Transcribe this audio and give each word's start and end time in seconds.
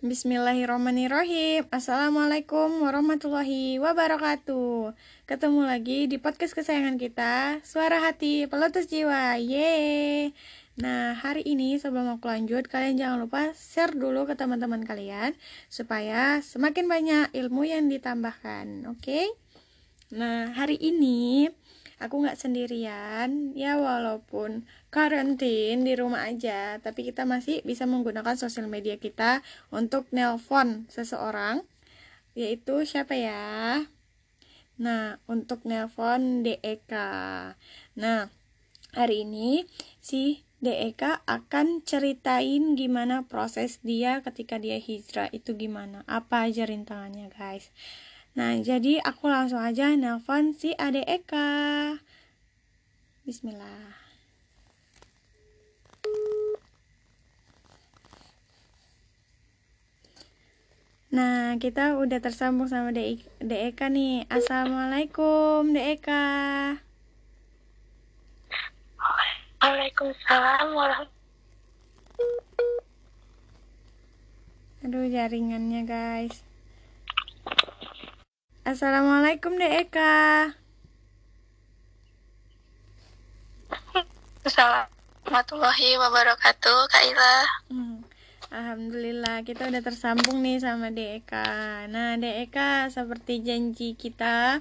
Bismillahirrahmanirrahim. 0.00 1.68
Assalamualaikum 1.68 2.80
warahmatullahi 2.80 3.76
wabarakatuh. 3.76 4.96
Ketemu 5.28 5.68
lagi 5.68 6.08
di 6.08 6.16
podcast 6.16 6.56
kesayangan 6.56 6.96
kita 6.96 7.60
Suara 7.60 8.00
hati 8.00 8.48
pelotos 8.48 8.88
jiwa. 8.88 9.36
Yeay. 9.36 10.32
Nah 10.80 11.12
hari 11.20 11.44
ini 11.44 11.76
sebelum 11.76 12.16
aku 12.16 12.32
lanjut 12.32 12.64
Kalian 12.72 12.96
jangan 12.96 13.28
lupa 13.28 13.52
share 13.52 13.92
dulu 13.92 14.24
ke 14.24 14.40
teman-teman 14.40 14.88
kalian 14.88 15.36
Supaya 15.68 16.40
semakin 16.40 16.88
banyak 16.88 17.36
ilmu 17.36 17.68
yang 17.68 17.92
ditambahkan 17.92 18.88
Oke? 18.88 19.04
Okay? 19.04 19.26
Nah 20.16 20.48
hari 20.56 20.80
ini 20.80 21.52
aku 22.00 22.24
nggak 22.24 22.40
sendirian. 22.40 23.52
Ya 23.52 23.76
walaupun 23.76 24.64
karantin 24.88 25.84
di 25.84 25.92
rumah 25.94 26.26
aja 26.26 26.80
tapi 26.80 27.04
kita 27.06 27.28
masih 27.28 27.60
bisa 27.62 27.84
menggunakan 27.84 28.34
sosial 28.34 28.66
media 28.66 28.96
kita 28.96 29.44
untuk 29.70 30.08
nelpon 30.10 30.88
seseorang 30.88 31.62
yaitu 32.34 32.82
siapa 32.88 33.14
ya? 33.14 33.84
Nah 34.80 35.20
untuk 35.28 35.68
nelpon 35.68 36.42
DEK 36.42 36.92
nah 37.94 38.32
hari 38.96 39.28
ini 39.28 39.68
si 40.00 40.42
DEK 40.60 41.24
akan 41.24 41.84
ceritain 41.84 42.76
gimana 42.76 43.24
proses 43.28 43.80
dia 43.80 44.20
ketika 44.24 44.56
dia 44.56 44.80
hijrah 44.80 45.28
itu 45.32 45.56
gimana. 45.56 46.04
Apa 46.08 46.48
aja 46.48 46.64
rintangannya 46.64 47.32
guys 47.32 47.72
Nah, 48.30 48.54
jadi 48.62 49.02
aku 49.02 49.26
langsung 49.26 49.58
aja 49.58 49.90
nelpon 49.98 50.54
si 50.54 50.70
Ade 50.78 51.02
Eka. 51.02 51.98
Bismillah. 53.26 53.98
Nah, 61.10 61.58
kita 61.58 61.98
udah 61.98 62.22
tersambung 62.22 62.70
sama 62.70 62.94
De, 62.94 63.18
De 63.42 63.66
Eka 63.66 63.90
nih. 63.90 64.30
Assalamualaikum, 64.30 65.74
De 65.74 65.98
Eka. 65.98 66.22
Waalaikumsalam 69.58 70.70
warahmatullahi 70.70 71.18
Aduh, 74.80 75.10
jaringannya 75.12 75.82
guys. 75.84 76.49
Assalamualaikum 78.60 79.56
Dek 79.56 79.88
Eka. 79.88 80.52
Assalamualaikum 84.44 85.00
warahmatullahi 85.24 85.90
wabarakatuh 85.96 86.78
Kak 86.92 87.02
Ila. 87.08 87.36
Hmm. 87.72 88.04
Alhamdulillah 88.52 89.48
kita 89.48 89.64
udah 89.64 89.80
tersambung 89.80 90.44
nih 90.44 90.60
sama 90.60 90.92
Dek 90.92 91.24
Eka. 91.24 91.48
Nah 91.88 92.20
Dek 92.20 92.52
Eka 92.52 92.92
seperti 92.92 93.40
janji 93.40 93.96
kita 93.96 94.60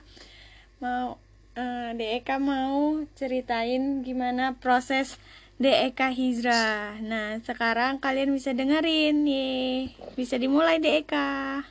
mau 0.79 1.19
uh, 1.59 1.89
Dek 1.91 2.23
Eka 2.23 2.39
mau 2.39 3.03
ceritain 3.19 3.99
gimana 3.99 4.55
proses 4.63 5.19
Dek 5.59 5.91
Eka 5.91 6.15
hijrah. 6.15 6.95
Nah 7.03 7.35
sekarang 7.43 7.99
kalian 7.99 8.31
bisa 8.31 8.55
dengerin 8.55 9.27
nih. 9.27 9.91
Bisa 10.15 10.39
dimulai 10.39 10.79
Dek 10.79 11.03
Eka. 11.03 11.67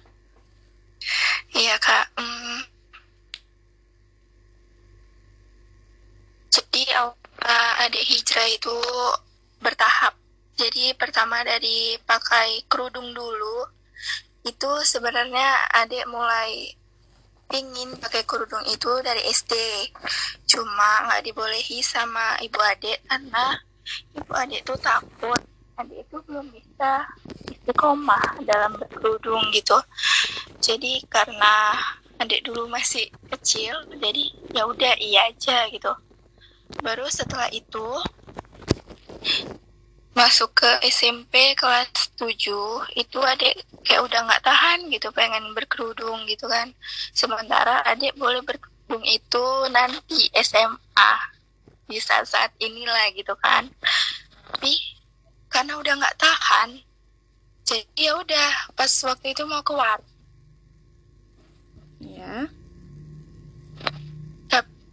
Iya 1.55 1.75
kak. 1.81 2.07
Hmm. 2.19 2.61
Jadi 6.49 6.83
uh, 6.99 7.83
adik 7.85 8.05
hijrah 8.05 8.49
itu 8.51 8.77
bertahap. 9.63 10.15
Jadi 10.59 10.95
pertama 10.99 11.43
dari 11.47 11.95
pakai 12.03 12.67
kerudung 12.67 13.15
dulu. 13.15 13.67
Itu 14.43 14.71
sebenarnya 14.83 15.71
adik 15.75 16.09
mulai 16.11 16.73
ingin 17.55 17.97
pakai 17.97 18.27
kerudung 18.29 18.65
itu 18.69 18.91
dari 19.01 19.23
SD. 19.29 19.53
Cuma 20.51 21.09
nggak 21.09 21.25
dibolehi 21.25 21.81
sama 21.81 22.37
ibu 22.45 22.59
adik 22.61 22.99
karena 23.09 23.57
ibu 24.13 24.33
adik 24.37 24.61
tuh 24.69 24.77
takut 24.77 25.41
adik 25.79 26.05
itu 26.05 26.17
belum 26.27 26.47
bisa 26.51 27.07
istiqomah 27.69 28.41
dalam 28.49 28.81
berkerudung 28.81 29.45
gitu. 29.53 29.77
Jadi 30.65 31.05
karena 31.13 31.77
adik 32.17 32.49
dulu 32.49 32.65
masih 32.73 33.13
kecil 33.29 33.77
jadi 34.01 34.25
ya 34.57 34.65
udah 34.65 34.97
iya 34.97 35.29
aja 35.29 35.69
gitu. 35.69 35.93
Baru 36.81 37.05
setelah 37.13 37.53
itu 37.53 37.85
masuk 40.17 40.65
ke 40.65 40.71
SMP 40.89 41.53
kelas 41.61 41.93
7 42.17 42.33
itu 42.97 43.19
adik 43.21 43.55
kayak 43.85 44.03
udah 44.09 44.25
nggak 44.25 44.43
tahan 44.49 44.89
gitu 44.89 45.13
pengen 45.13 45.53
berkerudung 45.53 46.25
gitu 46.25 46.49
kan. 46.49 46.73
Sementara 47.13 47.85
adik 47.85 48.17
boleh 48.17 48.41
berkerudung 48.49 49.05
itu 49.05 49.47
nanti 49.69 50.33
SMA 50.41 51.13
di 51.85 52.01
saat-saat 52.01 52.57
inilah 52.65 53.13
gitu 53.13 53.37
kan. 53.37 53.69
Tapi 54.57 54.73
karena 55.53 55.77
udah 55.77 55.93
nggak 56.01 56.17
tahan 56.17 56.88
jadi 57.69 57.85
ya 58.01 58.13
udah 58.17 58.51
pas 58.73 58.89
waktu 59.05 59.37
itu 59.37 59.45
mau 59.45 59.61
keluar 59.61 60.01
ya 62.01 62.49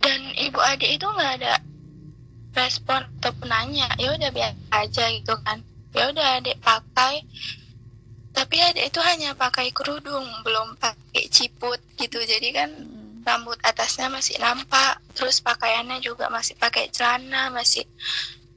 dan 0.06 0.22
ibu 0.38 0.62
adik 0.62 1.02
itu 1.02 1.08
nggak 1.09 1.41
ada 1.41 1.58
respon 2.53 3.02
atau 3.19 3.34
nanya 3.50 3.90
ya 3.97 4.14
udah 4.14 4.30
biasa 4.30 4.62
aja 4.69 5.03
gitu 5.18 5.34
kan. 5.41 5.66
Ya 5.97 6.14
udah 6.14 6.40
adik 6.40 6.62
pakai. 6.62 7.25
Tapi 8.30 8.56
adik 8.62 8.94
itu 8.94 9.00
hanya 9.02 9.34
pakai 9.34 9.74
kerudung 9.74 10.30
belum 10.46 10.78
pakai 10.78 11.25
ciput 11.34 11.81
gitu. 11.97 12.22
Jadi 12.22 12.53
kan 12.53 12.69
hmm. 12.69 13.25
rambut 13.25 13.58
atasnya 13.66 14.14
masih 14.14 14.38
nampak 14.38 15.02
terus 15.18 15.41
pakaiannya 15.41 15.97
juga 16.06 16.30
masih 16.30 16.53
pakai 16.62 16.94
celana 16.94 17.50
masih 17.50 17.90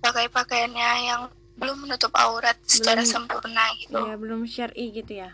pakai 0.04 0.28
pakaiannya 0.28 0.90
yang 1.08 1.22
belum 1.58 1.84
menutup 1.84 2.14
aurat 2.14 2.54
belum, 2.54 2.70
secara 2.70 3.02
sempurna 3.02 3.66
gitu. 3.82 3.98
Ya 3.98 4.14
belum 4.14 4.46
syari 4.46 4.94
gitu 4.94 5.12
ya? 5.26 5.30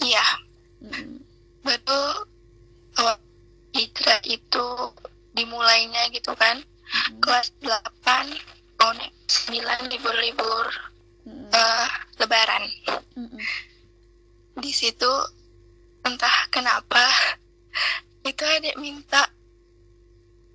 Iya. 0.00 0.26
Hmm. 0.84 1.16
baru 1.64 2.28
oh, 3.00 3.16
hijrah 3.72 4.20
itu 4.28 4.66
dimulainya 5.32 6.12
gitu 6.12 6.32
kan? 6.36 6.60
Hmm. 6.84 7.20
kelas 7.24 7.52
8 7.64 8.36
tahun 8.76 8.98
9 9.00 9.92
libur-libur 9.92 10.66
hmm. 11.24 11.48
uh, 11.52 11.88
lebaran. 12.20 12.64
Hmm. 13.14 13.38
di 14.54 14.70
situ 14.70 15.10
entah 16.06 16.46
kenapa 16.50 17.02
itu 18.28 18.44
adik 18.44 18.76
minta. 18.80 19.28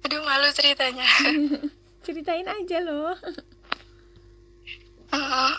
Aduh 0.06 0.24
malu 0.24 0.48
ceritanya. 0.54 1.06
Ceritain 2.06 2.48
aja 2.48 2.78
loh 2.81 3.14
uh, 5.14 5.53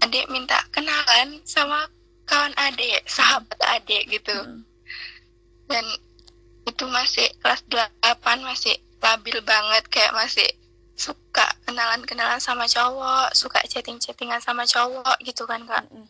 adik 0.00 0.26
minta 0.32 0.58
kenalan 0.72 1.38
sama 1.44 1.86
kawan 2.24 2.54
adik 2.56 3.02
sahabat 3.10 3.58
adik 3.80 4.06
gitu 4.08 4.32
hmm. 4.32 4.62
dan 5.66 5.84
itu 6.68 6.84
masih 6.86 7.26
kelas 7.42 7.66
8 7.66 8.46
masih 8.46 8.78
labil 9.00 9.40
banget 9.42 9.82
kayak 9.90 10.14
masih 10.14 10.46
suka 10.94 11.48
kenalan-kenalan 11.64 12.38
sama 12.38 12.68
cowok 12.68 13.32
suka 13.32 13.64
chatting-chattingan 13.64 14.38
sama 14.44 14.68
cowok 14.68 15.16
gitu 15.24 15.48
kan 15.48 15.64
kak 15.64 15.84
hmm. 15.88 16.06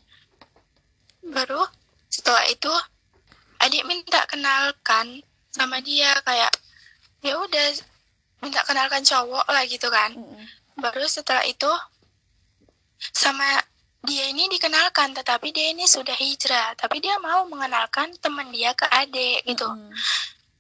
baru 1.30 1.62
setelah 2.10 2.42
itu 2.50 2.72
adik 3.62 3.86
minta 3.86 4.26
kenalkan 4.26 5.22
sama 5.54 5.78
dia 5.80 6.10
kayak 6.26 6.50
ya 7.22 7.38
udah 7.38 7.68
minta 8.42 8.60
kenalkan 8.66 9.04
cowok 9.06 9.46
lah 9.46 9.62
gitu 9.68 9.86
kan 9.88 10.10
hmm. 10.16 10.44
baru 10.82 11.06
setelah 11.06 11.46
itu 11.46 11.70
sama 13.12 13.46
dia 14.00 14.32
ini 14.32 14.48
dikenalkan 14.48 15.12
tetapi 15.12 15.52
dia 15.52 15.76
ini 15.76 15.84
sudah 15.84 16.16
hijrah 16.16 16.72
tapi 16.76 17.04
dia 17.04 17.20
mau 17.20 17.44
mengenalkan 17.44 18.16
teman 18.16 18.48
dia 18.48 18.72
ke 18.72 18.88
adik 18.88 19.44
gitu 19.44 19.68
hmm. 19.68 19.92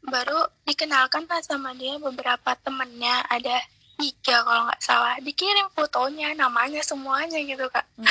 baru 0.08 0.44
dikenalkan 0.68 1.24
lah 1.24 1.40
sama 1.40 1.72
dia 1.72 1.96
beberapa 1.96 2.52
temennya 2.60 3.24
ada 3.32 3.56
tiga 4.00 4.44
kalau 4.44 4.62
nggak 4.68 4.80
salah 4.80 5.16
dikirim 5.24 5.68
fotonya 5.72 6.32
namanya 6.36 6.84
semuanya 6.84 7.40
gitu 7.40 7.64
kak 7.72 7.84
hmm. 7.96 8.08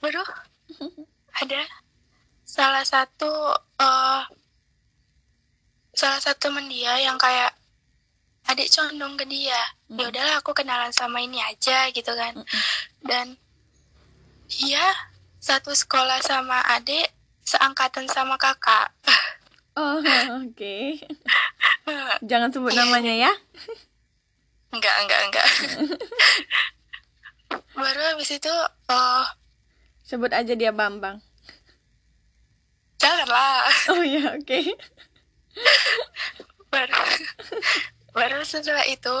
baru 0.00 0.24
ada 1.44 1.60
salah 2.48 2.84
satu 2.84 3.32
uh, 3.80 4.22
salah 5.92 6.20
satu 6.20 6.48
temen 6.48 6.68
dia 6.68 6.96
yang 7.00 7.20
kayak 7.20 7.52
adik 8.48 8.72
condong 8.72 9.20
ke 9.20 9.24
dia 9.28 9.60
hmm. 9.88 10.00
ya 10.00 10.08
udahlah 10.08 10.36
aku 10.40 10.56
kenalan 10.56 10.92
sama 10.96 11.20
ini 11.20 11.40
aja 11.44 11.92
gitu 11.92 12.12
kan 12.16 12.40
hmm. 12.40 12.48
dan 13.04 13.36
Iya, 14.60 14.84
satu 15.40 15.72
sekolah 15.72 16.20
sama 16.20 16.60
adik, 16.76 17.08
seangkatan 17.40 18.04
sama 18.12 18.36
kakak. 18.36 18.92
Oh, 19.72 19.96
oke. 20.04 20.52
Okay. 20.52 21.00
Jangan 22.28 22.52
sebut 22.52 22.76
namanya 22.76 23.16
ya. 23.16 23.32
Enggak, 24.68 24.96
enggak, 25.00 25.20
enggak. 25.24 25.48
Baru 27.80 28.00
habis 28.12 28.28
itu, 28.36 28.52
oh. 28.92 29.24
Sebut 30.04 30.28
aja 30.28 30.52
dia 30.52 30.76
Bambang. 30.76 31.24
lah 33.32 33.66
oh 33.92 34.02
ya 34.04 34.34
oke 34.34 34.44
okay. 34.44 34.64
baru 36.72 37.02
baru 38.12 38.40
setelah 38.44 38.84
itu 38.88 39.16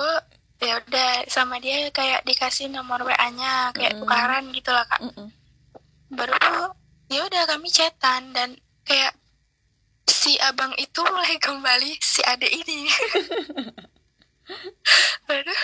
ya 0.62 0.78
udah 0.78 1.26
sama 1.26 1.58
dia 1.58 1.90
kayak 1.90 2.22
dikasih 2.22 2.70
nomor 2.70 3.02
WA-nya 3.02 3.74
kayak 3.74 3.98
Mm. 3.98 4.00
tukaran 4.06 4.44
gitu 4.54 4.70
lah 4.70 4.86
kak 4.86 5.02
Mm-mm. 5.02 5.28
baru 6.14 6.70
ya 7.10 7.26
udah 7.26 7.42
kami 7.50 7.66
chatan 7.68 8.30
dan 8.30 8.54
kayak 8.86 9.10
si 10.06 10.38
abang 10.38 10.70
itu 10.78 11.02
mulai 11.10 11.34
kembali 11.42 11.98
si 11.98 12.22
adik 12.22 12.52
ini 12.52 12.86
baru 15.28 15.54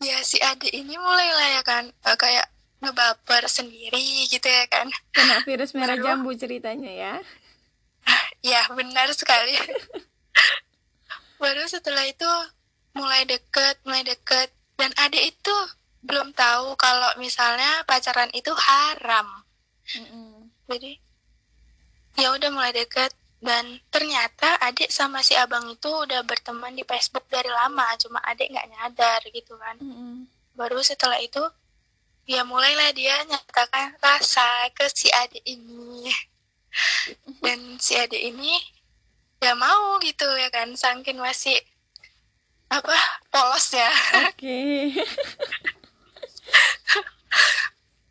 ya 0.00 0.24
si 0.24 0.40
adik 0.40 0.72
ini 0.72 0.94
mulai 0.96 1.28
lah 1.34 1.48
ya 1.60 1.62
kan 1.62 1.84
eh, 1.92 2.16
kayak 2.16 2.46
ngebaper 2.78 3.44
sendiri 3.50 4.30
gitu 4.30 4.46
ya 4.46 4.64
kan 4.70 4.86
kena 5.10 5.42
virus 5.42 5.74
merah 5.74 5.98
Baru. 5.98 6.04
jambu 6.06 6.30
ceritanya 6.32 6.92
ya 6.94 7.14
ya 8.56 8.62
benar 8.72 9.10
sekali 9.12 9.58
baru 11.36 11.66
setelah 11.66 12.06
itu 12.06 12.30
mulai 12.98 13.22
deket 13.22 13.78
mulai 13.86 14.02
deket. 14.02 14.50
Dan 14.74 14.90
adik 14.98 15.34
itu 15.34 15.56
belum 16.02 16.34
tahu 16.34 16.74
kalau 16.74 17.14
misalnya 17.22 17.86
pacaran 17.86 18.30
itu 18.34 18.50
haram. 18.54 19.26
Mm-mm. 19.88 20.52
jadi 20.68 21.00
ya 22.18 22.34
udah 22.34 22.50
mulai 22.50 22.74
deket. 22.74 23.14
Dan 23.38 23.78
ternyata 23.94 24.58
adik 24.58 24.90
sama 24.90 25.22
si 25.22 25.38
abang 25.38 25.62
itu 25.70 25.86
udah 25.86 26.26
berteman 26.26 26.74
di 26.74 26.82
Facebook 26.82 27.30
dari 27.30 27.46
lama 27.46 27.86
cuma 28.02 28.18
adik 28.26 28.50
nggak 28.50 28.68
nyadar 28.74 29.22
gitu 29.30 29.54
kan. 29.54 29.78
Mm-mm. 29.78 30.26
baru 30.58 30.82
setelah 30.82 31.22
itu 31.22 31.38
ya 32.26 32.42
mulailah 32.42 32.90
dia 32.90 33.14
nyatakan 33.30 33.94
rasa 34.02 34.66
ke 34.74 34.90
si 34.90 35.06
adik 35.10 35.42
ini. 35.46 36.10
Dan 37.42 37.78
si 37.78 37.94
adik 37.94 38.18
ini 38.18 38.58
ya 39.38 39.54
mau 39.54 40.02
gitu 40.02 40.26
ya 40.34 40.50
kan 40.50 40.74
saking 40.74 41.22
masih 41.22 41.54
apa? 42.68 42.96
Polosnya 43.32 43.88
oke. 44.28 44.60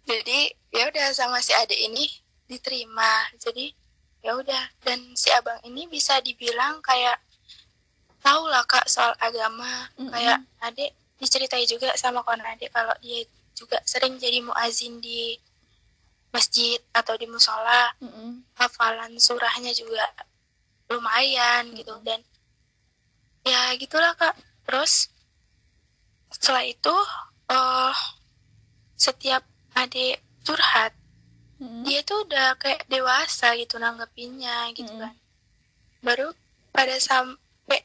Jadi 0.08 0.40
ya 0.72 0.88
udah 0.88 1.08
sama 1.12 1.44
si 1.44 1.52
adik 1.52 1.78
ini 1.78 2.08
diterima. 2.48 3.28
Jadi 3.38 3.76
ya 4.24 4.34
udah. 4.40 4.64
Dan 4.82 5.14
si 5.14 5.30
abang 5.36 5.60
ini 5.68 5.86
bisa 5.92 6.18
dibilang 6.24 6.80
kayak 6.82 7.20
tahu 8.24 8.48
lah 8.48 8.64
kak 8.66 8.88
soal 8.88 9.14
agama. 9.20 9.92
Mm-mm. 10.00 10.10
kayak 10.10 10.40
adik 10.64 10.92
diceritai 11.18 11.66
juga 11.68 11.92
sama 11.98 12.22
kawan 12.24 12.46
adik 12.56 12.70
kalau 12.72 12.94
dia 13.02 13.26
juga 13.58 13.82
sering 13.90 14.22
jadi 14.22 14.46
muazin 14.46 15.02
di 15.02 15.36
masjid 16.32 16.80
atau 16.96 17.14
di 17.20 17.28
musola. 17.28 17.94
Mm-mm. 18.00 18.48
hafalan 18.56 19.12
surahnya 19.20 19.76
juga 19.76 20.08
lumayan 20.88 21.68
gitu. 21.76 21.94
Dan 22.00 22.24
ya 23.44 23.76
gitulah 23.76 24.16
kak 24.16 24.36
terus 24.68 25.08
setelah 26.28 26.68
itu 26.68 26.96
eh 27.48 27.96
setiap 29.00 29.48
adik 29.80 30.20
curhat 30.44 30.92
Mm-mm. 31.64 31.88
dia 31.88 32.04
tuh 32.04 32.28
udah 32.28 32.60
kayak 32.60 32.84
dewasa 32.92 33.56
gitu 33.56 33.80
nanggepinnya 33.80 34.70
gitu 34.76 34.92
Mm-mm. 34.92 35.08
kan 35.08 35.16
baru 36.04 36.36
pada 36.76 37.00
sampai 37.00 37.82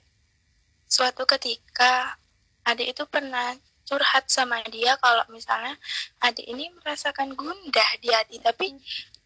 suatu 0.90 1.24
ketika 1.24 2.18
adik 2.66 2.98
itu 2.98 3.04
pernah 3.06 3.54
curhat 3.86 4.28
sama 4.28 4.62
dia 4.68 4.94
kalau 4.98 5.22
misalnya 5.30 5.74
adik 6.22 6.46
ini 6.46 6.70
merasakan 6.82 7.34
gundah 7.34 7.90
di 7.98 8.08
hati 8.10 8.38
tapi 8.38 8.76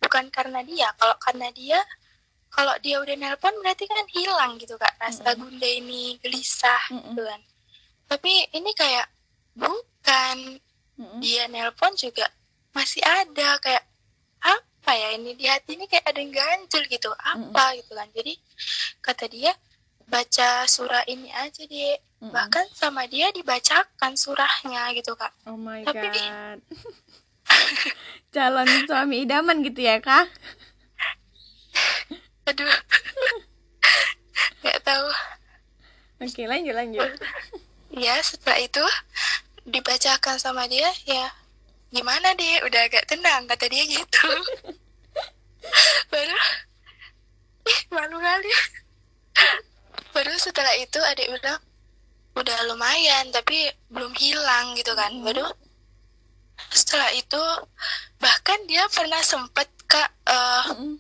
bukan 0.01 0.29
karena 0.33 0.61
dia 0.65 0.89
kalau 0.97 1.17
karena 1.21 1.49
dia 1.53 1.81
kalau 2.57 2.73
dia 2.81 2.97
udah 2.97 3.13
nelpon 3.15 3.53
berarti 3.61 3.85
kan 3.85 4.09
hilang 4.09 4.57
gitu 4.57 4.81
kak. 4.81 4.97
Rasa 4.97 5.37
Mm-mm. 5.37 5.45
gundah 5.45 5.73
ini 5.77 6.17
gelisah 6.25 6.81
Mm-mm. 6.89 7.13
gitu 7.13 7.23
kan. 7.23 7.41
Tapi 8.09 8.33
ini 8.51 8.73
kayak 8.73 9.07
bukan. 9.53 10.57
Mm-mm. 10.97 11.21
dia 11.21 11.45
nelpon 11.53 11.93
juga 11.93 12.25
masih 12.73 13.05
ada 13.05 13.61
kayak 13.61 13.85
apa 14.41 14.93
ya 14.97 15.13
ini? 15.13 15.37
Di 15.37 15.45
hati 15.45 15.77
ini 15.77 15.85
kayak 15.85 16.09
ada 16.09 16.17
yang 16.17 16.33
ganjel 16.33 16.89
gitu. 16.89 17.13
Apa 17.13 17.77
gitu 17.77 17.93
kan? 17.93 18.09
Jadi 18.17 18.33
kata 19.05 19.29
dia 19.29 19.53
baca 20.09 20.65
surah 20.65 21.05
ini 21.05 21.29
aja 21.37 21.61
deh 21.61 22.01
Mm-mm. 22.25 22.33
bahkan 22.33 22.65
sama 22.73 23.05
dia 23.05 23.29
dibacakan 23.37 24.17
surahnya 24.17 24.97
gitu 24.97 25.13
kak. 25.13 25.37
Oh 25.45 25.61
my 25.61 25.85
Tapi- 25.85 26.09
god. 26.09 26.59
Calon 28.33 28.69
suami 28.89 29.29
idaman 29.29 29.61
gitu 29.61 29.85
ya 29.85 30.01
kak 30.01 30.25
aduh 32.47 32.75
nggak 34.63 34.79
tahu 34.87 35.09
oke 36.21 36.43
lanjut 36.47 36.75
lanjut. 36.75 37.11
Ya 37.97 38.19
setelah 38.19 38.59
itu 38.61 38.83
dibacakan 39.63 40.37
sama 40.43 40.67
dia 40.67 40.91
ya 41.07 41.31
gimana 41.95 42.35
deh 42.35 42.61
udah 42.67 42.83
agak 42.91 43.07
tenang 43.09 43.47
kata 43.47 43.71
dia 43.71 43.87
gitu. 43.87 44.27
Baru 46.13 46.37
ih 47.67 47.81
malu 47.95 48.19
kali. 48.19 48.53
Baru 50.13 50.35
setelah 50.37 50.75
itu 50.77 50.99
adik 50.99 51.31
bilang 51.31 51.63
udah 52.37 52.59
lumayan 52.69 53.31
tapi 53.31 53.71
belum 53.89 54.13
hilang 54.19 54.75
gitu 54.77 54.93
kan. 54.99 55.15
Baru 55.23 55.47
setelah 56.69 57.15
itu 57.15 57.43
bahkan 58.19 58.61
dia 58.67 58.85
pernah 58.93 59.23
sempet 59.23 59.71
kak 59.87 60.11
Mm-mm. 60.27 60.99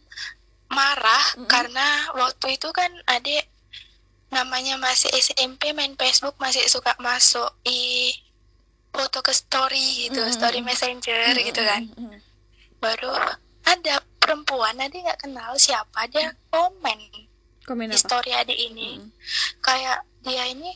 marah 0.70 1.26
Mm-mm. 1.34 1.50
karena 1.50 2.14
waktu 2.14 2.56
itu 2.56 2.68
kan 2.70 2.88
adik 3.10 3.44
namanya 4.30 4.74
masih 4.76 5.10
SMP 5.14 5.70
main 5.70 5.94
Facebook 5.94 6.34
masih 6.42 6.66
suka 6.66 6.92
masuk 6.98 7.46
i 7.62 8.10
foto 8.90 9.20
ke 9.20 9.32
story 9.32 10.08
gitu 10.08 10.24
Mm-mm. 10.24 10.34
story 10.34 10.60
messenger 10.64 11.36
gitu 11.36 11.62
kan. 11.62 11.82
Baru 12.80 13.12
ada 13.66 14.02
perempuan 14.18 14.78
adik 14.80 15.04
nggak 15.04 15.20
kenal 15.26 15.54
siapa 15.58 16.08
dia 16.10 16.34
komen 16.50 16.98
komen 17.66 17.90
di 17.90 17.98
apa? 17.98 18.02
story 18.02 18.30
adik 18.34 18.58
ini. 18.58 18.98
Mm-mm. 18.98 19.10
kayak 19.62 20.02
dia 20.26 20.44
ini 20.50 20.74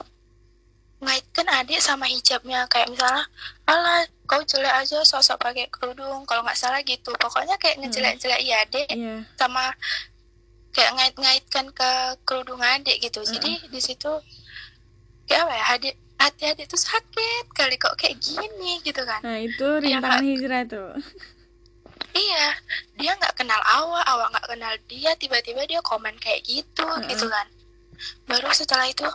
ngaitkan 1.01 1.49
adik 1.49 1.81
sama 1.81 2.05
hijabnya 2.05 2.69
kayak 2.69 2.93
misalnya 2.93 3.25
alah 3.65 4.05
kau 4.29 4.45
jelek 4.45 4.85
aja 4.85 5.01
sosok 5.03 5.41
pakai 5.41 5.67
kerudung 5.73 6.23
kalau 6.29 6.45
nggak 6.45 6.61
salah 6.61 6.85
gitu. 6.85 7.11
Pokoknya 7.17 7.57
kayak 7.57 7.81
ngejelek-jelek 7.83 8.41
ya 8.45 8.57
adik 8.63 8.89
iya. 8.93 9.25
sama 9.35 9.73
kayak 10.71 10.93
ngait-ngaitkan 10.97 11.67
ke 11.75 11.91
kerudung 12.23 12.63
adik 12.63 13.03
gitu. 13.03 13.23
Jadi 13.27 13.71
di 13.71 13.81
situ 13.83 14.11
kayak 15.27 15.47
apa 15.47 15.55
ya 15.55 15.65
adik 15.79 15.95
hati 16.21 16.43
adik 16.53 16.67
tuh 16.69 16.77
sakit 16.77 17.45
kali 17.57 17.81
kok 17.81 17.97
kayak 17.97 18.21
gini 18.21 18.83
gitu 18.85 19.01
kan. 19.03 19.25
Nah 19.25 19.41
itu 19.41 19.67
rintangan 19.81 20.25
hijrah 20.27 20.63
tuh 20.69 20.93
iya 22.15 22.47
dia 22.99 23.13
nggak 23.15 23.35
kenal 23.39 23.61
awal 23.63 24.03
awal 24.07 24.27
nggak 24.35 24.47
kenal 24.51 24.75
dia 24.91 25.15
tiba-tiba 25.15 25.63
dia 25.67 25.81
komen 25.85 26.15
kayak 26.19 26.43
gitu 26.43 26.87
Mm-mm. 26.87 27.07
gitu 27.09 27.27
kan. 27.31 27.47
Baru 28.27 28.51
setelah 28.51 28.89
itu 28.89 29.07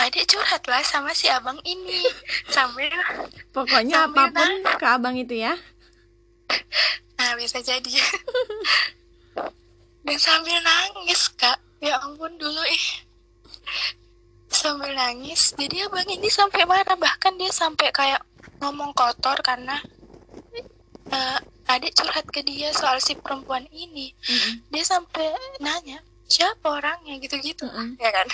adik 0.00 0.28
curhat 0.28 0.64
lah 0.68 0.82
sama 0.84 1.12
si 1.12 1.28
abang 1.28 1.58
ini. 1.64 2.04
Sambil 2.54 2.92
pokoknya 3.52 4.08
Sambil 4.08 4.28
apa 4.28 4.34
pun 4.34 4.52
ke 4.76 4.86
abang 4.86 5.14
itu 5.16 5.34
ya. 5.40 5.54
Nah 7.20 7.36
bisa 7.36 7.60
jadi 7.62 7.90
dan 10.04 10.18
sambil 10.18 10.56
nangis 10.64 11.28
kak. 11.36 11.58
Ya 11.80 11.96
ampun 12.00 12.36
dulu 12.36 12.60
ih. 12.68 12.86
Sambil 14.50 14.92
nangis 14.92 15.56
jadi 15.56 15.88
abang 15.88 16.08
ini 16.08 16.28
sampai 16.28 16.64
marah. 16.68 16.96
Bahkan 16.96 17.36
dia 17.40 17.52
sampai 17.52 17.88
kayak 17.92 18.20
ngomong 18.60 18.92
kotor 18.92 19.36
karena 19.40 19.80
eh, 21.10 21.38
adik 21.70 21.94
curhat 21.96 22.26
ke 22.28 22.44
dia 22.44 22.72
soal 22.74 23.00
si 23.00 23.16
perempuan 23.16 23.64
ini. 23.72 24.12
Mm-mm. 24.12 24.54
dia 24.68 24.84
sampai 24.84 25.32
nanya 25.62 26.02
siapa 26.26 26.66
orangnya? 26.68 27.16
gitu-gitu 27.22 27.64
Mm-mm. 27.64 27.96
ya 28.00 28.10
kan? 28.12 28.26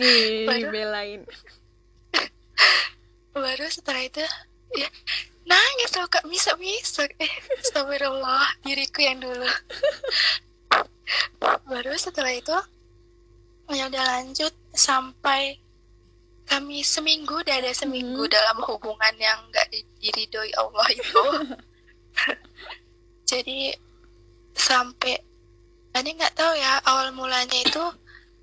Ih, 0.00 0.44
Waduh. 0.48 0.68
dibelain. 0.72 1.22
Baru 3.38 3.66
setelah 3.70 4.02
itu 4.02 4.24
ya 4.74 4.88
nangis 5.46 5.90
loh 5.94 6.08
kak. 6.10 6.24
Bisa 6.26 6.56
bisa 6.58 7.06
eh 7.20 7.32
astagfirullah 7.62 8.64
diriku 8.66 9.04
yang 9.04 9.22
dulu 9.22 9.46
baru 11.40 11.92
setelah 11.96 12.32
itu 12.32 12.56
ya 13.68 13.88
udah 13.88 14.04
lanjut 14.16 14.52
sampai 14.72 15.60
kami 16.48 16.80
seminggu 16.80 17.44
udah 17.44 17.60
ada 17.60 17.72
seminggu 17.72 18.24
Mhm. 18.24 18.32
dalam 18.32 18.58
hubungan 18.64 19.14
yang 19.20 19.36
nggak 19.52 19.68
di- 19.68 19.84
diridhoi 20.00 20.48
Allah 20.56 20.86
itu 20.88 21.22
jadi 23.30 23.76
sampai 24.56 25.20
adik 25.92 26.16
nggak 26.16 26.34
tahu 26.34 26.52
ya 26.56 26.80
awal 26.84 27.12
mulanya 27.12 27.58
itu 27.60 27.84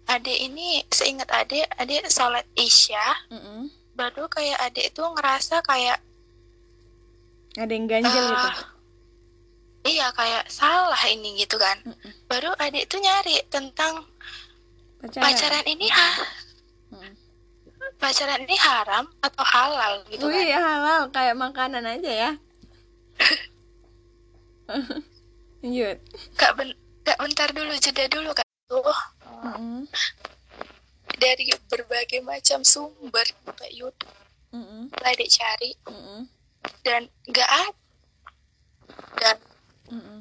adik 0.05 0.38
ini 0.38 0.86
seingat 0.93 1.25
adik 1.34 1.65
adik 1.81 2.05
sholat 2.07 2.45
isya 2.53 3.01
Mm-mm. 3.34 3.74
baru 3.98 4.29
kayak 4.29 4.62
adik 4.62 4.93
itu 4.93 5.01
ngerasa 5.01 5.65
kayak 5.65 5.98
ada 7.57 7.72
yang 7.74 7.88
ganjel 7.89 8.25
gitu 8.29 8.50
eh, 8.51 8.55
iya 9.86 10.10
kayak 10.12 10.50
salah 10.50 10.98
ini 11.08 11.38
gitu 11.38 11.56
kan 11.56 11.77
Mm-mm. 11.86 12.12
baru 12.25 12.51
adik 12.58 12.89
tuh 12.89 12.98
nyari 12.98 13.38
tentang 13.48 14.01
pacaran, 15.00 15.24
pacaran 15.24 15.65
ini 15.65 15.88
ha 15.89 16.10
Hmm. 16.86 17.12
pacaran 17.98 18.46
ini 18.46 18.56
haram 18.56 19.06
atau 19.20 19.44
halal 19.44 20.06
gitu 20.08 20.25
Wih, 20.25 20.48
kan 20.54 20.62
halal 20.63 21.01
kayak 21.10 21.36
makanan 21.36 21.84
aja 21.84 22.08
ya. 22.08 22.32
Lanjut. 25.65 25.98
kak 26.38 26.51
ben 26.56 26.72
kak 27.01 27.18
bentar 27.18 27.50
dulu 27.51 27.74
jeda 27.77 28.06
dulu 28.08 28.32
kak 28.32 28.46
tuh 28.70 28.86
Mm-mm. 29.44 29.89
dari 31.18 31.50
berbagai 31.68 32.22
macam 32.22 32.62
sumber 32.62 33.25
kayak 33.58 33.74
YouTube 33.74 34.13
Mm-mm. 34.54 34.88
mulai 34.94 35.15
dicari 35.18 35.74
Mm-mm. 35.89 36.30
dan 36.86 37.10
nggak 37.27 37.50
ada 37.50 37.74
dan 39.20 39.38
Mm-mm. 39.92 40.20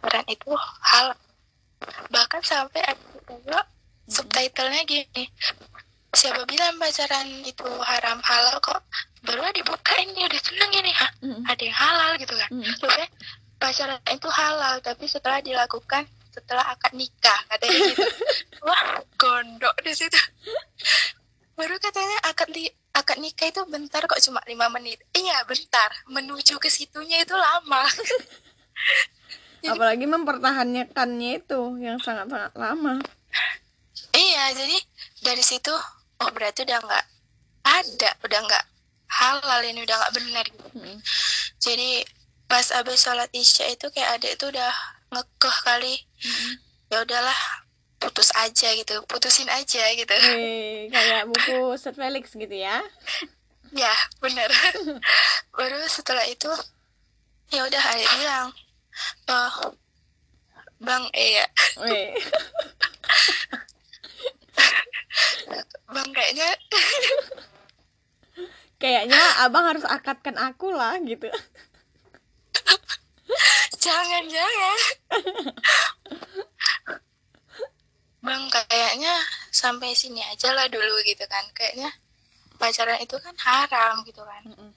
pacaran 0.00 0.26
itu 0.32 0.50
hal 0.80 1.06
bahkan 2.08 2.40
sampai 2.40 2.80
ada 2.84 3.04
juga 3.28 3.60
subtitlenya 4.08 4.82
gini. 4.88 5.24
Siapa 6.10 6.42
bilang 6.48 6.80
pacaran 6.80 7.28
itu 7.46 7.68
haram 7.86 8.18
halal 8.24 8.58
kok? 8.58 8.80
Baru 9.22 9.44
dibuka 9.52 9.92
ini 10.00 10.24
udah 10.24 10.40
seneng 10.40 10.72
ini 10.74 10.92
ha? 10.96 11.08
Mm-mm. 11.22 11.44
ada 11.46 11.62
yang 11.62 11.76
halal 11.76 12.10
gitu 12.18 12.34
kan. 12.34 12.50
Loh, 12.56 13.08
pacaran 13.60 14.00
itu 14.08 14.28
halal 14.32 14.74
tapi 14.80 15.04
setelah 15.04 15.38
dilakukan 15.44 16.08
setelah 16.30 16.64
akad 16.72 16.94
nikah 16.94 17.40
katanya 17.50 17.78
gitu. 17.92 18.02
Wah 18.66 19.02
gondok 19.18 19.74
di 19.84 19.92
situ. 19.92 20.20
Baru 21.58 21.76
katanya 21.76 22.18
akad 22.30 22.48
li 22.56 22.70
akad 22.92 23.18
nikah 23.18 23.46
itu 23.46 23.62
bentar 23.64 24.02
kok 24.02 24.18
cuma 24.20 24.42
lima 24.44 24.66
menit 24.68 24.98
iya 25.12 25.42
bentar 25.42 25.90
menuju 26.06 26.56
ke 26.56 26.68
situnya 26.68 27.20
itu 27.20 27.32
lama 27.32 27.86
Jadi- 29.60 29.70
Apalagi 29.70 30.06
mempertahankannya 30.06 31.30
itu 31.36 31.60
yang 31.78 32.00
sangat-sangat 32.00 32.56
lama. 32.56 32.96
iya 34.10 34.50
jadi 34.50 34.78
dari 35.20 35.44
situ 35.44 35.68
oh 36.16 36.30
berarti 36.32 36.64
udah 36.64 36.80
nggak 36.80 37.04
ada 37.62 38.10
udah 38.20 38.40
nggak 38.40 38.64
halal 39.10 39.60
ini 39.60 39.84
udah 39.84 39.96
nggak 39.96 40.14
benar 40.16 40.44
gitu 40.48 40.66
Mm-mm. 40.72 40.96
jadi 41.60 42.02
pas 42.46 42.72
abis 42.72 42.98
sholat 42.98 43.28
isya 43.30 43.68
itu 43.68 43.86
kayak 43.90 44.16
adik 44.16 44.32
itu 44.34 44.48
udah 44.48 44.72
ngekeh 45.10 45.56
kali 45.60 45.94
Mm-mm. 46.18 46.52
ya 46.88 47.04
udahlah 47.04 47.36
putus 48.00 48.32
aja 48.34 48.68
gitu 48.74 49.04
putusin 49.06 49.46
aja 49.52 49.84
gitu. 49.92 50.10
Wih, 50.10 50.88
kayak 50.88 51.28
buku 51.28 51.76
Sir 51.76 51.92
Felix 51.92 52.32
gitu 52.32 52.56
ya. 52.56 52.80
ya 53.76 53.92
bener. 54.18 54.50
Baru 55.56 55.76
setelah 55.86 56.26
itu 56.26 56.50
ya 57.52 57.66
udah 57.66 57.82
adik 57.92 58.08
bilang 58.18 58.48
oh 59.28 59.76
bang 60.80 61.04
eh 61.12 61.30
ya. 61.38 61.46
Bang 65.90 66.06
kayaknya 66.14 66.46
Kayaknya 68.80 69.20
abang 69.44 69.68
harus 69.68 69.84
akadkan 69.84 70.40
aku 70.40 70.72
lah 70.72 70.96
gitu. 71.04 71.28
jangan 73.84 74.24
jangan 74.24 74.78
bang 78.20 78.44
kayaknya 78.48 79.14
sampai 79.50 79.92
sini 79.92 80.20
aja 80.22 80.52
lah 80.52 80.68
dulu 80.68 81.00
gitu 81.02 81.24
kan 81.24 81.44
kayaknya 81.50 81.88
pacaran 82.56 83.00
itu 83.00 83.16
kan 83.16 83.32
haram 83.38 84.04
gitu 84.04 84.20
kan 84.20 84.42
Mm-mm. 84.44 84.70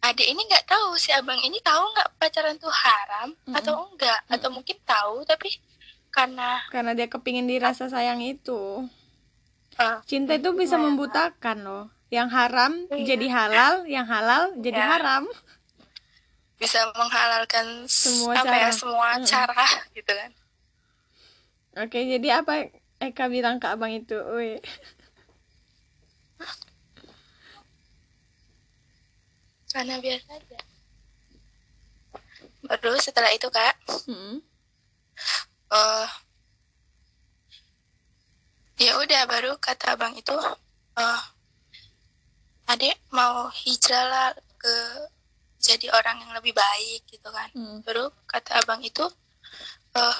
adik 0.00 0.24
ini 0.24 0.40
nggak 0.42 0.64
tahu 0.64 0.96
si 0.96 1.12
abang 1.12 1.36
ini 1.38 1.60
tahu 1.60 1.84
nggak 1.92 2.16
pacaran 2.16 2.56
tuh 2.56 2.72
haram 2.72 3.28
Mm-mm. 3.34 3.54
atau 3.54 3.86
enggak 3.86 4.20
atau 4.26 4.48
mungkin 4.48 4.76
tahu 4.82 5.20
tapi 5.22 5.52
karena 6.08 6.60
Karena 6.68 6.92
dia 6.92 7.08
kepingin 7.08 7.44
dirasa 7.46 7.88
sayang 7.88 8.20
itu. 8.20 8.84
eh, 9.76 9.96
Cinta 10.04 10.36
itu 10.36 10.52
bisa 10.52 10.76
Nah. 10.76 10.84
membutakan 10.84 11.58
loh. 11.62 11.84
Yang 12.08 12.28
haram 12.30 12.72
Iya. 12.92 13.04
jadi 13.08 13.26
halal, 13.30 13.74
yang 13.88 14.04
halal 14.04 14.52
jadi 14.60 14.76
Ya. 14.76 14.88
haram. 14.92 15.24
bisa 16.60 16.84
menghalalkan 16.94 17.88
Semua 17.88 18.38
apa 18.38 18.54
ya 18.54 18.68
cara. 18.68 18.70
semua 18.70 19.08
Mm. 19.16 19.24
cara 19.24 19.66
gitu 19.96 20.12
kan 20.12 20.30
Oke, 21.80 21.98
jadi 22.04 22.28
apa 22.44 22.68
Eka 23.00 23.24
bilang 23.32 23.56
ke 23.62 23.66
abang 23.72 23.92
itu? 23.92 24.14
Wih. 24.14 24.60
karena 29.72 29.96
biasa 30.04 30.36
aja 30.36 30.60
baru 32.68 32.92
setelah 33.00 33.32
itu 33.32 33.48
kak 33.48 33.74
Mm-mm. 34.06 34.36
eh 35.72 36.08
ya 38.84 38.92
udah 39.00 39.22
baru 39.24 39.56
kata 39.56 39.96
abang 39.96 40.12
itu 40.12 40.36
eh 41.00 41.22
adik 42.68 42.96
mau 43.16 43.48
hijrah 43.48 44.04
lah 44.12 44.28
ke 44.60 44.74
jadi 45.62 45.88
orang 45.94 46.20
yang 46.20 46.32
lebih 46.36 46.52
baik 46.52 47.00
gitu 47.08 47.28
kan 47.32 47.48
Mm. 47.56 47.80
baru 47.86 48.12
kata 48.28 48.60
abang 48.60 48.84
itu 48.84 49.08
eh 49.96 50.18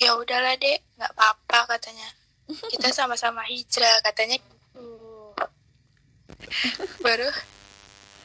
ya 0.00 0.16
udahlah 0.16 0.56
dek. 0.56 0.80
Nggak 0.96 1.12
apa-apa 1.14 1.76
katanya. 1.76 2.08
Kita 2.48 2.88
sama-sama 2.98 3.44
hijrah 3.46 4.00
katanya 4.02 4.40
gitu. 4.40 4.88
Baru 7.04 7.28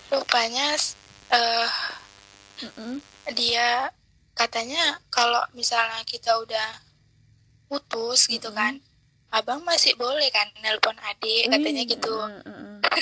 rupanya 0.05 0.77
eh 1.33 1.69
Mm-mm. 2.63 3.03
dia 3.35 3.91
katanya 4.37 5.01
kalau 5.11 5.43
misalnya 5.57 5.99
kita 6.07 6.37
udah 6.39 6.79
putus 7.67 8.29
gitu 8.29 8.53
kan 8.53 8.79
abang 9.33 9.59
masih 9.67 9.97
boleh 9.99 10.31
kan 10.31 10.47
nelpon 10.63 10.95
adik 10.95 11.51
katanya 11.51 11.83
Wih, 11.83 11.91
gitu. 11.91 12.15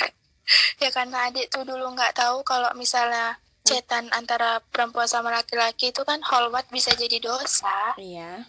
ya 0.82 0.88
karena 0.90 1.30
adik 1.30 1.46
tuh 1.52 1.62
dulu 1.62 1.94
nggak 1.94 2.18
tahu 2.18 2.42
kalau 2.42 2.72
misalnya 2.74 3.38
cetan 3.62 4.10
antara 4.10 4.58
perempuan 4.74 5.06
sama 5.06 5.30
laki-laki 5.30 5.94
itu 5.94 6.02
kan 6.02 6.20
holwat 6.20 6.66
bisa 6.68 6.92
jadi 6.98 7.16
dosa. 7.22 7.94
Iya. 7.96 8.44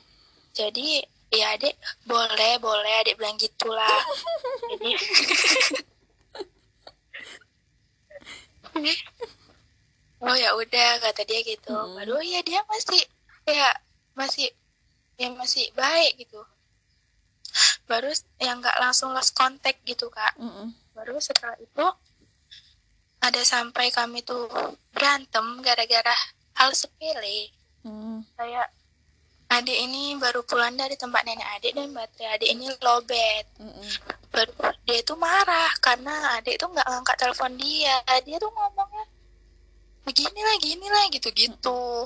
Jadi 0.56 1.04
ya 1.30 1.60
adik 1.60 1.76
boleh 2.08 2.54
boleh 2.58 2.94
adik 3.04 3.20
bilang 3.20 3.36
gitulah 3.36 4.00
jadi 4.72 4.92
oh 10.24 10.36
ya 10.36 10.56
udah 10.56 10.90
kata 11.02 11.22
dia 11.28 11.42
gitu 11.44 11.76
Mm. 11.76 11.96
baru 12.02 12.18
ya 12.24 12.40
dia 12.42 12.62
masih 12.66 13.02
ya 13.46 13.70
masih 14.16 14.48
ya 15.20 15.28
masih 15.32 15.70
baik 15.76 16.18
gitu 16.18 16.42
baru 17.86 18.10
yang 18.42 18.60
nggak 18.60 18.80
langsung 18.82 19.14
lost 19.14 19.36
contact 19.36 19.80
gitu 19.86 20.10
kak 20.10 20.34
Mm-mm. 20.40 20.74
baru 20.96 21.20
setelah 21.20 21.56
itu 21.60 21.86
ada 23.22 23.42
sampai 23.44 23.90
kami 23.92 24.22
tuh 24.22 24.48
berantem 24.92 25.62
gara-gara 25.62 26.16
hal 26.56 26.72
sepele 26.72 27.52
Mm. 27.86 28.26
kayak 28.34 28.74
adik 29.62 29.78
ini 29.78 30.16
baru 30.20 30.42
pulang 30.44 30.76
dari 30.76 30.96
tempat 30.96 31.24
nenek 31.24 31.48
adik 31.60 31.72
dan 31.76 31.92
baterai 31.96 32.36
adik 32.40 32.50
ini 32.52 32.66
lowbat 32.82 33.46
Mm-mm. 33.62 33.90
baru 34.34 34.52
dia 34.86 35.00
tuh 35.02 35.18
marah 35.18 35.72
karena 35.80 36.40
adik 36.40 36.60
tuh 36.60 36.70
nggak 36.72 36.88
ngangkat 36.88 37.16
telepon 37.20 37.54
dia. 37.58 37.98
Dia 38.24 38.38
tuh 38.38 38.52
ngomongnya 38.52 39.06
begini 40.06 40.38
lah 40.38 40.56
gini 40.62 40.86
lah 40.86 41.06
gitu 41.10 41.34
gitu 41.34 42.06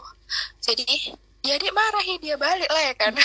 jadi 0.63 1.20
ya 1.44 1.60
adik 1.60 1.75
marahi 1.75 2.15
dia 2.22 2.36
balik 2.39 2.70
lah 2.70 2.84
ya 2.84 2.94
kan. 2.96 3.13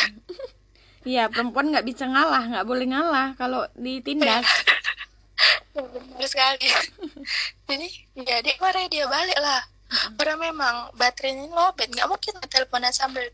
Iya, 1.04 1.28
perempuan 1.28 1.68
nggak 1.68 1.84
bisa 1.84 2.08
ngalah, 2.08 2.48
nggak 2.48 2.64
boleh 2.64 2.88
ngalah 2.88 3.36
kalau 3.36 3.68
ditindas. 3.76 4.48
Ya, 5.74 5.82
benar 5.82 6.28
sekali. 6.30 6.70
Jadi 7.68 7.88
ya 8.14 8.38
adik 8.38 8.62
marahi 8.62 8.86
dia 8.86 9.10
balik 9.10 9.34
lah. 9.36 9.58
Karena 10.14 10.38
memang 10.38 10.94
baterainya 10.94 11.50
lowbat 11.50 11.90
nggak 11.90 12.06
mungkin 12.06 12.38
teleponan 12.46 12.94
sambil 12.94 13.26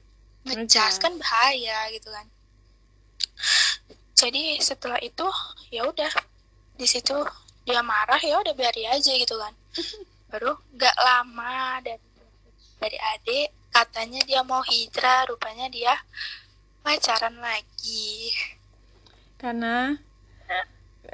ngecas 0.45 0.97
kan 1.01 1.13
bahaya 1.21 1.91
gitu 1.93 2.09
kan. 2.09 2.27
Jadi 4.17 4.61
setelah 4.61 5.01
itu 5.01 5.25
ya 5.73 5.89
udah 5.89 6.13
di 6.77 6.87
situ 6.89 7.17
dia 7.65 7.81
marah 7.85 8.21
ya 8.21 8.41
udah 8.41 8.53
biarin 8.57 8.93
aja 8.93 9.13
gitu 9.17 9.37
kan. 9.37 9.53
Baru 10.31 10.57
nggak 10.77 10.97
lama 10.97 11.81
dari 11.85 12.05
dari 12.81 12.97
adik 12.97 13.49
katanya 13.71 14.21
dia 14.27 14.41
mau 14.43 14.65
hijrah 14.65 15.29
rupanya 15.29 15.69
dia 15.69 15.95
pacaran 16.81 17.37
lagi. 17.39 18.33
Karena 19.37 19.95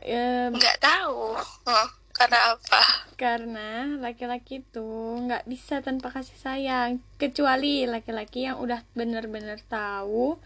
ya, 0.02 0.50
nggak 0.50 0.78
tahu. 0.78 1.34
Oh, 1.66 1.88
karena 2.16 2.56
apa? 2.56 2.82
Karena 3.20 3.70
laki-laki 4.00 4.64
itu 4.64 4.88
nggak 5.20 5.44
bisa 5.44 5.84
tanpa 5.84 6.08
kasih 6.08 6.36
sayang, 6.40 7.04
kecuali 7.20 7.84
laki-laki 7.84 8.48
yang 8.48 8.56
udah 8.56 8.80
bener-bener 8.96 9.60
tahu 9.68 10.40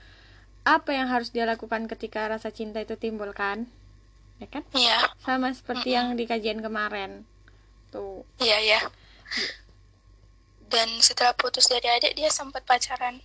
apa 0.66 0.90
yang 0.92 1.08
harus 1.08 1.32
dia 1.32 1.48
lakukan 1.48 1.88
ketika 1.88 2.26
rasa 2.28 2.52
cinta 2.52 2.82
itu 2.82 2.98
timbul 2.98 3.32
kan, 3.32 3.64
ya 4.42 4.46
kan? 4.50 4.66
iya. 4.76 5.08
Sama 5.22 5.54
seperti 5.54 5.96
yang 5.96 6.18
di 6.18 6.28
kajian 6.28 6.60
kemarin, 6.60 7.24
tuh. 7.94 8.26
iya 8.42 8.58
iya. 8.60 8.80
Dan 10.70 11.02
setelah 11.02 11.34
putus 11.34 11.66
dari 11.66 11.86
adik 11.90 12.14
dia 12.14 12.30
sempat 12.30 12.62
pacaran. 12.62 13.18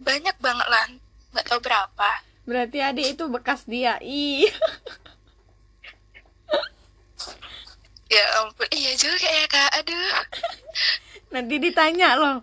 Banyak 0.00 0.36
banget 0.40 0.68
lah. 0.68 0.86
Nggak 1.32 1.44
tahu 1.44 1.60
berapa. 1.60 2.10
Berarti 2.48 2.78
adik 2.80 3.06
itu 3.16 3.24
bekas 3.28 3.68
dia. 3.68 4.00
Ih 4.00 4.48
ya 8.06 8.24
ampun 8.42 8.68
iya 8.74 8.92
juga 8.94 9.28
ya 9.28 9.46
kak. 9.50 9.70
Aduh. 9.82 10.10
Nanti 11.34 11.54
ditanya 11.58 12.14
loh. 12.14 12.38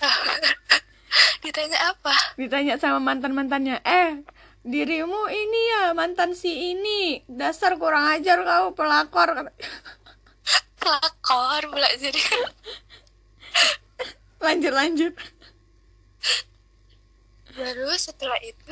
Ditanya 1.44 1.78
apa? 1.94 2.14
Ditanya 2.36 2.74
sama 2.80 3.00
mantan 3.00 3.32
mantannya 3.32 3.80
eh 3.84 4.20
dirimu 4.64 5.30
ini 5.30 5.60
ya 5.72 5.82
mantan 5.96 6.32
si 6.32 6.74
ini. 6.74 7.24
Dasar 7.28 7.76
kurang 7.76 8.08
ajar 8.18 8.42
kau 8.44 8.72
pelakor. 8.74 9.52
Pelakor 10.80 11.62
pula 11.74 11.90
jadi. 11.98 12.22
Lanjut 14.38 14.72
lanjut. 14.72 15.12
Baru 17.58 17.90
setelah 17.98 18.38
itu. 18.40 18.62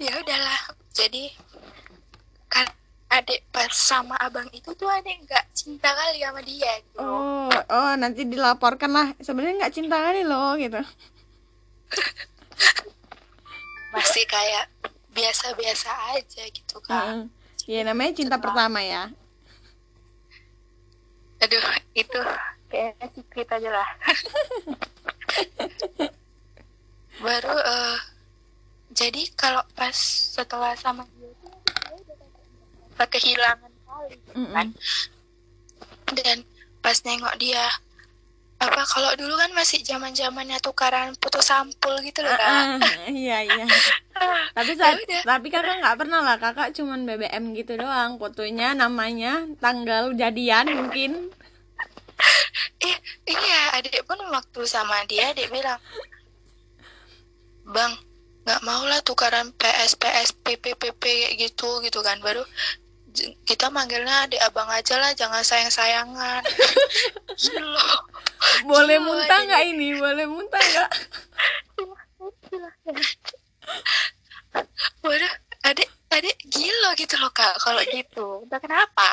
Ya 0.00 0.12
udahlah 0.16 0.60
jadi 0.96 1.32
kan 2.48 2.68
adik 3.16 3.40
pas 3.48 3.72
sama 3.72 4.12
abang 4.20 4.44
itu 4.52 4.68
tuh 4.76 4.88
adik 4.92 5.24
nggak 5.24 5.44
cinta 5.56 5.88
kali 5.88 6.20
sama 6.20 6.40
dia 6.44 6.72
gitu. 6.84 7.00
oh 7.00 7.48
oh 7.48 7.92
nanti 7.96 8.28
dilaporkan 8.28 8.92
lah. 8.92 9.08
Sebenarnya 9.22 9.64
nggak 9.64 9.74
cinta 9.74 9.96
kali 9.96 10.22
loh 10.22 10.52
gitu. 10.60 10.76
Masih 13.94 14.24
kayak 14.28 14.68
biasa-biasa 15.16 15.88
aja 16.12 16.42
gitu 16.52 16.76
kan 16.84 17.32
Heeh. 17.64 17.80
ya 17.80 17.88
namanya 17.88 18.20
cinta 18.20 18.36
pertama 18.36 18.84
ya. 18.84 19.08
Aduh 21.40 21.64
itu 21.96 22.20
kayaknya 22.68 23.06
secret 23.16 23.48
aja 23.48 23.70
lah. 23.72 23.88
Baru 27.24 27.56
eh, 27.56 27.96
jadi 28.92 29.22
kalau 29.36 29.64
pas 29.72 29.96
setelah 30.36 30.76
sama 30.76 31.08
dia 31.16 31.32
itu 31.32 31.48
dia 31.48 31.92
udah 31.96 32.16
kayak 32.16 32.32
kehilangan 33.04 33.72
kali 33.84 34.16
gitu 34.16 34.48
kan? 34.56 34.68
Dan 36.16 36.38
pas 36.80 36.96
nengok 37.04 37.36
dia 37.36 37.68
apa 38.56 38.88
kalau 38.88 39.12
dulu 39.20 39.36
kan 39.36 39.52
masih 39.52 39.84
zaman 39.84 40.16
zamannya 40.16 40.56
tukaran 40.64 41.12
foto 41.20 41.44
sampul 41.44 41.92
gitu 42.00 42.24
loh 42.24 42.32
kak. 42.32 42.80
Ah, 42.80 42.80
iya 43.12 43.44
iya. 43.44 43.64
Tapi 44.56 44.72
ya 44.72 44.80
saat, 44.80 44.96
tapi 45.28 45.52
kakak 45.52 45.76
nggak 45.84 45.98
pernah 46.00 46.24
lah 46.24 46.40
kakak 46.40 46.72
cuman 46.72 47.04
BBM 47.04 47.52
gitu 47.52 47.76
doang. 47.76 48.16
Fotonya 48.16 48.72
namanya 48.72 49.44
tanggal 49.60 50.16
jadian 50.16 50.72
mungkin. 50.72 51.28
Iya, 52.80 52.96
iya, 53.36 53.60
adik 53.76 54.08
pun 54.08 54.16
waktu 54.32 54.64
sama 54.64 55.04
dia, 55.04 55.36
dia 55.36 55.52
bilang, 55.52 55.76
Bang, 57.68 57.92
nggak 58.48 58.64
mau 58.64 58.88
lah 58.88 59.04
tukaran 59.04 59.52
PS, 59.52 60.00
PS, 60.00 60.32
PP, 60.32 60.80
PP 60.80 61.04
gitu, 61.36 61.84
gitu 61.84 62.00
kan. 62.00 62.16
Baru 62.24 62.40
kita 63.48 63.72
manggilnya 63.72 64.28
adik 64.28 64.40
abang 64.44 64.68
aja 64.68 65.00
lah, 65.00 65.12
jangan 65.16 65.42
sayang-sayangan. 65.42 66.42
Gila. 67.36 67.88
boleh 68.70 68.98
Gila, 69.00 69.06
muntah 69.06 69.40
nggak 69.44 69.64
ini 69.72 69.88
boleh 69.96 70.26
muntah 70.28 70.60
nggak 70.60 70.90
Waduh, 75.04 75.34
adik, 75.68 75.88
adik 76.08 76.36
gila 76.48 76.96
gitu 76.96 77.16
loh 77.20 77.28
kak, 77.32 77.60
kalau 77.60 77.82
gitu. 77.92 78.44
Entah 78.48 78.60
kenapa. 78.60 79.08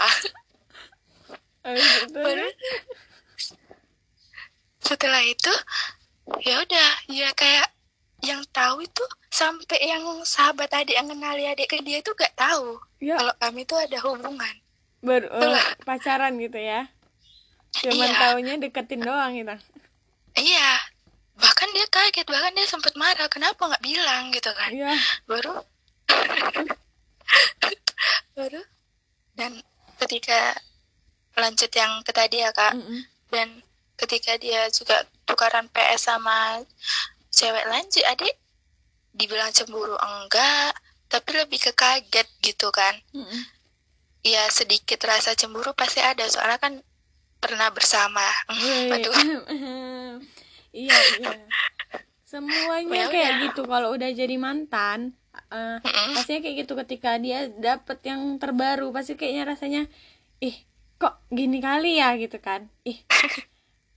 Habis 1.63 1.87
itu 2.07 2.15
Baru 2.15 2.47
setelah 4.83 5.23
itu, 5.23 5.53
ya 6.43 6.59
udah, 6.59 6.91
ya 7.07 7.31
kayak 7.31 7.71
yang 8.23 8.43
tahu 8.55 8.83
itu 8.83 9.03
sampai 9.27 9.79
yang 9.83 10.03
sahabat 10.23 10.71
adik 10.71 10.95
yang 10.95 11.11
kenali 11.11 11.43
adik 11.43 11.67
ke 11.67 11.83
dia 11.83 11.99
itu 11.99 12.15
gak 12.15 12.31
tahu 12.39 12.79
ya 13.03 13.19
kalau 13.19 13.33
kami 13.37 13.61
itu 13.61 13.75
ada 13.75 13.97
hubungan. 14.01 14.55
ber 15.03 15.27
Itulah. 15.27 15.65
pacaran 15.83 16.39
gitu 16.39 16.55
ya 16.55 16.87
cuman 17.75 18.07
Iya. 18.07 18.19
taunya 18.21 18.53
deketin 18.55 19.01
doang 19.01 19.33
gitu 19.33 19.57
Iya, 20.33 20.81
bahkan 21.35 21.69
dia 21.69 21.85
kaget, 21.85 22.25
bahkan 22.25 22.53
dia 22.53 22.65
sempat 22.65 22.95
marah, 22.95 23.29
kenapa 23.29 23.59
nggak 23.59 23.81
bilang 23.81 24.31
gitu 24.31 24.49
kan? 24.49 24.71
iya 24.71 24.97
Baru, 25.29 25.61
baru, 28.37 28.61
dan 29.35 29.61
ketika 30.01 30.57
lanjut 31.37 31.69
yang 31.69 32.01
ke 32.01 32.09
tadi 32.09 32.41
ya 32.41 32.49
kak, 32.49 32.73
Mm-mm. 32.73 33.05
dan 33.29 33.61
ketika 33.93 34.37
dia 34.37 34.69
juga 34.69 35.05
tukaran 35.25 35.69
PS 35.69 36.09
sama 36.09 36.61
cewek 37.29 37.65
lanjut 37.65 38.05
adik 38.05 38.33
dibilang 39.13 39.49
cemburu 39.49 39.95
enggak 39.95 40.73
tapi 41.13 41.29
lebih 41.37 41.61
ke 41.61 41.71
kaget 41.71 42.25
gitu 42.41 42.73
kan. 42.73 42.97
Mm-mm. 43.13 43.41
ya 44.23 44.47
sedikit 44.49 44.97
rasa 45.03 45.37
cemburu 45.37 45.77
pasti 45.77 46.01
ada. 46.01 46.25
Soalnya 46.25 46.57
kan 46.57 46.73
pernah 47.37 47.69
bersama. 47.69 48.23
Wih. 48.49 48.89
aduh 48.89 49.13
iya 50.73 50.97
iya. 51.19 51.31
Semuanya 52.25 52.89
Ya 52.89 53.05
kayak 53.11 53.29
udah. 53.29 53.43
gitu. 53.45 53.61
Kalau 53.63 53.93
udah 53.93 54.09
jadi 54.09 54.35
mantan 54.41 55.13
eh, 55.53 55.77
Mm-mm. 55.77 56.17
pastinya 56.17 56.39
kayak 56.41 56.55
gitu 56.65 56.73
ketika 56.81 57.21
dia 57.21 57.45
dapet 57.51 58.01
yang 58.03 58.41
terbaru. 58.41 58.89
Pasti 58.89 59.13
kayaknya 59.13 59.43
rasanya 59.45 59.81
ih 60.39 60.55
kok 60.97 61.21
gini 61.29 61.59
kali 61.59 62.01
ya? 62.01 62.15
gitu 62.17 62.41
kan. 62.41 62.71
Ih 62.83 62.97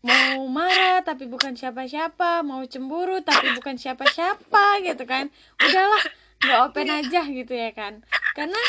mau 0.07 0.46
marah 0.46 1.00
tapi 1.02 1.24
bukan 1.26 1.55
siapa-siapa. 1.55 2.42
Mau 2.42 2.61
cemburu 2.66 3.22
tapi 3.22 3.55
bukan 3.55 3.79
siapa-siapa. 3.79 4.83
gitu 4.85 5.07
kan. 5.07 5.31
Udahlah 5.57 6.05
nggak 6.46 6.61
open 6.64 6.87
aja 6.88 7.20
gitu 7.24 7.52
ya 7.52 7.70
kan 7.70 8.00
karena 8.32 8.61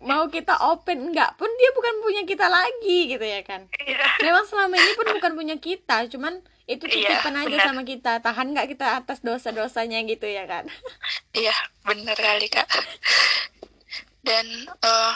mau 0.00 0.26
kita 0.26 0.50
open 0.64 1.10
nggak 1.10 1.36
pun 1.36 1.46
dia 1.52 1.70
bukan 1.72 1.94
punya 2.00 2.22
kita 2.24 2.46
lagi 2.46 2.98
gitu 3.08 3.22
ya 3.22 3.40
kan 3.40 3.70
Iya. 3.78 4.02
memang 4.20 4.44
selama 4.44 4.74
ini 4.74 4.92
pun 4.92 5.06
bukan 5.12 5.32
punya 5.32 5.56
kita 5.56 6.06
cuman 6.08 6.38
itu 6.64 6.84
Iya, 6.84 6.94
titipan 7.12 7.34
aja 7.36 7.48
benar. 7.48 7.66
sama 7.66 7.82
kita 7.82 8.12
tahan 8.18 8.50
nggak 8.50 8.68
kita 8.68 8.86
atas 8.96 9.18
dosa-dosanya 9.20 10.02
gitu 10.02 10.26
ya 10.26 10.42
kan 10.44 10.66
Iya, 11.32 11.54
bener 11.82 12.14
kali 12.14 12.46
kak. 12.46 12.66
Dan 14.20 14.46
eh, 14.68 15.14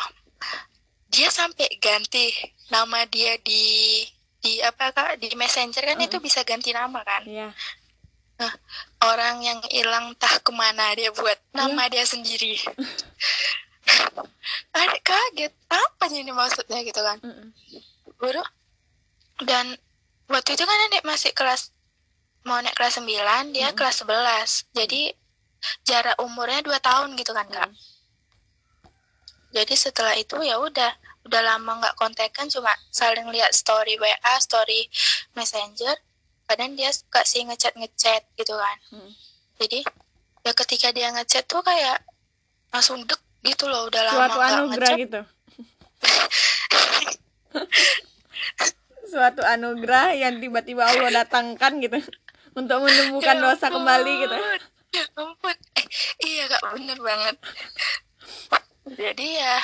dia 1.09 1.31
sampai 1.31 1.71
ganti 1.77 2.35
nama 2.69 3.07
dia 3.07 3.38
di 3.38 4.03
di 4.37 4.59
apa 4.61 4.90
kak 4.90 5.19
di 5.19 5.31
messenger 5.35 5.83
kan 5.85 5.99
itu 5.99 6.19
bisa 6.19 6.42
ganti 6.42 6.71
nama 6.71 7.03
kan. 7.03 7.23
Iya 7.23 7.51
Nah, 8.37 8.53
orang 9.01 9.40
yang 9.40 9.59
hilang 9.72 10.12
entah 10.12 10.37
ke 10.44 10.53
mana 10.53 10.92
dia 10.92 11.09
buat 11.12 11.40
nama 11.57 11.88
dia 11.88 12.05
sendiri. 12.05 12.61
Adik 14.77 15.03
kaget, 15.03 15.53
apa 15.72 16.05
ini 16.12 16.33
maksudnya 16.35 16.85
gitu 16.85 17.01
kan? 17.01 17.16
Mm-mm. 17.22 17.49
Baru 18.20 18.44
dan 19.44 19.77
waktu 20.33 20.57
itu 20.57 20.64
kan 20.64 20.79
adik 20.88 21.05
masih 21.05 21.33
kelas 21.37 21.77
mau 22.46 22.62
naik 22.62 22.79
kelas 22.79 23.03
9, 23.03 23.53
dia 23.53 23.75
kelas 23.75 24.07
11. 24.07 24.70
Jadi 24.70 25.11
jarak 25.83 26.14
umurnya 26.22 26.62
2 26.62 26.79
tahun 26.79 27.18
gitu 27.18 27.35
kan, 27.35 27.51
Kak. 27.51 27.75
Jadi 29.51 29.75
setelah 29.75 30.14
itu 30.14 30.38
ya 30.46 30.62
udah 30.62 30.94
udah 31.27 31.42
lama 31.42 31.83
nggak 31.83 31.99
kontekan 31.99 32.46
cuma 32.46 32.70
saling 32.94 33.27
lihat 33.35 33.51
story 33.51 33.99
WA, 33.99 34.35
story 34.38 34.87
Messenger. 35.35 35.99
Kadang 36.47 36.79
dia 36.79 36.91
suka 36.95 37.27
sih 37.27 37.43
ngechat 37.43 37.75
ngechat 37.75 38.23
gitu 38.39 38.55
kan. 38.55 38.79
Mm. 38.95 39.13
Jadi 39.59 39.81
ya 40.47 40.53
ketika 40.55 40.95
dia 40.95 41.11
ngechat 41.11 41.45
tuh 41.51 41.59
kayak 41.63 42.07
langsung 42.71 43.03
dek 43.03 43.19
gitu 43.47 43.67
loh 43.71 43.87
udah 43.87 44.03
lama 44.07 44.15
suatu 44.27 44.39
anugerah 44.43 44.91
ngechat. 44.91 45.03
gitu 45.07 45.21
suatu 49.13 49.43
anugerah 49.43 50.19
yang 50.19 50.43
tiba-tiba 50.43 50.83
Allah 50.83 51.23
datangkan 51.23 51.79
gitu 51.79 51.99
untuk 52.59 52.79
menyembuhkan 52.83 53.39
Ya 53.39 53.43
dosa 53.43 53.67
kembali 53.71 54.13
gitu 54.27 54.37
Ya 54.95 55.05
ampun. 55.19 55.53
Eh, 55.77 55.87
iya 56.25 56.49
kak 56.49 56.63
bener 56.73 56.97
banget. 57.03 57.37
Jadi 58.87 59.29
ya 59.37 59.61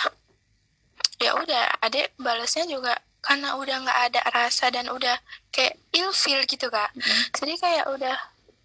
ya 1.23 1.31
udah 1.39 1.79
adek 1.81 2.13
balasnya 2.21 2.69
juga 2.69 2.99
karena 3.23 3.55
udah 3.55 3.77
nggak 3.87 4.01
ada 4.11 4.21
rasa 4.35 4.69
dan 4.75 4.91
udah 4.91 5.15
kayak 5.55 5.79
ilfil 5.95 6.43
gitu 6.45 6.67
kak. 6.69 6.91
Jadi 7.39 7.55
kayak 7.57 7.87
udah 7.89 8.17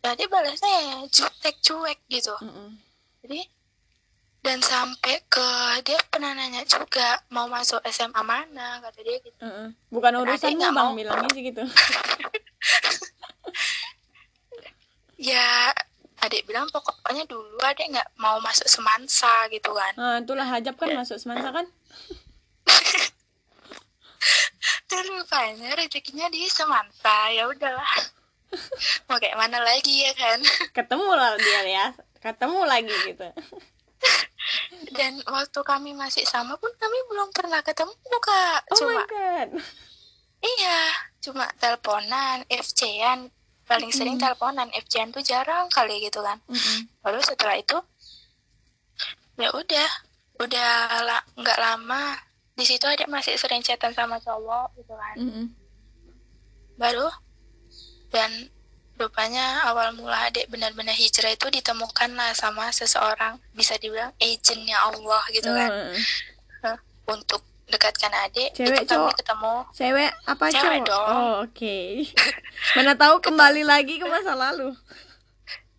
jadi 0.02 0.24
balasnya 0.28 0.72
ya 0.82 0.98
jutek 1.08 1.56
cuek 1.62 2.00
gitu. 2.10 2.34
Mm-mm. 2.41 2.74
Jadi 3.22 3.46
dan 4.41 4.63
sampai 4.63 5.20
ke 5.28 5.48
dia 5.84 6.00
pernah 6.08 6.32
nanya 6.32 6.63
juga 6.63 7.20
mau 7.36 7.52
masuk 7.52 7.84
SMA 7.91 8.22
mana 8.24 8.80
kata 8.80 9.04
dia 9.04 9.20
gitu. 9.20 9.36
Mm-mm. 9.43 9.76
bukan 9.91 10.13
urusanmu 10.24 10.56
nggak 10.56 10.72
bang 10.72 10.88
mau. 10.88 10.96
bilangnya 10.96 11.30
sih 11.36 11.43
gitu 11.43 11.63
Ya 15.17 15.74
adik 16.24 16.46
bilang 16.48 16.70
pokoknya 16.72 17.26
dulu 17.28 17.60
adik 17.60 17.91
nggak 17.91 18.10
mau 18.22 18.39
masuk 18.39 18.65
semansa 18.72 19.50
gitu 19.52 19.70
kan. 19.74 19.93
nah 19.98 20.17
itulah 20.22 20.48
hajab 20.48 20.74
kan 20.80 20.96
masuk 20.96 21.17
semansa 21.20 21.50
kan 21.52 21.65
Dan 24.88 25.04
rupanya 25.10 25.76
rezekinya 25.76 26.28
di 26.28 26.48
Semansa 26.48 27.30
ya 27.30 27.46
udahlah. 27.46 27.92
Mau 29.06 29.20
kayak 29.20 29.36
mana 29.36 29.60
lagi 29.60 30.02
ya 30.02 30.12
kan? 30.13 30.40
Ketemu 30.72 31.10
lah 31.12 31.36
dia 31.36 31.62
ya. 31.63 31.86
Ketemu 32.18 32.60
lagi 32.63 32.96
gitu. 33.06 33.28
Dan 34.94 35.20
waktu 35.26 35.60
kami 35.62 35.92
masih 35.92 36.24
sama 36.24 36.56
pun 36.56 36.72
kami 36.74 36.98
belum 37.08 37.30
pernah 37.32 37.60
ketemu 37.60 37.92
kak. 38.18 38.60
Oh 38.72 38.78
cuma 38.78 38.94
my 38.96 39.06
god. 39.06 39.50
Iya 40.38 40.80
cuma 41.20 41.46
teleponan 41.58 42.48
FC-an 42.48 43.28
paling 43.68 43.92
sering 43.92 44.16
Mm. 44.16 44.24
teleponan 44.24 44.70
FC-an 44.72 45.12
tuh 45.12 45.20
jarang 45.20 45.68
kali 45.68 46.00
gitu 46.00 46.24
kan. 46.24 46.40
Mm-mm. 46.48 46.88
lalu 47.04 47.20
setelah 47.20 47.58
itu 47.58 47.76
ya 49.36 49.52
udah. 49.52 49.90
Udah 50.38 50.72
la- 51.02 51.28
nggak 51.34 51.58
lama 51.58 52.13
di 52.58 52.65
situ 52.65 52.84
ada 52.89 53.06
masih 53.06 53.38
sering 53.38 53.62
chatan 53.62 53.93
sama 53.93 54.17
cowok 54.17 54.74
gitu 54.82 54.93
kan. 54.98 55.15
Mm-mm. 55.15 55.46
baru 56.78 57.10
dan 58.10 58.50
rupanya 58.98 59.62
awal 59.70 59.93
mula 59.93 60.26
adik 60.26 60.50
benar-benar 60.50 60.98
hijrah 60.98 61.30
itu 61.30 61.46
ditemukan 61.54 62.17
lah 62.17 62.34
sama 62.34 62.74
seseorang 62.74 63.38
bisa 63.54 63.78
dibilang 63.78 64.10
agentnya 64.17 64.78
Allah 64.82 65.22
gitu 65.30 65.54
kan. 65.54 65.70
Hah, 66.65 66.78
untuk 67.06 67.46
dekatkan 67.67 68.10
adik 68.26 68.56
Cewek, 68.58 68.88
itu 68.88 68.96
cowok? 68.96 69.13
ketemu. 69.22 69.56
Cewek 69.76 70.12
apa 70.26 70.46
Cewek 70.50 70.80
cowok? 70.82 70.89
dong. 70.89 71.08
oh 71.13 71.34
oke. 71.46 71.78
Mana 72.80 72.98
tahu 72.98 73.15
kembali 73.22 73.62
lagi 73.67 74.02
ke 74.02 74.06
masa 74.10 74.34
lalu. 74.34 74.74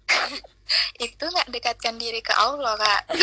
Itu 1.00 1.24
nggak 1.24 1.48
dekatkan 1.48 1.96
diri 1.96 2.20
ke 2.20 2.32
Allah 2.36 2.76
kak 2.76 3.02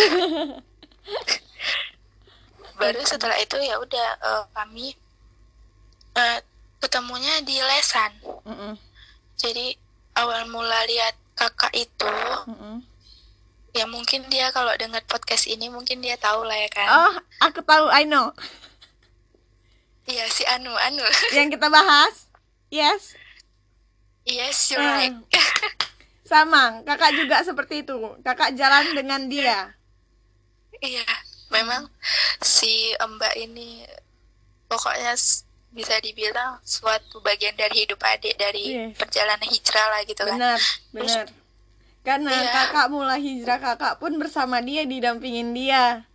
baru 2.76 3.02
setelah 3.02 3.38
itu 3.38 3.56
ya 3.58 3.76
udah 3.78 4.08
eh, 4.20 4.44
kami 4.52 4.94
eh, 6.14 6.40
ketemunya 6.80 7.42
di 7.42 7.58
lesan. 7.58 8.12
Mm-mm. 8.46 8.74
jadi 9.36 9.76
awal 10.16 10.48
mula 10.48 10.80
lihat 10.88 11.12
kakak 11.36 11.76
itu 11.76 12.16
Mm-mm. 12.48 12.80
ya 13.72 13.84
mungkin 13.84 14.24
dia 14.30 14.48
kalau 14.50 14.72
dengar 14.76 15.04
podcast 15.04 15.44
ini 15.46 15.68
mungkin 15.68 16.00
dia 16.00 16.16
tahu 16.16 16.44
lah 16.44 16.56
ya 16.56 16.70
kan. 16.72 16.88
Oh 16.88 17.14
aku 17.42 17.60
tahu 17.62 17.92
I 17.92 18.08
know. 18.08 18.32
Iya 20.06 20.30
si 20.30 20.46
Anu 20.46 20.72
Anu. 20.72 21.04
Yang 21.36 21.58
kita 21.60 21.68
bahas? 21.68 22.30
Yes. 22.70 23.18
Yes 24.24 24.72
you're 24.72 24.80
Eh. 24.80 24.90
right 25.12 25.18
sama 26.26 26.82
kakak 26.82 27.14
juga 27.14 27.42
seperti 27.42 27.84
itu. 27.84 27.94
Kakak 28.22 28.54
jalan 28.56 28.96
dengan 28.96 29.22
dia. 29.28 29.74
Iya 30.80 31.06
memang 31.56 31.88
si 32.40 32.72
Mbak 32.96 33.34
ini 33.40 33.88
pokoknya 34.66 35.16
bisa 35.72 35.96
dibilang 36.00 36.60
suatu 36.62 37.20
bagian 37.20 37.52
dari 37.54 37.84
hidup 37.84 38.00
adik 38.02 38.36
dari 38.36 38.64
Iya. 38.74 38.86
perjalanan 38.94 39.44
hijrah 39.46 39.88
lah 39.90 40.02
gitu 40.04 40.22
kan 40.22 40.36
benar 40.36 40.60
benar 40.92 41.26
karena 42.02 42.32
Iya. 42.32 42.52
kakak 42.54 42.88
mulai 42.90 43.20
hijrah 43.20 43.60
kakak 43.60 43.94
pun 43.98 44.16
bersama 44.16 44.60
dia 44.60 44.84
didampingin 44.84 45.52
dia 45.52 46.08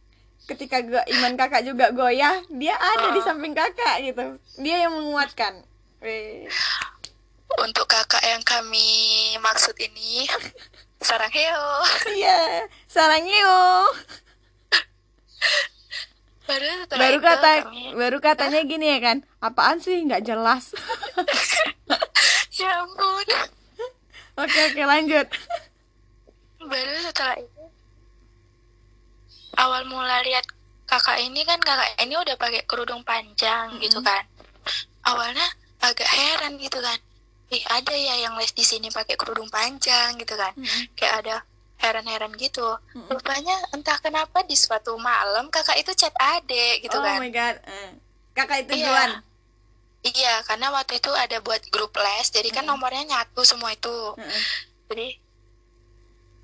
ketika 0.46 0.80
go- 0.80 1.04
iman 1.10 1.36
kakak 1.36 1.62
juga 1.62 1.92
goyah 1.92 2.40
dia 2.48 2.72
ada 2.74 3.12
di 3.12 3.20
Oh. 3.20 3.24
samping 3.24 3.52
kakak 3.52 4.00
gitu 4.02 4.24
dia 4.56 4.82
yang 4.82 4.94
menguatkan 4.94 5.60
Weh. 6.00 6.48
untuk 7.60 7.84
kakak 7.84 8.24
yang 8.24 8.40
kami 8.40 8.88
maksud 9.38 9.76
ini 9.76 10.24
sarang 11.04 11.28
heo 11.28 11.68
iya 12.10 12.64
sarangnya 12.86 13.44
baru 13.44 13.60
setelah 13.68 14.29
baru 16.50 17.16
itu 17.16 17.22
kata 17.22 17.50
kami 17.62 17.94
baru 17.94 18.18
katanya 18.18 18.60
gini 18.66 18.86
ya 18.90 18.98
kan 18.98 19.16
apaan 19.38 19.78
sih? 19.78 20.02
Nggak 20.02 20.26
jelas. 20.26 20.74
Ya 22.60 22.84
ampun. 22.84 23.28
Oke 24.36 24.58
oke 24.68 24.82
lanjut. 24.84 25.26
Baru 26.60 26.92
setelah 27.00 27.40
itu 27.40 27.62
awal 29.56 29.88
mula 29.88 30.20
lihat 30.28 30.44
kakak 30.84 31.24
ini 31.24 31.40
kan 31.48 31.56
kakak 31.56 31.96
ini 32.04 32.20
udah 32.20 32.36
pakai 32.36 32.68
kerudung 32.68 33.00
panjang 33.00 33.80
gitu 33.80 34.04
kan. 34.04 34.28
Awalnya 35.08 35.46
agak 35.80 36.04
heran 36.04 36.60
gitu 36.60 36.84
kan. 36.84 37.00
Ih 37.48 37.64
ada 37.64 37.96
ya 37.96 38.28
yang 38.28 38.36
les 38.36 38.52
di 38.52 38.62
sini 38.62 38.92
pakai 38.92 39.16
kerudung 39.16 39.48
panjang 39.48 40.20
gitu 40.20 40.36
kan. 40.36 40.52
Kayak 41.00 41.14
ada 41.24 41.34
heran-heran 41.80 42.32
gitu. 42.36 42.76
Rupanya 43.08 43.56
entah 43.72 43.96
kenapa 43.98 44.44
di 44.44 44.52
suatu 44.54 44.94
malam 44.96 45.48
kakak 45.48 45.80
itu 45.80 45.96
chat 45.96 46.12
adek 46.14 46.84
gitu 46.84 46.96
oh 46.96 47.02
kan. 47.02 47.18
my 47.18 47.32
god 47.32 47.56
Eh, 47.64 47.90
kakak 48.36 48.68
itu 48.68 48.72
Iya. 48.76 48.84
duluan? 48.86 49.10
Iya 50.00 50.34
karena 50.44 50.72
waktu 50.72 50.96
itu 50.96 51.12
ada 51.12 51.40
buat 51.40 51.60
grup 51.68 51.92
les 51.92 52.28
jadi 52.28 52.48
kan 52.48 52.64
nomornya 52.64 53.04
nyatu 53.04 53.44
semua 53.44 53.72
itu. 53.72 53.92
Heeh. 54.16 54.44
jadi 54.88 55.08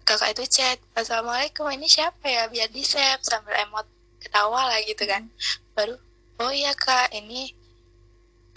kakak 0.04 0.32
itu 0.36 0.44
chat 0.50 0.78
assalamualaikum 0.92 1.68
ini 1.72 1.86
siapa 1.86 2.24
ya? 2.26 2.48
Biar 2.48 2.68
di 2.68 2.80
save 2.82 3.20
sambil 3.22 3.56
emot 3.58 3.84
ketawa 4.20 4.72
lah 4.72 4.80
gitu 4.82 5.04
kan. 5.04 5.28
Baru 5.72 5.96
oh 6.40 6.52
iya 6.52 6.72
kak 6.72 7.12
ini 7.12 7.52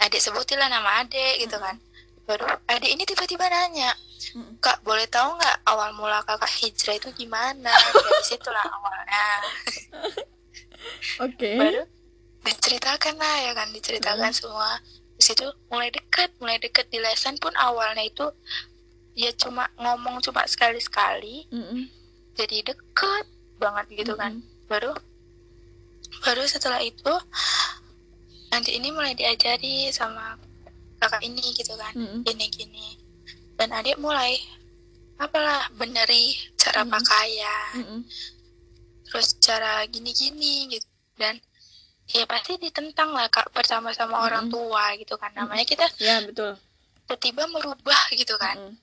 adik 0.00 0.20
sebutin 0.20 0.56
lah 0.56 0.68
nama 0.68 1.04
adik 1.04 1.44
gitu 1.44 1.56
kan. 1.56 1.76
Baru 2.24 2.44
adik 2.68 2.88
ini 2.88 3.04
tiba-tiba 3.04 3.48
nanya 3.48 3.92
Mm. 4.36 4.60
kak 4.60 4.84
boleh 4.84 5.08
tahu 5.08 5.32
nggak 5.40 5.56
awal 5.64 5.90
mula 5.96 6.20
kakak 6.28 6.52
hijrah 6.60 6.96
itu 7.00 7.08
gimana? 7.16 7.72
Dari 8.04 8.22
situlah 8.24 8.64
awalnya. 8.68 9.26
Oke. 11.24 11.56
Baru 11.56 11.82
diceritakan 12.40 13.16
lah 13.20 13.36
ya 13.48 13.52
kan? 13.56 13.68
Diceritakan 13.72 14.32
semua. 14.32 14.80
Di 15.16 15.22
situ 15.24 15.44
mulai 15.72 15.92
dekat 15.92 16.32
mulai 16.40 16.56
dekat 16.60 16.88
di 16.88 17.00
lesan 17.00 17.36
pun 17.40 17.52
awalnya 17.56 18.04
itu 18.04 18.28
ya 19.16 19.32
cuma 19.36 19.68
ngomong 19.76 20.22
cuma 20.24 20.46
sekali 20.48 20.80
sekali 20.80 21.44
Mm-mm. 21.52 21.84
jadi 22.36 22.72
deket 22.72 23.24
banget 23.60 24.04
gitu 24.04 24.16
kan. 24.16 24.40
Baru 24.68 24.96
baru 26.24 26.44
setelah 26.48 26.80
itu 26.80 27.12
nanti 28.52 28.76
ini 28.76 28.92
mulai 28.92 29.12
diajari 29.16 29.92
sama 29.92 30.36
kakak 31.00 31.20
ini 31.24 31.52
gitu 31.56 31.76
kan. 31.76 31.92
Mm-mm. 31.96 32.24
gini 32.24 32.46
gini 32.48 32.99
dan 33.60 33.76
adik 33.76 34.00
mulai 34.00 34.40
apalah 35.20 35.68
beneri 35.76 36.32
cara 36.56 36.80
Mm-mm. 36.80 36.92
pakaian 36.96 37.72
Mm-mm. 37.76 38.00
terus 39.04 39.36
cara 39.36 39.84
gini-gini 39.84 40.72
gitu 40.72 40.88
dan 41.20 41.36
ya 42.08 42.24
pasti 42.24 42.56
ditentang 42.56 43.12
lah 43.12 43.28
kak 43.28 43.52
bersama-sama 43.52 44.24
orang 44.24 44.48
Mm-mm. 44.48 44.56
tua 44.56 44.96
gitu 44.96 45.20
kan 45.20 45.28
namanya 45.36 45.68
kita 45.68 45.84
ya 46.00 46.24
betul 46.24 46.56
tiba-tiba 47.04 47.44
merubah 47.46 48.00
gitu 48.16 48.40
kan 48.40 48.56
Mm-mm. 48.56 48.74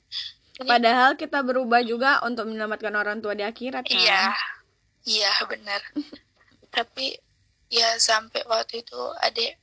Jadi- 0.58 0.70
Padahal 0.74 1.14
kita 1.14 1.46
berubah 1.46 1.86
juga 1.86 2.18
untuk 2.26 2.50
menyelamatkan 2.50 2.90
orang 2.98 3.22
tua 3.22 3.38
di 3.38 3.46
akhirat 3.46 3.86
kan. 3.86 3.94
Iya, 3.94 4.26
iya 5.06 5.30
benar. 5.46 5.78
Tapi 6.74 7.14
ya 7.70 7.94
sampai 8.02 8.42
waktu 8.50 8.82
itu 8.82 8.98
adik 9.22 9.54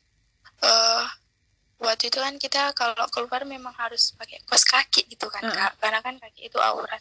eh 0.63 1.05
waktu 1.85 2.09
itu 2.09 2.19
kan 2.19 2.35
kita 2.41 2.73
kalau 2.73 3.07
keluar 3.13 3.45
memang 3.45 3.73
harus 3.77 4.17
pakai 4.17 4.41
kos 4.49 4.65
kaki 4.65 5.07
gitu 5.07 5.29
kan 5.29 5.45
Heeh. 5.45 5.55
kak, 5.55 5.73
karena 5.79 6.01
kan 6.01 6.17
kaki 6.19 6.49
itu 6.49 6.59
aurat. 6.59 7.01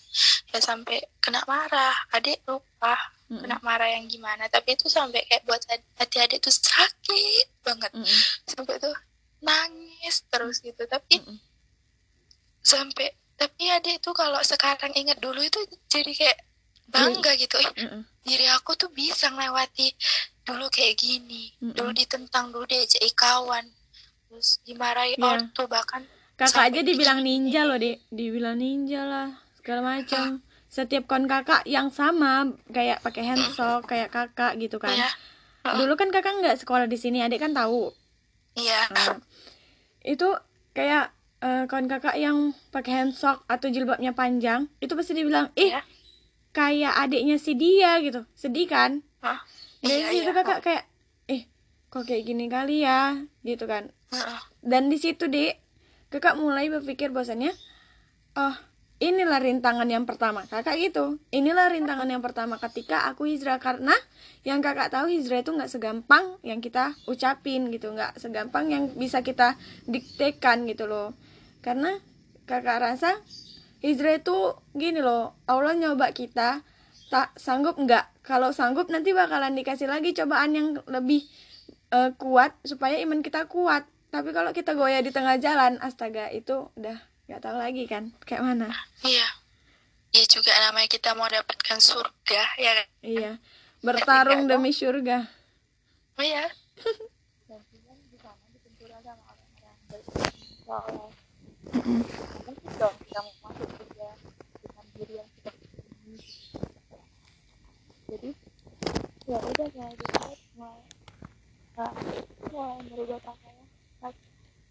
Ya 0.52 0.60
sampai 0.60 1.02
kena 1.24 1.42
marah, 1.48 1.96
adik 2.12 2.44
lupa 2.46 2.94
Mm-mm. 3.32 3.42
kena 3.42 3.58
marah 3.64 3.90
yang 3.90 4.06
gimana. 4.06 4.46
Tapi 4.52 4.76
itu 4.76 4.92
sampai 4.92 5.24
kayak 5.26 5.48
buat 5.48 5.64
hati 5.98 6.18
adik 6.20 6.44
tuh 6.44 6.54
sakit 6.54 7.48
banget, 7.64 7.92
Mm-mm. 7.96 8.20
sampai 8.46 8.76
tuh 8.78 8.94
nangis 9.42 10.28
terus 10.28 10.60
gitu. 10.60 10.84
Tapi 10.86 11.24
Mm-mm. 11.24 11.38
sampai 12.64 13.12
tapi 13.34 13.68
adik 13.72 14.00
tuh 14.00 14.14
kalau 14.14 14.40
sekarang 14.46 14.94
ingat 14.94 15.18
dulu 15.20 15.42
itu 15.42 15.60
jadi 15.90 16.12
kayak 16.14 16.40
bangga 16.88 17.32
gitu. 17.40 17.58
Mm-mm. 17.60 18.04
diri 18.24 18.48
aku 18.52 18.78
tuh 18.80 18.88
bisa 18.94 19.28
melewati 19.34 19.92
dulu 20.44 20.68
kayak 20.68 21.00
gini 21.00 21.52
Mm-mm. 21.60 21.76
dulu 21.76 21.92
ditentang 21.96 22.52
dulu 22.52 22.68
diajak 22.68 23.00
kawan 23.16 23.64
terus 24.34 24.58
dimarahi 24.66 25.14
Iya. 25.14 25.46
ortu 25.46 25.70
bahkan 25.70 26.02
Kakak 26.34 26.74
aja 26.74 26.82
dibilang 26.82 27.22
ninja 27.22 27.62
loh, 27.62 27.78
Dek. 27.78 28.02
Dibilang 28.10 28.58
ninja 28.58 29.06
lah, 29.06 29.30
segala 29.62 29.86
macam. 29.86 30.42
Setiap 30.66 31.06
kon 31.06 31.30
kakak 31.30 31.62
yang 31.70 31.94
sama 31.94 32.50
kayak 32.74 33.06
pakai 33.06 33.22
handsok 33.22 33.86
kayak 33.86 34.10
kakak 34.10 34.58
gitu 34.58 34.82
kan. 34.82 34.98
ya 34.98 35.10
Dulu 35.78 35.94
kan 35.94 36.10
kakak 36.10 36.42
nggak 36.42 36.58
sekolah 36.58 36.90
di 36.90 36.98
sini, 36.98 37.22
adik 37.22 37.38
kan 37.38 37.54
tahu. 37.54 37.94
iya 38.58 38.90
Nah, 38.90 39.22
itu 40.02 40.26
kayak 40.74 41.14
eh, 41.38 41.70
kawan 41.70 41.86
kakak 41.86 42.18
yang 42.18 42.50
pakai 42.74 43.06
handsok 43.06 43.46
atau 43.46 43.70
jilbabnya 43.70 44.18
panjang, 44.18 44.66
itu 44.82 44.98
pasti 44.98 45.14
dibilang, 45.14 45.54
"Ih, 45.54 45.70
Iya. 45.70 45.86
kayak 46.50 46.98
adiknya 46.98 47.38
si 47.38 47.54
dia 47.54 48.02
gitu." 48.02 48.26
Sedih 48.34 48.66
kan? 48.66 49.06
Hah? 49.22 49.38
Dari 49.80 50.02
Iya, 50.02 50.10
situ 50.10 50.32
iya. 50.32 50.34
kakak 50.34 50.60
kayak, 50.66 50.82
"Eh, 50.82 50.93
kok 51.94 52.10
kayak 52.10 52.26
gini 52.26 52.50
kali 52.50 52.82
ya?" 52.82 53.22
gitu 53.46 53.70
kan. 53.70 53.94
Dan 54.66 54.90
di 54.90 54.98
situ, 54.98 55.30
Dek, 55.30 55.62
kakak 56.10 56.42
mulai 56.42 56.74
berpikir 56.74 57.14
bahwasannya, 57.14 57.54
"Oh, 58.34 58.56
inilah 58.98 59.38
rintangan 59.38 59.86
yang 59.86 60.10
pertama." 60.10 60.50
Kakak 60.50 60.82
gitu. 60.82 61.22
Inilah 61.30 61.70
rintangan 61.70 62.10
yang 62.10 62.26
pertama 62.26 62.58
ketika 62.58 63.06
aku 63.06 63.30
hijrah 63.30 63.62
karena 63.62 63.94
yang 64.42 64.66
kakak 64.66 64.90
tahu 64.90 65.14
hijrah 65.14 65.46
itu 65.46 65.54
nggak 65.54 65.70
segampang 65.70 66.42
yang 66.42 66.66
kita 66.66 66.98
ucapin 67.06 67.70
gitu, 67.70 67.94
nggak 67.94 68.18
segampang 68.18 68.74
yang 68.74 68.90
bisa 68.98 69.22
kita 69.22 69.54
diktekan 69.86 70.66
gitu 70.66 70.90
loh. 70.90 71.14
Karena 71.62 72.02
kakak 72.50 72.82
rasa 72.82 73.22
hijrah 73.84 74.20
itu 74.20 74.56
gini 74.72 75.04
loh 75.04 75.36
Allah 75.44 75.76
nyoba 75.76 76.16
kita 76.16 76.64
tak 77.12 77.36
sanggup 77.36 77.76
nggak 77.78 78.24
kalau 78.24 78.56
sanggup 78.56 78.88
nanti 78.88 79.12
bakalan 79.12 79.54
dikasih 79.54 79.92
lagi 79.92 80.16
cobaan 80.16 80.56
yang 80.56 80.68
lebih 80.88 81.28
uh, 81.94 82.10
kuat 82.18 82.58
supaya 82.66 82.98
iman 83.06 83.22
kita 83.22 83.46
kuat. 83.46 83.86
Tapi 84.10 84.30
kalau 84.34 84.50
kita 84.54 84.74
goyah 84.74 85.02
di 85.02 85.14
tengah 85.14 85.38
jalan 85.38 85.78
astaga 85.82 86.30
itu 86.34 86.70
udah 86.78 86.98
nggak 87.30 87.42
tahu 87.42 87.56
lagi 87.58 87.86
kan 87.86 88.14
kayak 88.26 88.42
mana. 88.42 88.70
Iya. 89.06 89.28
Iya 90.14 90.26
juga 90.30 90.54
namanya 90.70 90.90
kita 90.90 91.18
mau 91.18 91.26
dapatkan 91.26 91.80
surga 91.82 92.44
ya 92.62 92.72
kan? 92.78 92.88
iya. 93.02 93.32
Bertarung 93.82 94.46
demi 94.46 94.70
surga. 94.70 95.26
Oh 96.18 96.26
iya. 96.26 96.46
Jadi 108.14 108.30
ya 109.26 109.40
udah 109.42 109.68
mulai 109.74 109.96
dilihat 109.98 110.43
uh, 111.90 111.94
mulai 112.52 112.80
merubah 112.88 113.20
pakaian 113.24 113.68
pas 114.00 114.16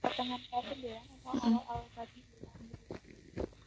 pertengahan 0.00 0.42
kelas 0.48 0.64
sembilan 0.72 1.04
atau 1.04 1.30
awal 1.32 1.62
awal 1.68 1.86
kelas 1.92 2.08
sembilan 2.12 2.56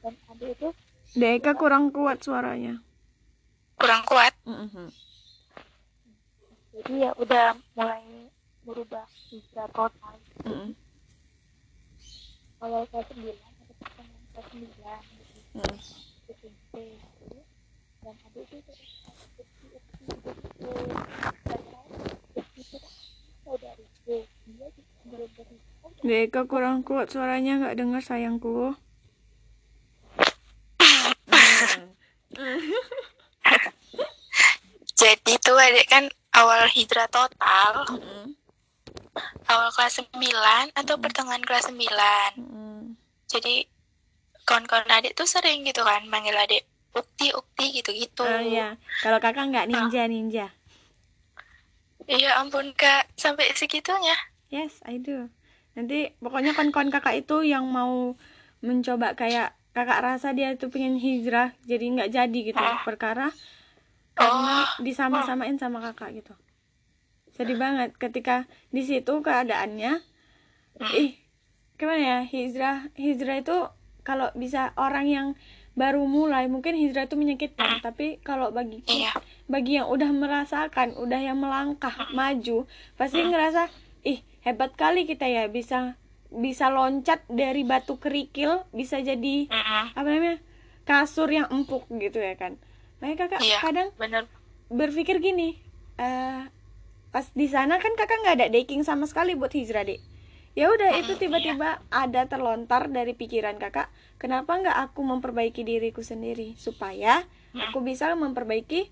dan 0.01 0.13
adik 0.33 0.49
itu 0.57 0.69
Deka 1.15 1.51
kurang 1.53 1.93
kuat 1.93 2.17
suaranya 2.25 2.81
kurang 3.77 4.01
kuat 4.09 4.33
mm 4.45 4.67
-hmm. 4.69 4.87
jadi 6.73 6.93
ya 7.09 7.11
udah 7.21 7.47
mulai 7.77 8.29
merubah 8.65 9.05
hijrah 9.29 9.69
total 9.73 10.15
mm 10.43 10.53
-hmm. 10.53 10.69
awal 12.65 12.83
kelas 12.89 13.05
sembilan 13.13 13.49
atau 13.61 13.75
pertengahan 13.77 14.25
kelas 14.33 14.45
sembilan 14.49 15.01
gitu 15.13 15.39
mm. 15.53 15.77
SMP 16.25 16.73
gitu. 16.97 17.39
dan 18.01 18.15
adik 18.25 18.49
itu 18.49 18.73
Deka 26.01 26.41
kurang 26.49 26.81
kuat 26.81 27.13
suaranya 27.13 27.61
nggak 27.61 27.77
dengar 27.77 28.01
sayangku. 28.01 28.73
Jadi 34.95 35.33
tuh 35.43 35.59
adik 35.59 35.85
kan 35.91 36.09
awal 36.33 36.65
hijrah 36.71 37.05
total. 37.11 37.71
Mm 37.89 37.99
-hmm. 38.01 38.25
Awal 39.45 39.69
kelas 39.71 40.01
9 40.01 40.73
atau 40.73 40.95
pertengahan 40.97 41.43
kelas 41.45 41.69
9. 41.69 41.77
Mm 41.77 42.47
-hmm. 42.49 42.79
Jadi 43.29 43.69
kawan-kawan 44.45 44.89
adik 44.89 45.13
tuh 45.17 45.29
sering 45.29 45.65
gitu 45.65 45.81
kan 45.81 46.05
manggil 46.09 46.37
adik 46.37 46.65
ukti 46.95 47.33
ukti 47.35 47.65
gitu-gitu. 47.81 48.23
Oh 48.23 48.41
iya. 48.41 48.79
Kalau 49.03 49.19
kakak 49.19 49.51
nggak 49.51 49.67
ninja 49.67 50.03
ninja. 50.07 50.47
Iya 52.05 52.37
ampun 52.37 52.69
kak, 52.71 53.09
sampai 53.15 53.49
segitunya. 53.51 54.13
Yes, 54.47 54.77
I 54.85 54.97
do. 54.97 55.29
Nanti 55.73 56.13
pokoknya 56.17 56.53
kawan-kawan 56.53 56.87
kakak 56.87 57.17
itu 57.17 57.41
yang 57.43 57.65
mau 57.65 58.13
mencoba 58.61 59.13
kayak 59.13 59.57
kakak 59.71 59.99
rasa 59.99 60.31
dia 60.31 60.53
itu 60.53 60.69
pengen 60.69 60.95
hijrah 60.95 61.51
jadi 61.65 61.83
nggak 61.83 62.09
jadi 62.09 62.39
gitu 62.45 62.57
Ah. 62.57 62.79
perkara 62.81 63.33
karena 64.13 64.63
Oh. 64.63 64.79
disama-samain 64.79 65.57
sama 65.57 65.83
kakak 65.83 66.15
gitu. 66.15 66.33
Sedih 67.35 67.59
banget 67.59 67.91
ketika 67.95 68.45
di 68.69 68.79
situ 68.79 69.19
keadaannya 69.19 69.99
ih 70.93 71.11
gimana 71.75 71.99
ya 71.99 72.19
hijrah 72.23 72.87
hijrah 72.95 73.37
itu 73.37 73.57
kalau 74.01 74.31
bisa 74.31 74.71
orang 74.75 75.05
yang 75.05 75.27
baru 75.73 76.07
mulai 76.07 76.47
mungkin 76.47 76.71
hijrah 76.71 77.03
itu 77.03 77.19
menyakitkan 77.19 77.83
tapi 77.83 78.23
kalau 78.23 78.55
bagi 78.55 78.79
Iya. 78.87 79.11
Bagi 79.45 79.75
yang 79.75 79.87
udah 79.87 80.09
merasakan 80.09 80.93
udah 80.95 81.19
yang 81.19 81.37
melangkah 81.37 81.93
maju 82.11 82.65
pasti 82.93 83.21
ngerasa 83.21 83.69
ih 84.01 84.19
hebat 84.41 84.73
kali 84.73 85.05
kita 85.05 85.25
ya 85.25 85.45
bisa 85.47 85.97
bisa 86.27 86.67
loncat 86.67 87.21
dari 87.27 87.61
batu 87.61 87.95
kerikil 87.95 88.65
bisa 88.71 88.97
jadi 88.97 89.45
apa 89.93 90.03
namanya 90.03 90.37
kasur 90.83 91.25
yang 91.27 91.47
empuk 91.47 91.85
gitu 91.91 92.17
ya 92.17 92.35
kan. 92.35 92.57
Makanya 92.95 93.17
kakak 93.27 93.41
Iya. 93.41 93.57
kadang 93.59 93.89
Bener. 93.95 94.23
berpikir 94.67 95.17
gini 95.17 95.57
eh 95.95 96.41
pas 97.09 97.25
di 97.31 97.45
sana 97.45 97.77
kan 97.77 97.93
kakak 97.93 98.19
nggak 98.19 98.35
ada 98.35 98.47
daking 98.49 98.81
sama 98.81 99.05
sekali 99.05 99.33
buat 99.33 99.49
hijrah 99.49 99.81
dek 99.83 100.01
ya 100.51 100.67
udah 100.67 100.95
itu 100.95 101.15
tiba-tiba 101.17 101.69
ada 101.89 102.21
terlontar 102.25 102.87
dari 102.87 103.11
pikiran 103.11 103.55
kakak 103.55 103.87
kenapa 104.15 104.51
nggak 104.53 104.77
aku 104.83 105.01
memperbaiki 105.01 105.61
diriku 105.61 106.01
sendiri 106.01 106.55
supaya 106.55 107.23
aku 107.53 107.79
bisa 107.81 108.11
memperbaiki 108.11 108.91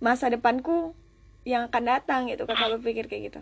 masa 0.00 0.32
depanku 0.32 0.96
yang 1.44 1.68
akan 1.68 1.84
datang 1.84 2.20
gitu 2.28 2.44
kakak 2.44 2.80
berpikir 2.80 3.04
kayak 3.06 3.22
gitu. 3.32 3.40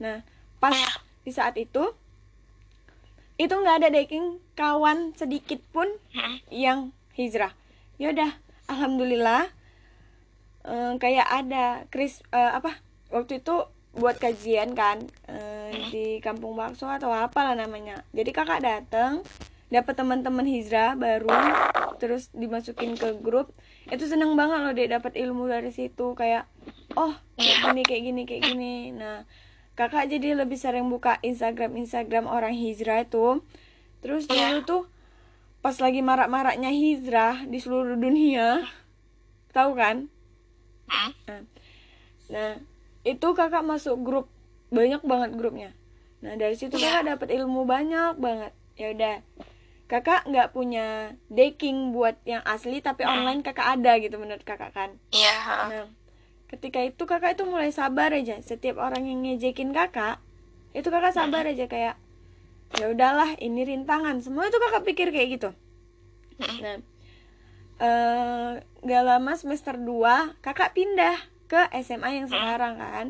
Nah 0.00 0.24
pas 0.58 0.74
di 1.22 1.30
saat 1.30 1.54
itu 1.60 1.94
itu 3.38 3.54
nggak 3.54 3.86
ada 3.86 3.88
daking 3.94 4.42
kawan 4.58 5.14
sedikit 5.14 5.62
pun 5.70 5.86
yang 6.50 6.90
hijrah. 7.14 7.54
Yaudah 8.02 8.34
alhamdulillah 8.66 9.46
eh, 10.66 10.92
kayak 10.98 11.28
ada 11.28 11.86
Chris 11.88 12.24
eh, 12.34 12.52
apa 12.52 12.80
waktu 13.14 13.38
itu 13.38 13.68
buat 13.94 14.20
kajian 14.20 14.76
kan 14.76 15.06
eh, 15.30 15.70
di 15.90 16.04
kampung 16.18 16.58
bakso 16.58 16.90
atau 16.90 17.14
apalah 17.14 17.54
namanya. 17.54 18.02
Jadi 18.10 18.30
kakak 18.34 18.64
datang 18.64 19.22
dapat 19.68 19.94
teman-teman 19.96 20.44
hijrah 20.48 20.96
baru 20.96 21.28
terus 22.00 22.32
dimasukin 22.32 22.96
ke 22.96 23.18
grup 23.20 23.52
itu 23.92 24.08
seneng 24.08 24.32
banget 24.38 24.58
loh 24.64 24.74
dia 24.74 24.88
dapat 24.88 25.18
ilmu 25.18 25.48
dari 25.50 25.68
situ 25.74 26.14
kayak 26.16 26.48
oh 26.96 27.12
kayak 27.36 27.58
gini 27.68 27.82
kayak 27.84 28.02
gini 28.02 28.22
kayak 28.24 28.42
gini 28.48 28.74
nah 28.96 29.28
kakak 29.76 30.08
jadi 30.10 30.34
lebih 30.38 30.56
sering 30.56 30.88
buka 30.88 31.20
Instagram 31.20 31.76
Instagram 31.78 32.26
orang 32.26 32.54
hijrah 32.56 33.04
itu 33.04 33.44
terus 34.00 34.24
dulu 34.30 34.62
tuh 34.64 34.82
pas 35.58 35.74
lagi 35.82 36.00
marak-maraknya 36.00 36.70
hijrah 36.70 37.44
di 37.50 37.58
seluruh 37.58 37.98
dunia 37.98 38.62
tahu 39.52 39.74
kan. 39.74 40.06
Nah, 40.86 41.42
nah 42.30 42.52
itu 43.02 43.28
kakak 43.34 43.66
masuk 43.66 43.98
grup 44.00 44.26
banyak 44.70 45.02
banget 45.02 45.30
grupnya. 45.34 45.70
Nah 46.22 46.38
dari 46.38 46.54
situ 46.54 46.78
Iya. 46.78 47.02
kakak 47.02 47.04
dapat 47.16 47.28
ilmu 47.42 47.66
banyak 47.66 48.20
banget. 48.20 48.52
Ya 48.78 48.94
udah, 48.94 49.16
kakak 49.88 50.28
nggak 50.28 50.52
punya 50.52 51.16
daking 51.32 51.96
buat 51.96 52.20
yang 52.28 52.44
asli 52.44 52.84
tapi 52.84 53.08
online 53.08 53.40
kakak 53.40 53.80
ada 53.80 53.96
gitu 53.96 54.20
menurut 54.20 54.44
kakak 54.44 54.76
kan. 54.76 55.00
Iya. 55.10 55.36
Nah 55.72 55.86
ketika 56.48 56.80
itu 56.80 57.02
kakak 57.04 57.36
itu 57.36 57.44
mulai 57.44 57.72
sabar 57.72 58.12
aja. 58.12 58.40
Setiap 58.40 58.80
orang 58.80 59.04
yang 59.04 59.24
ngejekin 59.24 59.72
kakak, 59.76 60.20
itu 60.72 60.88
kakak 60.88 61.12
sabar 61.12 61.44
aja 61.44 61.68
kayak 61.68 61.96
ya 62.76 62.86
udahlah 62.88 63.36
ini 63.40 63.64
rintangan. 63.64 64.20
Semua 64.24 64.48
itu 64.48 64.56
kakak 64.56 64.84
pikir 64.88 65.08
kayak 65.12 65.28
gitu. 65.40 65.50
Mm-mm. 66.40 66.58
Nah, 66.64 66.78
eh 67.78 68.50
gak 68.84 69.02
lama 69.04 69.32
semester 69.36 69.76
2 69.76 70.40
kakak 70.44 70.74
pindah 70.74 71.16
ke 71.48 71.68
SMA 71.84 72.24
yang 72.24 72.28
sekarang 72.28 72.80
kan. 72.80 73.06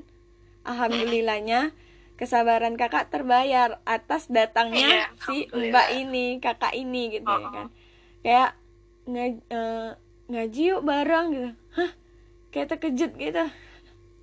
Alhamdulillahnya 0.66 1.72
kesabaran 2.18 2.74
kakak 2.74 3.08
terbayar 3.08 3.78
atas 3.84 4.26
datangnya 4.26 4.82
Iya, 4.82 5.02
si 5.16 5.46
alhamdulillah. 5.46 5.70
mbak 5.70 5.86
ini, 5.94 6.26
kakak 6.38 6.74
ini 6.74 7.02
gitu 7.12 7.30
ya 7.30 7.48
kan. 7.48 7.66
Kayak 8.20 8.50
nge- 9.06 9.44
eh, 9.48 9.90
ngaji 10.28 10.62
yuk 10.68 10.82
bareng 10.82 11.26
gitu. 11.30 11.50
Hah? 11.72 11.90
Kayak 12.48 12.68
terkejut 12.68 13.12
gitu. 13.14 13.44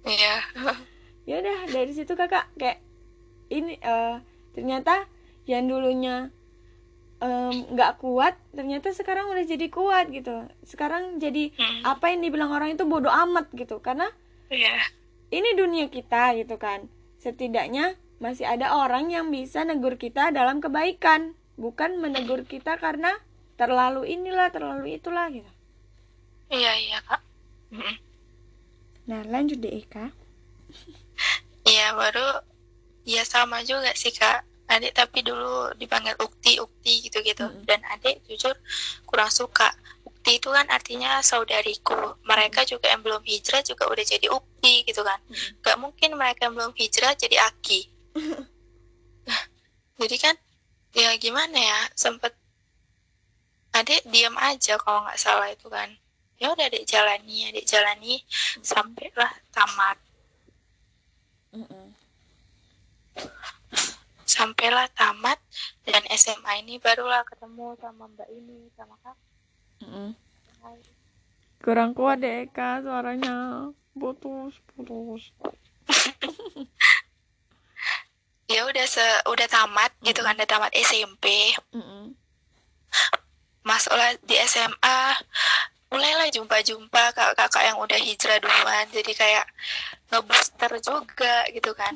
Iya. 0.06 0.36
Ya 1.26 1.42
udah 1.42 1.66
dari 1.66 1.90
situ 1.90 2.14
kakak 2.14 2.54
kayak 2.54 2.78
ini 3.48 3.82
eh 3.82 4.22
ternyata 4.52 5.10
yang 5.46 5.66
dulunya 5.66 6.30
nggak 7.66 7.98
kuat 7.98 8.38
ternyata 8.52 8.94
sekarang 8.94 9.26
udah 9.28 9.42
jadi 9.42 9.66
kuat 9.68 10.14
gitu 10.14 10.30
sekarang 10.62 11.18
jadi 11.18 11.50
Mm. 11.52 11.82
apa 11.84 12.06
yang 12.08 12.22
dibilang 12.22 12.54
orang 12.54 12.70
itu 12.72 12.86
bodoh 12.86 13.10
amat 13.10 13.50
gitu 13.52 13.82
karena 13.82 14.06
Iya. 14.48 14.78
ini 15.32 15.58
dunia 15.58 15.90
kita 15.90 16.38
gitu 16.38 16.54
kan 16.56 16.86
setidaknya 17.26 17.98
masih 18.22 18.46
ada 18.46 18.78
orang 18.78 19.10
yang 19.10 19.34
bisa 19.34 19.66
negur 19.66 19.98
kita 19.98 20.30
dalam 20.30 20.62
kebaikan 20.62 21.34
bukan 21.58 21.98
menegur 21.98 22.46
kita 22.46 22.78
karena 22.78 23.18
terlalu 23.58 24.06
inilah 24.06 24.54
terlalu 24.54 25.02
itulah 25.02 25.26
gitu 25.34 25.50
Iya, 26.46 26.72
iya, 26.78 26.98
Kak. 27.02 27.22
Nah 29.10 29.22
lanjut 29.26 29.58
deh 29.62 29.82
Eka 29.82 30.14
Iya, 31.70 31.98
baru 31.98 32.46
ya 33.10 33.26
sama 33.26 33.66
juga 33.66 33.90
sih, 33.98 34.14
Kak. 34.14 34.46
Adik 34.70 34.94
tapi 34.98 35.22
dulu 35.26 35.74
dipanggil 35.78 36.14
Ukti, 36.22 36.62
Ukti 36.62 37.10
gitu-gitu. 37.10 37.46
Mm-mm. 37.50 37.66
Dan 37.66 37.82
adik 37.90 38.22
jujur 38.30 38.54
kurang 39.10 39.34
suka. 39.34 39.74
Ukti 40.26 40.42
itu 40.42 40.50
kan 40.50 40.66
artinya 40.74 41.22
saudariku. 41.22 42.18
Mereka 42.26 42.66
juga 42.66 42.90
yang 42.90 43.06
belum 43.06 43.22
hijrah 43.30 43.62
juga 43.62 43.86
udah 43.86 44.02
jadi 44.02 44.26
Ukti 44.34 44.82
gitu 44.90 45.06
kan. 45.06 45.22
Mm-mm. 45.30 45.62
Gak 45.62 45.78
mungkin 45.78 46.18
mereka 46.18 46.50
yang 46.50 46.58
belum 46.58 46.74
hijrah 46.74 47.14
jadi 47.14 47.46
Aki. 47.46 47.82
jadi 50.02 50.18
kan 50.18 50.34
ya 50.98 51.14
gimana 51.22 51.54
ya 51.54 51.78
sempet 51.94 52.34
adik 53.78 54.02
diam 54.10 54.34
aja 54.42 54.82
kalau 54.82 55.06
nggak 55.06 55.22
salah 55.22 55.46
itu 55.46 55.70
kan 55.70 55.94
ya 56.42 56.50
udah 56.58 56.74
adik 56.74 56.90
jalani 56.90 57.46
adik 57.52 57.70
jalani 57.70 58.26
sampailah 58.66 59.30
tamat 59.54 60.00
sampailah 64.36 64.90
tamat 64.96 65.38
dan 65.86 66.02
SMA 66.18 66.66
ini 66.66 66.80
barulah 66.82 67.22
ketemu 67.28 67.78
sama 67.78 68.08
mbak 68.10 68.32
ini 68.32 68.72
sama 68.74 68.96
kak 69.04 69.20
Mm-mm. 69.86 70.10
kurang 71.62 71.94
kuat 71.94 72.22
deh 72.22 72.50
Eka 72.50 72.82
suaranya 72.82 73.70
putus 73.94 74.58
putus 74.74 75.30
ya 78.54 78.66
udah 78.66 78.86
se 78.86 79.06
udah 79.30 79.48
tamat 79.50 79.94
gitu 80.02 80.26
kan 80.26 80.34
udah 80.38 80.50
tamat 80.50 80.74
SMP 80.74 81.54
Mm-mm. 81.74 82.14
masuklah 83.66 84.14
di 84.26 84.38
SMA 84.46 85.00
mulailah 85.90 86.30
jumpa-jumpa 86.34 87.14
kakak-kakak 87.14 87.64
yang 87.66 87.78
udah 87.78 87.98
hijrah 87.98 88.42
duluan 88.42 88.86
jadi 88.90 89.12
kayak 89.14 89.46
ngebooster 90.10 90.72
juga 90.82 91.46
gitu 91.54 91.72
kan 91.78 91.94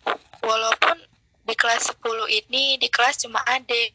walaupun 0.48 0.98
di 1.42 1.54
kelas 1.58 1.90
10 1.98 2.38
ini 2.42 2.78
di 2.78 2.88
kelas 2.90 3.22
cuma 3.22 3.42
adik 3.46 3.94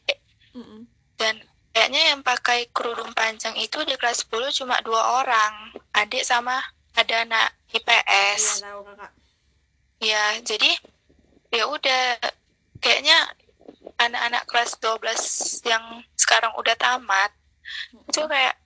Mm-mm. 0.56 0.84
dan 1.16 1.40
kayaknya 1.78 2.10
yang 2.10 2.26
pakai 2.26 2.66
kerudung 2.74 3.14
panjang 3.14 3.54
itu 3.54 3.78
di 3.86 3.94
kelas 3.94 4.26
10 4.26 4.50
cuma 4.50 4.82
dua 4.82 5.22
orang 5.22 5.70
adik 5.94 6.26
sama 6.26 6.58
ada 6.98 7.22
anak 7.22 7.54
Iya 7.70 7.78
IPS 7.78 8.42
tahu 8.66 8.80
kakak. 8.82 9.12
Ya 10.02 10.24
jadi 10.42 10.70
ya 11.54 11.70
udah 11.70 12.18
kayaknya 12.82 13.14
anak-anak 13.94 14.42
kelas 14.50 14.74
12 14.82 15.70
yang 15.70 16.02
sekarang 16.18 16.50
udah 16.58 16.74
tamat 16.74 17.30
itu 18.10 18.26
kayak 18.26 18.58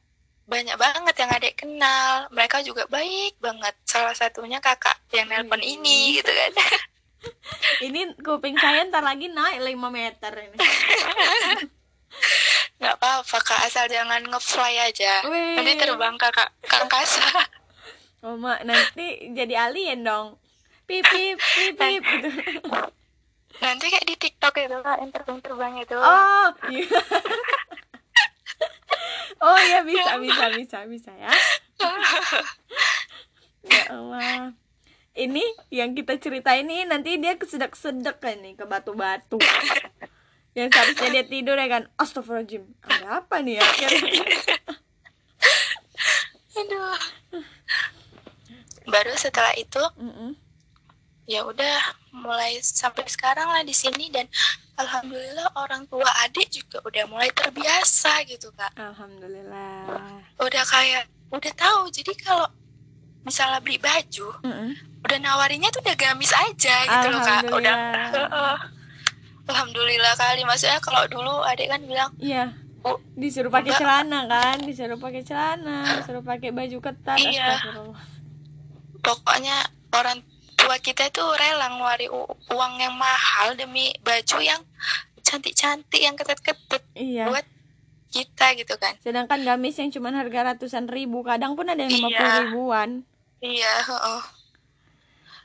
banyak 0.48 0.76
banget 0.80 1.14
yang 1.20 1.30
adik 1.36 1.54
kenal 1.60 2.32
mereka 2.32 2.64
juga 2.64 2.88
baik 2.88 3.36
banget. 3.44 3.76
Salah 3.84 4.16
satunya 4.16 4.56
kakak 4.64 4.96
yang 5.12 5.28
nelpon 5.28 5.60
Wih. 5.60 5.76
ini 5.76 6.16
gitu 6.16 6.32
kan. 6.32 6.52
Ini 7.86 8.18
kuping 8.18 8.58
saya 8.58 8.82
ntar 8.90 8.98
lagi 8.98 9.30
naik 9.30 9.62
5 9.62 9.78
meter 9.94 10.32
ini 10.42 10.58
nggak 12.82 12.98
apa-apa 12.98 13.38
kak. 13.46 13.60
Asal 13.70 13.86
jangan 13.86 14.26
ngefly 14.26 14.74
aja. 14.82 15.22
Wih. 15.30 15.62
nanti 15.62 15.78
terbang 15.78 16.18
kakak 16.18 16.50
ke 16.66 16.74
angkasa 16.74 17.26
oh 18.26 18.34
mak 18.34 18.66
nanti 18.66 19.30
jadi 19.30 19.70
alien 19.70 20.02
dong. 20.02 20.34
Pip 20.90 21.06
pip 21.06 21.38
pip 21.38 21.78
pip. 21.78 22.02
Gitu 22.02 22.28
nanti 23.62 23.86
kayak 23.94 24.06
di 24.10 24.18
TikTok 24.18 24.58
itu 24.58 24.78
kak 24.82 24.98
yang 24.98 25.10
terbang-terbang 25.14 25.72
itu. 25.78 25.94
Oh 25.94 26.50
iya. 26.66 26.90
Oh 29.42 29.58
iya 29.58 29.82
bisa 29.82 30.22
bisa 30.22 30.54
bisa 30.54 30.78
bisa 30.86 31.10
ya. 31.18 31.32
Ya 33.66 33.84
Allah. 33.90 34.54
Ini 35.18 35.42
yang 35.74 35.98
kita 35.98 36.14
cerita 36.22 36.54
ini 36.54 36.86
nanti 36.86 37.18
dia 37.18 37.34
kesedek-sedek 37.34 38.22
kan 38.22 38.38
nih 38.38 38.54
ke 38.54 38.64
batu-batu 38.64 39.42
yang 40.52 40.68
seharusnya 40.68 41.08
dia 41.20 41.24
tidur 41.24 41.56
ya 41.56 41.68
kan 41.68 41.82
Astagfirullahaladzim 41.96 42.62
ada 42.84 43.24
apa 43.24 43.40
nih 43.40 43.56
ya 43.56 43.64
aduh 46.52 47.00
baru 48.84 49.12
setelah 49.16 49.56
itu 49.56 49.80
Mm-mm. 49.96 50.36
ya 51.24 51.48
udah 51.48 51.80
mulai 52.12 52.60
sampai 52.60 53.08
sekarang 53.08 53.48
lah 53.48 53.64
di 53.64 53.72
sini 53.72 54.12
dan 54.12 54.28
alhamdulillah 54.76 55.56
orang 55.56 55.88
tua 55.88 56.04
adik 56.28 56.52
juga 56.52 56.84
udah 56.84 57.04
mulai 57.08 57.32
terbiasa 57.32 58.20
gitu 58.28 58.52
kak 58.52 58.76
Alhamdulillah 58.76 59.88
udah 60.36 60.64
kayak 60.68 61.08
udah 61.32 61.52
tahu 61.56 61.88
jadi 61.88 62.12
kalau 62.20 62.44
misalnya 63.24 63.64
beli 63.64 63.80
baju 63.80 64.36
Mm-mm. 64.44 64.76
udah 65.08 65.18
nawarinya 65.22 65.72
tuh 65.72 65.80
udah 65.80 65.96
gamis 65.96 66.36
aja 66.36 66.76
gitu 66.84 67.06
loh 67.08 67.20
kak 67.24 67.48
udah 67.48 67.76
Alhamdulillah. 68.12 68.12
Heeh. 68.28 68.81
Alhamdulillah 69.52 70.14
kali 70.16 70.42
maksudnya 70.42 70.80
kalau 70.80 71.04
dulu 71.06 71.44
adik 71.44 71.68
kan 71.68 71.80
bilang 71.82 72.10
Iya 72.16 72.56
oh 72.82 72.98
disuruh 73.14 73.46
pakai 73.46 73.72
celana 73.72 74.26
kan 74.26 74.58
disuruh 74.58 74.96
pakai 74.96 75.22
celana 75.22 76.00
disuruh 76.00 76.20
pakai 76.20 76.50
baju 76.50 76.78
ketat 76.80 77.14
Iya. 77.14 77.62
pokoknya 78.98 79.56
orang 79.92 80.18
tua 80.54 80.78
kita 80.78 81.06
itu 81.06 81.22
rela 81.36 81.70
ngeluarin 81.70 82.10
uang 82.48 82.72
yang 82.78 82.94
mahal 82.94 83.54
demi 83.54 83.90
baju 84.00 84.38
yang 84.38 84.62
cantik-cantik 85.22 85.98
yang 85.98 86.14
ketat-ketat 86.14 86.82
iya 86.94 87.26
buat 87.26 87.46
kita 88.10 88.58
gitu 88.58 88.74
kan 88.76 88.98
sedangkan 88.98 89.40
gamis 89.40 89.78
yang 89.78 89.88
cuma 89.88 90.10
harga 90.10 90.52
ratusan 90.52 90.86
ribu 90.86 91.22
kadang 91.22 91.54
pun 91.54 91.66
ada 91.66 91.80
yang 91.80 91.90
lima 91.90 92.08
Iya. 92.08 92.18
puluh 92.18 92.34
ribuan 92.42 92.90
iya 93.38 93.74
heeh. 93.80 94.22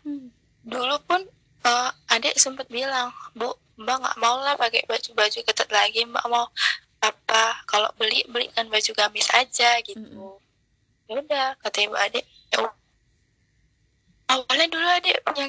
Hmm. 0.03 0.25
dulu 0.63 0.95
pun 1.03 1.21
eh, 1.67 1.89
adik 2.15 2.35
sempat 2.39 2.67
bilang 2.71 3.11
bu 3.35 3.51
mbak 3.77 3.97
nggak 4.01 4.17
mau 4.17 4.41
lah 4.41 4.57
pakai 4.57 4.87
baju-baju 4.89 5.39
ketat 5.45 5.69
lagi 5.69 6.01
mbak 6.07 6.25
mau 6.31 6.49
apa 6.97 7.61
kalau 7.69 7.89
beli 7.99 8.25
belikan 8.25 8.65
baju 8.73 8.91
gamis 8.97 9.29
aja 9.29 9.77
gitu. 9.85 10.01
Mm-mm. 10.01 10.41
ya 11.07 11.13
udah 11.21 11.47
kata 11.61 11.77
ibu 11.85 11.95
adik. 11.95 12.25
Ya 12.49 12.67
awalnya 14.33 14.65
dulu 14.67 14.87
adik 14.87 15.17
punya 15.23 15.47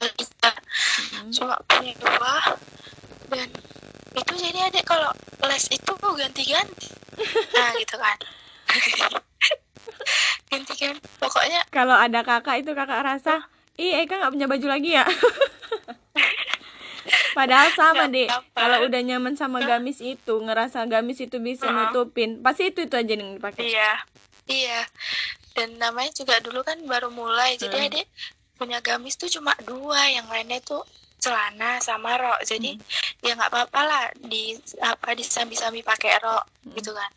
bisa 0.00 0.50
Mm-mm. 0.50 1.30
cuma 1.30 1.54
punya 1.70 1.92
dua 2.02 2.36
dan 3.30 3.48
itu 4.10 4.32
jadi 4.42 4.58
adik 4.74 4.84
kalau 4.88 5.14
les 5.46 5.64
itu 5.70 5.92
ganti-ganti. 5.94 6.88
Nah 7.54 7.70
gitu 7.78 7.96
kan. 8.00 8.18
Ganti-ganti. 10.50 11.06
Pokoknya 11.20 11.60
kalau 11.70 11.94
ada 11.94 12.26
kakak 12.26 12.64
itu 12.64 12.74
kakak 12.74 13.06
rasa 13.06 13.46
ih 13.80 14.04
Eka 14.04 14.20
nggak 14.20 14.32
punya 14.36 14.46
baju 14.46 14.66
lagi 14.68 14.90
ya 14.92 15.04
padahal 17.32 17.72
sama 17.72 18.04
deh 18.06 18.28
kalau 18.52 18.84
udah 18.84 19.00
nyaman 19.00 19.34
sama 19.34 19.64
gamis 19.64 19.98
itu 19.98 20.34
ngerasa 20.36 20.84
gamis 20.84 21.24
itu 21.24 21.40
bisa 21.40 21.64
Heeh. 21.64 21.88
nutupin 21.88 22.44
pasti 22.44 22.68
itu 22.68 22.84
itu 22.84 22.94
aja 22.94 23.08
yang 23.08 23.34
dipakai 23.34 23.64
Iya, 23.64 23.92
iya. 24.46 24.80
Dan 25.50 25.78
namanya 25.78 26.14
juga 26.14 26.38
dulu 26.38 26.62
kan 26.62 26.78
baru 26.84 27.10
mulai, 27.10 27.56
jadi 27.56 27.74
Hmm. 27.74 27.88
adik 27.90 28.06
punya 28.54 28.78
gamis 28.78 29.16
tuh 29.16 29.26
cuma 29.26 29.50
dua, 29.64 29.98
yang 30.06 30.28
lainnya 30.28 30.60
tuh 30.60 30.84
celana 31.18 31.82
sama 31.82 32.14
rok. 32.14 32.38
Jadi 32.44 32.78
ya 33.20 33.34
nggak 33.34 33.50
apa-apa 33.50 33.80
lah 33.82 34.04
di 34.20 34.54
apa 34.78 35.12
disambi-sambi 35.12 35.82
pakai 35.82 36.20
rok 36.20 36.44
Hmm. 36.62 36.74
gitu 36.76 36.94
kan. 36.94 37.10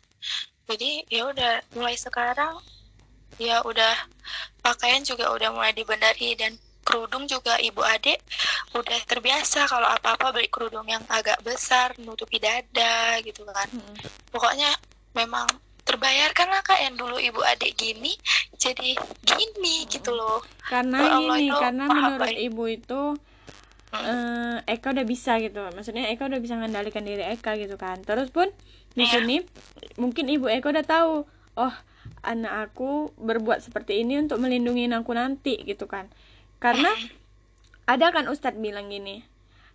Jadi 0.66 1.04
ya 1.06 1.28
udah 1.28 1.62
mulai 1.72 1.94
sekarang 1.94 2.58
ya 3.38 3.62
udah. 3.64 3.94
Pakaian 4.64 5.04
juga 5.04 5.28
udah 5.28 5.52
mulai 5.52 5.76
dibenahi 5.76 6.40
dan 6.40 6.56
kerudung 6.84 7.24
juga 7.24 7.56
ibu 7.60 7.80
adik 7.84 8.20
udah 8.72 9.00
terbiasa. 9.04 9.68
Kalau 9.68 9.88
apa-apa 9.88 10.32
beli 10.32 10.48
kerudung 10.48 10.84
yang 10.84 11.04
agak 11.08 11.40
besar 11.40 11.92
nutupi 12.00 12.40
dada 12.40 13.20
gitu 13.20 13.44
kan. 13.44 13.68
Mm-mm. 13.72 13.96
pokoknya 14.32 14.68
memang 15.14 15.46
terbayarkan 15.84 16.48
lah 16.48 16.64
kak 16.64 16.80
yang 16.80 16.96
dulu 16.96 17.20
ibu 17.20 17.44
adik 17.44 17.76
gini 17.76 18.16
jadi 18.56 18.96
gini 19.20 19.84
gitu 19.84 20.16
loh. 20.16 20.40
Karena 20.64 21.04
Ya 21.04 21.16
gini 21.20 21.52
itu 21.52 21.56
karena 21.60 21.84
menurut 21.86 22.24
baik. 22.24 22.40
ibu 22.40 22.64
itu 22.66 23.02
eh, 23.92 24.56
Eka 24.64 24.96
udah 24.96 25.06
bisa 25.06 25.36
gitu. 25.38 25.60
Maksudnya 25.76 26.08
Eka 26.08 26.24
udah 26.26 26.40
bisa 26.40 26.56
mengendalikan 26.56 27.04
diri 27.04 27.20
Eka 27.22 27.54
gitu 27.60 27.76
kan. 27.76 28.00
Terus 28.00 28.32
pun 28.32 28.48
di 28.96 29.04
sini 29.04 29.44
mungkin 30.00 30.24
ibu 30.28 30.48
Eka 30.48 30.72
udah 30.72 30.86
tahu 30.86 31.12
oh 31.60 31.74
anak 32.24 32.72
aku 32.72 33.12
berbuat 33.20 33.60
seperti 33.60 34.00
ini 34.00 34.18
untuk 34.18 34.40
melindungi 34.40 34.88
aku 34.90 35.12
nanti 35.12 35.60
gitu 35.62 35.84
kan. 35.86 36.08
Karena 36.58 36.88
ada 37.84 38.08
kan 38.10 38.26
Ustadz 38.32 38.56
bilang 38.58 38.88
gini 38.88 39.24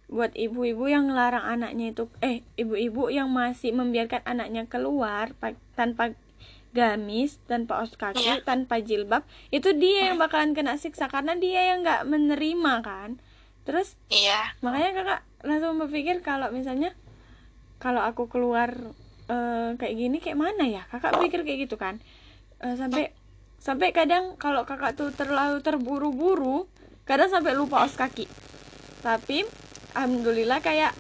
buat 0.10 0.34
ibu-ibu 0.34 0.90
yang 0.90 1.14
ngelarang 1.14 1.46
anaknya 1.46 1.94
itu 1.94 2.10
eh 2.26 2.42
ibu-ibu 2.58 3.14
yang 3.14 3.30
masih 3.30 3.78
membiarkan 3.78 4.26
anaknya 4.26 4.66
keluar 4.66 5.38
pa- 5.38 5.54
tanpa 5.78 6.18
gamis 6.74 7.38
tanpa 7.46 7.86
os 7.86 7.94
kaki 7.94 8.18
Iya. 8.26 8.42
tanpa 8.42 8.82
jilbab 8.82 9.22
itu 9.54 9.70
dia 9.78 10.10
yang 10.10 10.18
bakalan 10.18 10.58
kena 10.58 10.82
siksa 10.82 11.10
karena 11.14 11.38
dia 11.38 11.62
yang 11.74 11.86
nggak 11.86 12.10
menerima 12.10 12.74
kan. 12.82 13.22
Terus 13.70 13.94
iya. 14.10 14.58
makanya 14.66 14.98
kakak 14.98 15.22
langsung 15.46 15.78
berpikir 15.78 16.26
kalau 16.26 16.50
misalnya 16.50 16.98
kalau 17.78 18.02
aku 18.02 18.26
keluar 18.26 18.74
eh, 19.30 19.70
kayak 19.78 19.94
gini 19.94 20.18
kayak 20.18 20.42
mana 20.42 20.66
ya? 20.66 20.90
Kakak 20.90 21.22
pikir 21.22 21.46
kayak 21.46 21.70
gitu 21.70 21.78
kan 21.78 22.02
Eh, 22.60 22.76
sampai 22.76 23.16
sampai 23.60 23.96
kadang 23.96 24.36
kalau 24.36 24.68
kakak 24.68 24.96
tuh 24.96 25.12
terlalu 25.16 25.64
terburu-buru 25.64 26.68
kadang 27.08 27.32
sampai 27.32 27.56
lupa 27.56 27.88
os 27.88 27.96
kaki. 27.96 28.28
Tapi 29.00 29.48
alhamdulillah 29.96 30.60
kayak 30.60 30.92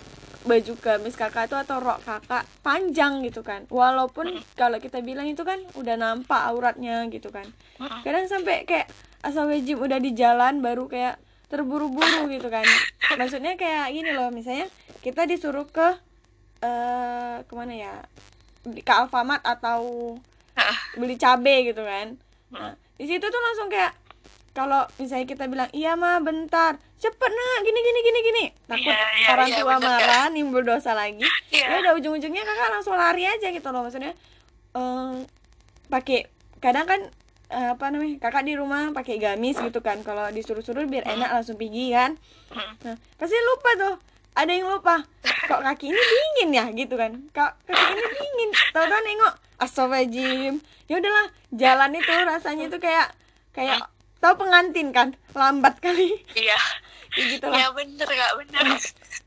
baju 0.48 0.74
gamis 0.80 1.20
kakak 1.20 1.52
tuh 1.52 1.60
atau 1.60 1.84
rok 1.84 2.00
kakak 2.08 2.48
panjang 2.64 3.20
gitu 3.28 3.44
kan. 3.44 3.68
Walaupun 3.68 4.40
kalau 4.56 4.80
kita 4.80 5.04
bilang 5.04 5.28
itu 5.28 5.44
kan 5.44 5.60
udah 5.76 6.00
nampak 6.00 6.48
auratnya 6.48 7.04
gitu 7.12 7.28
kan. 7.28 7.44
Kadang 8.08 8.32
sampai 8.32 8.64
kayak 8.64 8.88
asal 9.20 9.52
wajib 9.52 9.84
udah 9.84 10.00
di 10.00 10.16
jalan 10.16 10.64
baru 10.64 10.88
kayak 10.88 11.20
terburu-buru 11.52 12.32
gitu 12.32 12.48
kan. 12.48 12.64
Maksudnya 13.20 13.60
kayak 13.60 13.92
gini 13.92 14.16
loh 14.16 14.32
misalnya 14.32 14.72
kita 15.04 15.28
disuruh 15.28 15.68
ke 15.68 15.88
eh 16.64 17.44
ke 17.44 17.54
mana 17.56 17.76
ya? 17.76 17.94
Ke 18.64 18.92
Alfamart 18.96 19.44
atau. 19.44 20.16
beli 21.00 21.16
cabe 21.16 21.56
gitu 21.68 21.82
kan. 21.84 22.16
Nah 22.54 22.76
di 23.00 23.06
situ 23.08 23.24
tuh 23.24 23.42
langsung 23.42 23.72
kayak 23.72 23.96
kalau 24.52 24.84
misalnya 25.00 25.24
kita 25.30 25.48
bilang 25.48 25.70
iya 25.72 25.96
mah 25.96 26.20
bentar. 26.20 26.76
Cepet 27.00 27.32
nak. 27.32 27.60
Gini 27.64 27.80
gini 27.80 28.00
gini 28.04 28.20
gini. 28.20 28.44
Takut 28.68 28.92
Iya, 28.92 29.08
iya, 29.16 29.28
orang 29.32 29.48
iya, 29.48 29.58
tua 29.64 29.76
bener, 29.80 29.88
marah 29.88 30.26
nimbul 30.36 30.64
dosa 30.68 30.92
lagi. 30.92 31.24
Iya. 31.48 31.66
ya 31.66 31.76
udah 31.80 31.94
ujung-ujungnya 31.96 32.44
kakak 32.44 32.70
langsung 32.76 32.96
lari 33.00 33.24
aja 33.24 33.48
gitu 33.56 33.68
loh. 33.72 33.88
Maksudnya 33.88 34.12
eh, 34.76 35.16
pakai 35.88 36.28
kadang 36.60 36.84
kan 36.84 37.00
eh, 37.56 37.70
apa 37.72 37.86
namanya 37.88 38.20
kakak 38.20 38.44
di 38.44 38.54
rumah 38.60 38.92
pakai 38.92 39.16
gamis 39.16 39.56
gitu 39.64 39.80
kan. 39.80 40.04
Kalau 40.04 40.28
disuruh-suruh 40.34 40.84
biar 40.92 41.08
enak 41.08 41.40
langsung 41.40 41.56
pergi 41.56 41.96
kan. 41.96 42.20
Mm. 42.52 42.74
nah 42.84 42.96
pasti 43.16 43.38
lupa 43.48 43.70
tuh. 43.80 43.96
Ada 44.36 44.52
yang 44.56 44.68
lupa 44.72 45.04
kok 45.24 45.62
kaki 45.64 45.92
ini 45.92 46.00
dingin 46.04 46.50
ya? 46.52 46.66
Gitu 46.76 46.96
kan. 47.00 47.12
Kok 47.32 47.52
kaki 47.64 47.86
ini 47.96 48.02
dingin? 48.12 48.50
Tahu-tahu 48.76 49.02
nengok 49.08 49.34
astagfirullahaladzim. 49.60 50.64
Ya 50.90 50.96
udahlah 50.98 51.28
jalan 51.54 51.92
itu 51.96 52.12
rasanya 52.26 52.66
itu 52.72 52.78
kayak 52.82 53.14
kayak 53.54 53.86
tahu 54.20 54.34
pengantin 54.48 54.90
kan? 54.96 55.14
Lambat 55.36 55.80
kali. 55.84 56.20
Iya. 56.36 56.60
kayak 57.14 57.28
gitu 57.38 57.46
lah. 57.48 57.58
Ya 57.60 57.68
bener 57.76 58.08
kak 58.08 58.34
bener. 58.40 58.66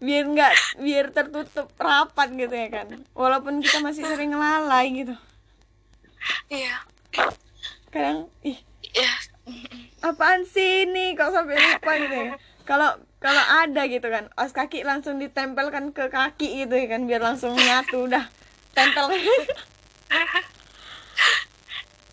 biar 0.02 0.24
nggak 0.26 0.52
biar 0.82 1.06
tertutup 1.14 1.70
rapat 1.78 2.28
gitu 2.34 2.54
ya 2.56 2.68
kan? 2.72 2.86
Walaupun 3.14 3.62
kita 3.62 3.78
masih 3.84 4.02
sering 4.08 4.34
lalai 4.34 4.90
gitu. 4.90 5.14
Iya. 6.48 6.76
kadang 7.92 8.32
ih 8.40 8.56
Ya. 8.92 9.12
apaan 10.04 10.44
sih 10.44 10.84
ini? 10.84 11.16
Kok 11.16 11.32
sampai 11.32 11.56
lupa 11.56 11.92
gitu 11.96 12.14
ya? 12.14 12.34
Kalau 12.68 12.90
kalau 13.22 13.42
ada 13.62 13.86
gitu 13.88 14.06
kan 14.10 14.28
os 14.36 14.52
kaki 14.52 14.84
langsung 14.84 15.16
ditempelkan 15.16 15.94
ke 15.96 16.12
kaki 16.12 16.66
gitu 16.66 16.74
ya 16.76 16.86
kan? 16.92 17.08
Biar 17.08 17.22
langsung 17.24 17.56
nyatu 17.56 18.06
udah 18.10 18.28
tempel 18.76 19.06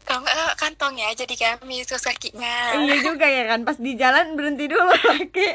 Kalau 0.09 0.25
nggak 0.25 0.57
kantongnya 0.57 1.13
jadi 1.13 1.35
kami 1.37 1.85
terus 1.85 2.01
kakinya. 2.01 2.81
iya 2.81 2.97
juga 3.05 3.29
ya 3.29 3.45
kan 3.45 3.61
pas 3.61 3.77
di 3.77 3.93
jalan 3.93 4.33
berhenti 4.33 4.65
dulu 4.65 4.89
kaki 5.05 5.49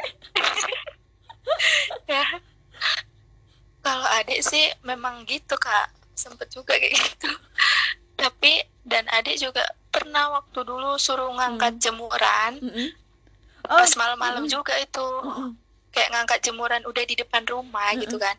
ya. 2.07 2.25
Kalau 3.85 4.07
adik 4.23 4.41
sih 4.41 4.65
memang 4.87 5.27
gitu 5.29 5.59
kak, 5.59 5.91
sempet 6.15 6.49
juga 6.55 6.79
kayak 6.79 6.95
gitu. 6.95 7.31
Tapi 8.17 8.63
dan 8.87 9.05
adik 9.11 9.43
juga 9.43 9.67
pernah 9.91 10.41
waktu 10.41 10.61
dulu 10.63 10.97
suruh 11.03 11.35
ngangkat 11.35 11.83
jemuran, 11.83 12.63
Mm-mm. 12.63 12.89
oh 13.69 13.79
pas 13.83 13.93
malam-malam 13.99 14.47
juga 14.49 14.73
itu 14.79 15.03
mm-mm. 15.03 15.51
kayak 15.91 16.11
ngangkat 16.15 16.39
jemuran 16.47 16.83
udah 16.87 17.05
di 17.05 17.15
depan 17.19 17.43
rumah 17.45 17.91
gitu 17.99 18.17
kan. 18.23 18.39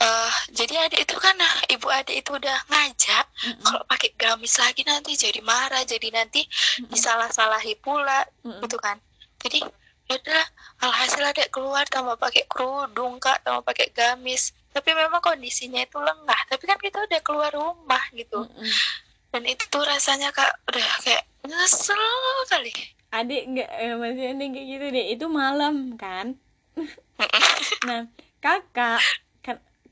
Eh 0.00 0.32
jadi 0.50 0.88
adik 0.88 1.06
itu 1.06 1.16
kan 1.20 1.34
nah, 1.38 1.54
ibu 1.70 1.86
adik 1.90 2.24
itu 2.24 2.30
udah 2.34 2.58
ngajak 2.70 3.24
Mm-mm. 3.46 3.62
kalau 3.62 3.82
pakai 3.86 4.10
gamis 4.18 4.58
lagi 4.58 4.82
nanti 4.82 5.14
jadi 5.14 5.40
marah 5.44 5.82
jadi 5.86 6.08
nanti 6.10 6.46
disalah-salahi 6.90 7.78
pula 7.78 8.26
Mm-mm. 8.42 8.62
gitu 8.64 8.78
kan. 8.80 8.98
Jadi 9.44 9.60
ya 10.04 10.20
udah 10.20 10.44
alhasil 10.84 11.24
adek 11.24 11.48
keluar 11.48 11.88
tambah 11.88 12.20
pakai 12.20 12.44
kerudung 12.50 13.20
kak 13.22 13.40
tambah 13.46 13.62
pakai 13.64 13.92
gamis. 13.94 14.52
Tapi 14.74 14.90
memang 14.90 15.22
kondisinya 15.22 15.84
itu 15.86 15.98
lengah 16.02 16.40
tapi 16.50 16.64
kan 16.66 16.78
kita 16.82 16.98
udah 17.04 17.20
keluar 17.22 17.50
rumah 17.54 18.02
gitu. 18.16 18.44
Mm-mm. 18.44 18.72
dan 19.34 19.42
itu 19.50 19.66
tuh 19.66 19.82
rasanya 19.82 20.30
kak 20.30 20.50
udah 20.70 20.88
kayak 21.02 21.26
nyesel 21.42 21.98
kali. 22.50 22.70
Adik 23.14 23.42
nggak 23.46 23.70
eh, 23.70 23.94
maksudnya 23.94 24.32
nih 24.38 24.48
kayak 24.50 24.66
gitu 24.66 24.86
deh 24.90 25.06
itu 25.14 25.26
malam 25.30 25.94
kan? 25.98 26.34
Nah 27.86 28.10
kakak 28.42 28.98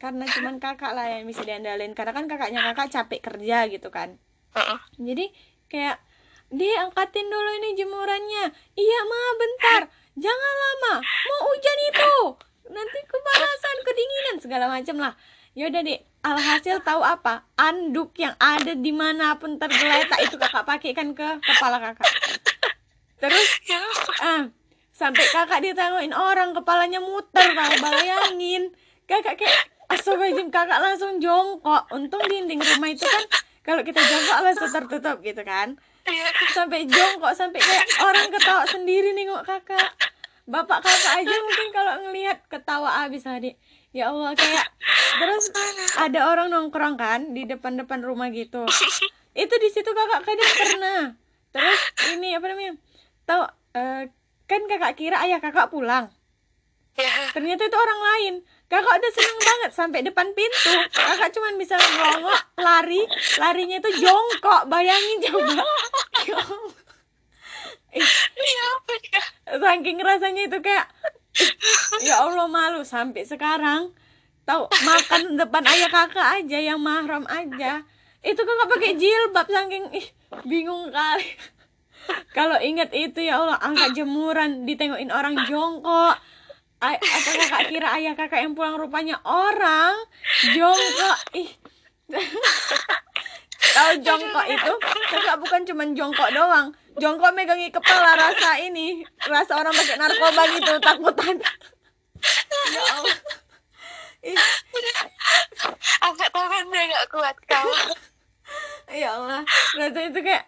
karena 0.02 0.26
cuman 0.26 0.58
kakak 0.58 0.98
lah 0.98 1.06
yang 1.06 1.30
bisa 1.30 1.46
diandalin. 1.46 1.94
Karena 1.94 2.10
kan 2.10 2.26
kakaknya 2.26 2.58
kakak 2.74 2.90
capek 2.90 3.20
kerja 3.22 3.70
gitu 3.70 3.86
kan. 3.94 4.18
Jadi 4.98 5.30
kayak 5.70 6.02
dia 6.50 6.82
angkatin 6.82 7.30
dulu 7.30 7.50
ini 7.62 7.78
jemurannya. 7.78 8.50
Iya 8.74 8.98
ma 9.06 9.22
bentar. 9.38 9.82
Jangan 10.18 10.54
lama. 10.58 10.94
Mau 11.06 11.40
hujan 11.54 11.78
itu. 11.86 12.14
Nanti 12.74 12.98
kepanasan 13.06 13.76
kedinginan 13.86 14.36
segala 14.42 14.66
macam 14.66 14.98
lah. 14.98 15.14
Yaudah 15.54 15.86
deh 15.86 16.02
alhasil 16.26 16.82
tahu 16.82 17.06
apa? 17.06 17.46
Anduk 17.54 18.18
yang 18.18 18.34
ada 18.42 18.74
di 18.74 18.90
mana 18.90 19.38
pun 19.38 19.54
tergeletak 19.54 20.18
itu 20.18 20.34
kakak 20.34 20.66
pakaikan 20.66 21.14
ke 21.14 21.28
kepala 21.46 21.78
kakak. 21.78 22.10
Terus 23.22 23.48
ah 24.18 24.50
sampai 24.90 25.24
kakak 25.30 25.62
ditangoin 25.62 26.10
orang 26.10 26.58
kepalanya 26.58 26.98
muter 26.98 27.54
tau 27.54 27.74
bayangin. 27.78 28.74
Kakak 29.06 29.38
kayak 29.38 29.71
astagfirullahaladzim 29.94 30.48
kakak 30.48 30.80
langsung 30.80 31.12
jongkok. 31.20 31.82
Untung 31.92 32.22
dinding 32.26 32.60
rumah 32.60 32.88
itu 32.90 33.04
kan 33.04 33.24
kalau 33.62 33.82
kita 33.84 34.00
jongkok 34.00 34.38
langsung 34.42 34.70
tertutup 34.70 35.16
gitu 35.20 35.42
kan. 35.44 35.76
Iya. 36.02 36.26
sampai 36.50 36.82
jongkok 36.90 37.30
sampai 37.30 37.62
kayak 37.62 37.86
orang 38.02 38.26
ketawa 38.34 38.66
sendiri 38.66 39.14
nengok 39.14 39.46
kakak. 39.46 39.94
Bapak 40.50 40.82
kakak 40.82 41.22
aja 41.22 41.36
mungkin 41.38 41.68
kalau 41.70 41.92
ngelihat 42.08 42.38
ketawa 42.50 43.06
abis 43.06 43.22
adik 43.30 43.54
ya 43.94 44.10
Allah 44.10 44.32
kayak 44.34 44.66
terus 45.22 45.52
ada 46.00 46.32
orang 46.32 46.48
nongkrong 46.48 46.96
kan 46.96 47.36
di 47.36 47.46
depan-depan 47.46 48.02
rumah 48.02 48.32
gitu. 48.34 48.66
Itu 49.32 49.54
di 49.62 49.68
situ 49.70 49.90
kakak 49.92 50.26
kadang 50.26 50.52
pernah. 50.58 51.00
Terus 51.52 51.80
ini 52.16 52.34
apa 52.34 52.46
namanya 52.50 52.72
tahu 53.28 53.42
eh, 53.76 54.02
kan 54.50 54.62
kakak 54.66 54.92
kira 54.98 55.22
ayah 55.22 55.38
kakak 55.38 55.70
pulang. 55.70 56.10
Ya 56.98 57.30
ternyata 57.32 57.68
itu 57.68 57.78
orang 57.78 58.00
lain 58.02 58.34
kakak 58.72 58.94
udah 59.04 59.12
seneng 59.12 59.40
banget 59.44 59.70
sampai 59.76 60.00
depan 60.00 60.32
pintu. 60.32 60.72
Kakak 60.96 61.28
cuman 61.36 61.60
bisa 61.60 61.76
ngelongok 61.76 62.40
lari. 62.56 63.04
Larinya 63.36 63.76
itu 63.84 63.90
jongkok 64.00 64.64
bayangin 64.72 65.28
coba. 65.28 65.60
Saking 69.52 69.98
rasanya 70.00 70.48
itu 70.48 70.58
kayak 70.64 70.88
ya 72.00 72.24
Allah 72.24 72.48
malu 72.48 72.80
sampai 72.80 73.28
sekarang. 73.28 73.92
Tahu 74.48 74.72
makan 74.72 75.36
depan 75.36 75.62
ayah 75.68 75.92
kakak 75.92 76.40
aja 76.40 76.58
yang 76.72 76.80
mahram 76.80 77.28
aja. 77.28 77.84
Itu 78.24 78.40
kakak 78.40 78.72
pakai 78.72 78.96
jilbab 78.96 79.52
saking 79.52 79.84
ih 80.00 80.06
bingung 80.48 80.88
kali. 80.88 81.28
Kalau 82.32 82.56
ingat 82.56 82.90
itu 82.96 83.20
ya 83.20 83.36
Allah 83.36 83.60
angkat 83.60 83.94
jemuran 84.00 84.64
ditengokin 84.64 85.12
orang 85.12 85.36
jongkok 85.44 86.16
Ay, 86.82 86.98
apa 86.98 87.30
kakak 87.38 87.62
kira 87.70 87.88
ayah 87.94 88.14
kakak 88.18 88.42
yang 88.42 88.58
pulang 88.58 88.74
rupanya? 88.74 89.22
Orang 89.22 89.94
jongkok. 90.50 91.18
Ih. 91.38 91.50
Tahu 93.62 93.90
jongkok 94.02 94.46
itu? 94.50 94.72
Kakak 94.82 95.36
bukan 95.38 95.62
cuman 95.62 95.94
jongkok 95.94 96.34
doang. 96.34 96.74
Jongkok 96.98 97.30
megangi 97.38 97.70
kepala 97.70 98.18
rasa 98.18 98.58
ini. 98.58 99.06
Rasa 99.30 99.62
orang 99.62 99.70
pakai 99.70 99.94
narkoba 99.94 100.42
gitu 100.58 100.72
takutan. 100.82 101.38
Ya 102.74 102.82
Allah. 102.98 103.18
Ih. 104.26 104.38
Angkat 106.02 106.30
tangannya 106.34 106.82
nggak 106.90 107.06
kuat 107.14 107.36
kau 107.46 107.70
ya 108.90 109.22
Allah. 109.22 109.46
Rasanya 109.78 110.08
itu 110.10 110.20
kayak 110.20 110.44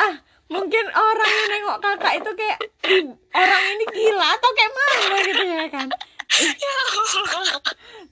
ah 0.00 0.14
mungkin 0.48 0.84
orang 0.88 1.28
yang 1.28 1.48
nengok 1.50 1.78
kakak 1.80 2.12
itu 2.18 2.30
kayak 2.34 2.58
"Ih, 2.88 3.04
orang 3.30 3.62
ini 3.68 3.84
gila 3.88 4.26
atau 4.32 4.50
kayak 4.52 4.72
mana 4.72 5.16
gitu 5.22 5.44
ya 5.44 5.64
kan? 5.68 5.88
Ya 6.38 6.74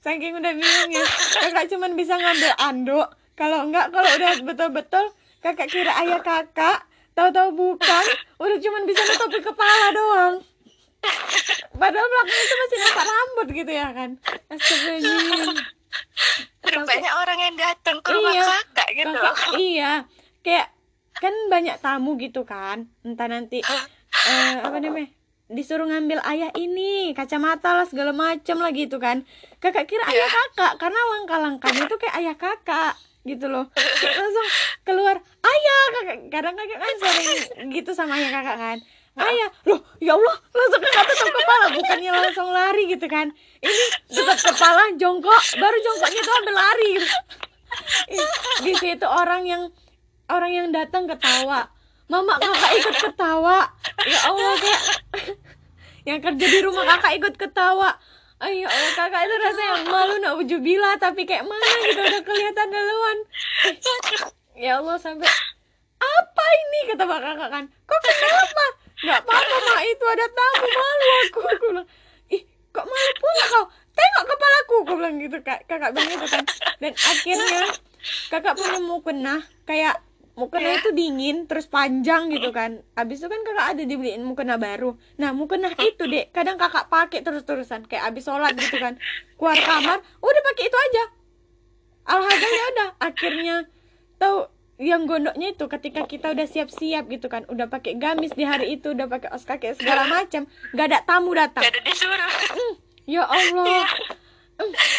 saking 0.01 0.33
udah 0.37 0.53
bingung 0.53 0.91
ya 0.91 1.05
kakak 1.37 1.65
cuman 1.69 1.91
bisa 1.93 2.13
ngambil 2.15 2.51
anduk. 2.57 3.07
Kalau 3.33 3.69
enggak 3.69 3.93
kalau 3.93 4.09
udah 4.09 4.31
betul-betul 4.41 5.05
kakak 5.39 5.69
kira 5.69 5.93
ayah 6.01 6.21
kakak 6.21 6.81
tahu-tahu 7.13 7.49
bukan 7.53 8.05
udah 8.37 8.57
cuman 8.57 8.81
bisa 8.85 9.01
nutupi 9.03 9.39
kepala 9.41 9.87
doang. 9.93 10.35
Padahal 11.77 12.07
belakang 12.09 12.39
itu 12.39 12.55
masih 12.57 12.77
nampak 12.81 13.05
rambut 13.05 13.47
gitu 13.53 13.71
ya 13.71 13.87
kan? 13.93 14.09
Astagfirullahaladzim. 14.49 15.55
Rupanya 16.67 17.11
orang 17.21 17.39
yang 17.39 17.55
datang 17.55 17.97
ke 18.01 18.09
rumah 18.11 18.33
Iya. 18.33 18.45
kakak 18.45 18.89
gitu. 18.93 19.17
Kakak, 19.17 19.51
iya. 19.55 19.91
Kayak 20.41 20.67
kan 21.17 21.33
banyak 21.49 21.75
tamu 21.81 22.15
gitu 22.21 22.45
kan. 22.45 22.89
Entah 23.01 23.27
nanti 23.29 23.61
eh, 23.61 24.53
apa 24.61 24.77
namanya 24.77 25.09
disuruh 25.47 25.87
ngambil 25.87 26.19
ayah 26.27 26.51
ini 26.59 27.15
kacamata 27.15 27.71
lah 27.71 27.87
segala 27.87 28.11
macam 28.11 28.59
lah 28.59 28.71
gitu 28.75 28.99
kan. 28.99 29.23
Kakak 29.63 29.87
kira 29.87 30.03
ayah 30.11 30.27
kakak 30.27 30.73
karena 30.81 30.99
langkah-langkahnya 31.17 31.87
itu 31.87 31.97
kayak 31.99 32.15
ayah 32.19 32.35
kakak 32.35 32.93
gitu 33.23 33.47
loh. 33.47 33.67
Kayak 33.75 34.15
langsung 34.23 34.47
keluar 34.83 35.15
ayah! 35.23 35.83
Kakak 35.95 36.17
kadang 36.31 36.55
kakak 36.55 36.79
kan 36.79 36.95
sering 36.99 37.69
gitu 37.71 37.91
sama 37.95 38.19
ayah 38.19 38.31
kakak 38.31 38.57
kan. 38.59 38.77
Ayah! 39.17 39.49
Loh 39.65 39.81
ya 40.03 40.13
Allah 40.19 40.35
langsung 40.51 40.81
kakak 40.83 41.05
tutup 41.15 41.31
kepala 41.31 41.65
bukannya 41.73 42.11
langsung 42.11 42.47
lari 42.51 42.83
gitu 42.91 43.07
kan. 43.07 43.27
Ini 43.63 43.85
tutup 44.11 44.39
kepala 44.51 44.95
jongkok 44.99 45.41
baru 45.59 45.77
jongkoknya 45.79 46.21
tuh 46.23 46.35
ambil 46.43 46.55
lari. 46.55 46.89
Gitu 46.99 47.15
di 48.63 48.73
situ 48.79 49.07
orang 49.07 49.43
yang 49.47 49.63
orang 50.27 50.51
yang 50.51 50.67
datang 50.71 51.07
ketawa. 51.07 51.71
Mama 52.07 52.39
kakak 52.39 52.71
ikut 52.79 52.95
ketawa. 53.11 53.67
Ya 54.07 54.19
allah 54.31 54.53
kayak 54.55 54.81
yang 56.07 56.19
kerja 56.23 56.45
di 56.47 56.59
rumah 56.63 56.87
kakak 56.87 57.19
ikut 57.19 57.35
ketawa. 57.35 57.99
Ayo 58.37 58.69
Allah 58.69 58.93
kakak 58.93 59.21
itu 59.25 59.35
rasanya 59.41 59.75
malu 59.89 60.15
nak 60.21 60.37
ujubilah 60.39 60.93
tapi 61.01 61.25
kayak 61.25 61.43
mana 61.43 61.67
gitu 61.83 61.99
udah 61.99 62.21
kelihatan 62.21 62.67
duluan. 62.69 63.17
Ya 64.55 64.79
Allah 64.79 64.95
sampai 65.01 65.27
apa 65.97 66.45
ini? 66.45 66.79
kata 66.93 67.03
pak 67.03 67.19
kakak 67.19 67.49
kan. 67.49 67.63
Kok 67.67 67.99
kenapa? 67.99 68.65
Nggak 68.97 69.19
apa-apa 69.25 69.55
mak 69.67 69.81
itu 69.83 70.05
ada 70.05 70.25
tamu 70.31 70.67
malu 70.69 71.07
aku. 71.27 71.39
Aku 71.57 71.65
bilang 71.75 71.87
ih 72.31 72.41
kok 72.71 72.85
malu 72.87 73.11
pula 73.19 73.43
kau? 73.51 73.65
Tengok 73.97 74.23
kepalaku. 74.31 74.75
Aku 74.85 74.93
bilang 74.95 75.15
gitu 75.19 75.37
kak. 75.43 75.59
Kakak 75.67 75.91
bilang 75.91 76.07
gitu 76.07 76.27
kan. 76.29 76.43
Dan 76.79 76.93
akhirnya 76.93 77.61
kakak 78.31 78.53
punya 78.55 78.79
mukena 78.79 79.35
kayak 79.67 80.06
mukena 80.37 80.77
itu 80.77 80.93
dingin 80.93 81.49
terus 81.49 81.65
panjang 81.65 82.29
gitu 82.29 82.53
kan. 82.53 82.85
Abis 82.93 83.25
itu 83.25 83.27
kan 83.27 83.41
kakak 83.41 83.67
ada 83.73 83.83
dibeliin 83.83 84.21
mukena 84.21 84.61
baru. 84.61 84.93
Nah 85.17 85.33
mukena 85.33 85.73
itu 85.81 86.05
dek 86.05 86.29
kadang 86.29 86.61
kakak 86.61 86.93
pakai 86.93 87.25
terus 87.25 87.41
terusan 87.41 87.89
kayak 87.89 88.13
abis 88.13 88.29
sholat 88.29 88.53
gitu 88.53 88.77
kan. 88.77 89.01
Keluar 89.35 89.57
kamar 89.57 89.99
udah 90.21 90.41
pakai 90.53 90.63
itu 90.69 90.77
aja. 90.77 91.03
Alhasil 92.07 92.51
ya 92.53 92.65
udah 92.71 92.89
akhirnya 93.01 93.55
tahu 94.21 94.47
yang 94.77 95.09
gondoknya 95.09 95.57
itu 95.57 95.65
ketika 95.65 96.05
kita 96.05 96.37
udah 96.37 96.45
siap-siap 96.45 97.09
gitu 97.09 97.27
kan. 97.33 97.49
Udah 97.49 97.65
pakai 97.65 97.97
gamis 97.97 98.37
di 98.37 98.45
hari 98.45 98.77
itu 98.77 98.93
udah 98.93 99.09
pakai 99.09 99.33
os 99.33 99.41
kaki 99.41 99.73
segala 99.73 100.05
macam 100.05 100.45
nggak 100.77 100.85
ada 100.85 100.99
tamu 101.01 101.33
datang. 101.33 101.65
Gak 101.65 101.73
ada 101.73 101.81
disuruh. 101.81 102.31
ya 103.09 103.25
Allah. 103.25 103.89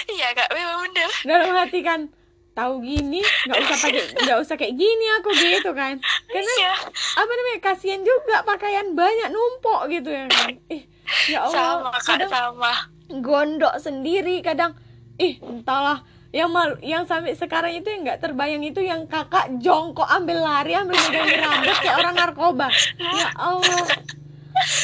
Iya 0.07 0.39
kak, 0.39 0.55
memang 0.55 0.87
bener. 0.87 1.11
dalam 1.27 1.51
hati 1.59 1.83
kan 1.83 2.15
tahu 2.59 2.75
gini 2.81 3.23
nggak 3.23 3.59
usah 3.61 3.77
pakai 3.79 4.03
nggak 4.25 4.39
usah 4.39 4.55
kayak 4.55 4.75
gini 4.75 5.07
aku 5.17 5.31
gitu 5.33 5.71
kan. 5.73 5.95
Karena 6.27 6.53
Iya. 6.59 6.75
apa 7.15 7.31
namanya 7.31 7.61
kasihan 7.63 8.03
juga 8.03 8.43
pakaian 8.43 8.93
banyak 8.93 9.29
numpuk 9.31 9.81
gitu 9.89 10.09
ya 10.09 10.27
kan. 10.27 10.59
Ih 10.67 10.83
ya 11.29 11.39
Allah 11.41 11.55
Sama 11.87 11.91
kak, 11.95 12.03
kadang 12.05 12.31
sama. 12.31 12.73
gondok 13.09 13.75
sendiri 13.79 14.43
kadang. 14.43 14.75
Ih 15.17 15.39
entahlah. 15.39 16.03
Yang 16.29 16.51
mal 16.51 16.69
yang 16.83 17.05
sampai 17.05 17.33
sekarang 17.33 17.73
itu 17.73 17.89
yang 17.89 18.05
nggak 18.05 18.21
terbayang 18.21 18.61
itu 18.61 18.81
yang 18.81 19.07
kakak 19.07 19.49
jongkok 19.57 20.05
ambil 20.05 20.39
lari 20.39 20.77
ambil 20.77 20.93
megang 21.01 21.25
rambut 21.41 21.77
kayak 21.79 21.97
orang 21.97 22.15
narkoba. 22.15 22.69
Ya 22.99 23.29
Allah. 23.33 23.87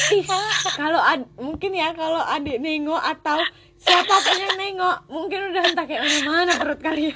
Ih 0.09 0.25
kalau 0.73 0.97
ad- 0.97 1.29
mungkin 1.35 1.69
ya 1.71 1.91
kalau 1.91 2.23
adik 2.23 2.57
nengok 2.57 2.97
atau 2.97 3.37
siapa 3.77 4.15
pun 4.17 4.37
yang 4.39 4.55
nengok 4.55 4.97
mungkin 5.05 5.51
udah 5.51 5.63
entah 5.67 5.85
kayak 5.85 6.01
mana 6.01 6.23
mana 6.25 6.51
perut 6.55 6.79
kalian 6.79 7.13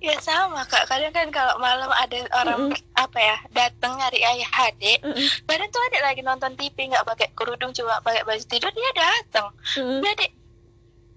Ya 0.00 0.16
sama 0.24 0.64
kak, 0.64 0.88
kadang 0.88 1.12
kan 1.12 1.28
kalau 1.28 1.60
malam 1.60 1.92
ada 1.92 2.24
orang 2.40 2.72
apa 2.96 3.20
ya 3.20 3.36
datang 3.52 4.00
nyari 4.00 4.24
ayah 4.24 4.72
adik, 4.72 4.96
Mm-mm. 5.04 5.28
badan 5.44 5.68
tuh 5.68 5.76
adik 5.92 6.00
lagi 6.00 6.20
nonton 6.24 6.56
TV 6.56 6.88
nggak 6.88 7.04
pakai 7.04 7.28
kerudung 7.36 7.76
cuma 7.76 8.00
pakai 8.00 8.24
baju 8.24 8.40
tidur 8.48 8.72
dia 8.72 8.92
datang, 8.96 9.52
Mm-mm. 9.76 10.00
dia 10.00 10.16
adik 10.16 10.32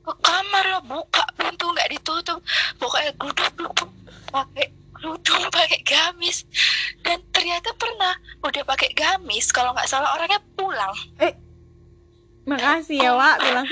ke 0.04 0.14
kamar 0.20 0.66
lah, 0.68 0.84
buka 0.84 1.24
pintu 1.40 1.72
nggak 1.72 1.96
ditutup, 1.96 2.44
pokoknya 2.76 3.16
duduk 3.24 3.72
pakai 4.28 4.68
kerudung 5.00 5.44
pakai 5.48 5.80
gamis. 5.88 6.44
Dan 7.08 7.24
ternyata 7.32 7.72
pernah 7.80 8.20
udah 8.44 8.68
pakai 8.68 8.92
gamis 8.92 9.48
kalau 9.56 9.72
nggak 9.72 9.88
salah 9.88 10.12
orangnya 10.20 10.44
pulang. 10.60 10.92
Eh 11.24 11.32
makasih 12.44 13.00
ya 13.00 13.16
Wak 13.16 13.40
bilang 13.40 13.64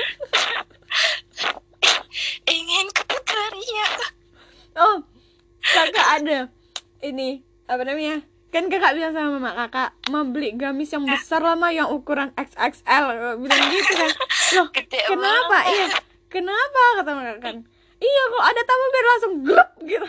ingin 2.55 2.87
ke 2.95 3.03
Putaria 3.03 3.91
oh 4.77 5.03
kakak 5.61 6.07
ada 6.21 6.39
ini 7.01 7.43
apa 7.67 7.81
namanya? 7.87 8.23
Kan 8.51 8.67
kakak 8.67 8.99
bilang 8.99 9.15
sama 9.15 9.39
mama 9.39 9.55
kakak 9.55 9.95
mau 10.11 10.27
beli 10.27 10.55
gamis 10.55 10.91
yang 10.91 11.07
besar 11.07 11.39
lama 11.39 11.71
yang 11.71 11.87
ukuran 11.87 12.35
XXL 12.35 13.37
bilang 13.39 13.61
gitu 13.71 13.93
kan. 13.95 14.11
Loh 14.59 14.67
Gede 14.75 14.99
kenapa? 15.07 15.47
banget. 15.63 15.71
iya. 15.71 15.87
Kenapa? 16.31 16.81
Kata 16.99 17.11
mama 17.15 17.35
kan 17.39 17.55
iya 18.01 18.23
kalau 18.33 18.45
ada 18.49 18.61
tamu 18.65 18.85
biar 18.91 19.05
langsung 19.07 19.33
grup 19.45 19.69
gitu. 19.87 20.07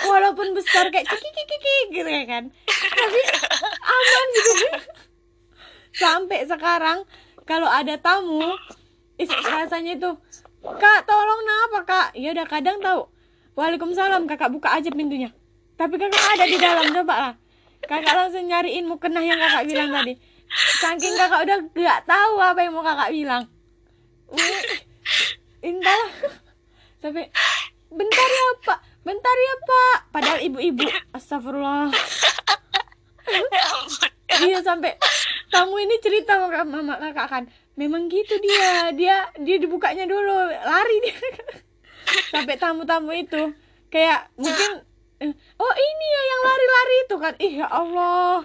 Walaupun 0.00 0.56
besar 0.56 0.90
kayak 0.90 1.06
kiki 1.06 1.30
kiki 1.30 1.44
kiki 1.46 1.76
gitu 2.02 2.10
ya 2.10 2.24
kan. 2.26 2.44
Tapi 2.74 3.20
aman 3.84 4.26
gitu 4.34 4.66
sampai 5.94 6.46
sekarang 6.46 7.04
kalau 7.46 7.66
ada 7.66 7.98
tamu 7.98 8.46
is, 9.18 9.28
rasanya 9.28 9.98
itu 9.98 10.10
kak 10.60 11.00
tolong 11.08 11.40
kenapa 11.40 11.78
kak? 11.88 12.08
Ya 12.16 12.36
udah 12.36 12.46
kadang 12.46 12.78
tahu 12.84 13.08
waalaikumsalam 13.56 14.28
kakak 14.28 14.52
buka 14.52 14.76
aja 14.76 14.88
pintunya. 14.92 15.32
Tapi 15.80 15.96
kakak 15.96 16.24
ada 16.36 16.44
di 16.44 16.58
dalam 16.60 16.86
coba 16.92 17.14
lah. 17.16 17.34
Kakak 17.80 18.12
langsung 18.12 18.44
nyariin 18.44 18.84
mukena 18.84 19.24
yang 19.24 19.40
kakak 19.40 19.64
bilang 19.64 19.88
tadi. 19.88 20.20
Saking 20.80 21.14
kakak 21.16 21.40
udah 21.48 21.58
gak 21.72 22.00
tahu 22.04 22.34
apa 22.42 22.60
yang 22.60 22.72
mau 22.76 22.84
kakak 22.84 23.10
bilang. 23.14 23.42
Indah 25.64 26.02
sampai 27.00 27.32
bentar 27.88 28.28
ya 28.28 28.46
pak. 28.64 28.78
Bentar 29.00 29.36
ya 29.36 29.54
pak. 29.64 29.98
Padahal 30.12 30.40
ibu-ibu 30.44 30.84
astagfirullah. 31.16 31.88
Ya 33.30 33.64
ampun. 33.72 34.10
Dia 34.30 34.58
sampai 34.62 34.94
tamu 35.50 35.76
ini 35.82 35.98
cerita 35.98 36.38
sama 36.38 36.62
mama 36.62 36.94
kakak 37.00 37.26
kan 37.26 37.44
memang 37.80 38.12
gitu 38.12 38.36
dia. 38.44 38.92
Dia 38.92 39.16
dia 39.40 39.56
dibukanya 39.56 40.04
dulu. 40.04 40.52
Lari 40.52 40.96
dia. 41.00 41.16
Sampai 42.32 42.60
tamu-tamu 42.60 43.16
itu. 43.16 43.56
Kayak 43.88 44.28
mungkin 44.36 44.84
eh, 45.24 45.32
oh 45.56 45.74
ini 45.74 46.06
ya 46.12 46.22
yang 46.28 46.40
lari-lari 46.44 46.96
itu 47.00 47.16
kan. 47.16 47.34
Ih 47.40 47.52
ya 47.64 47.66
Allah. 47.72 48.44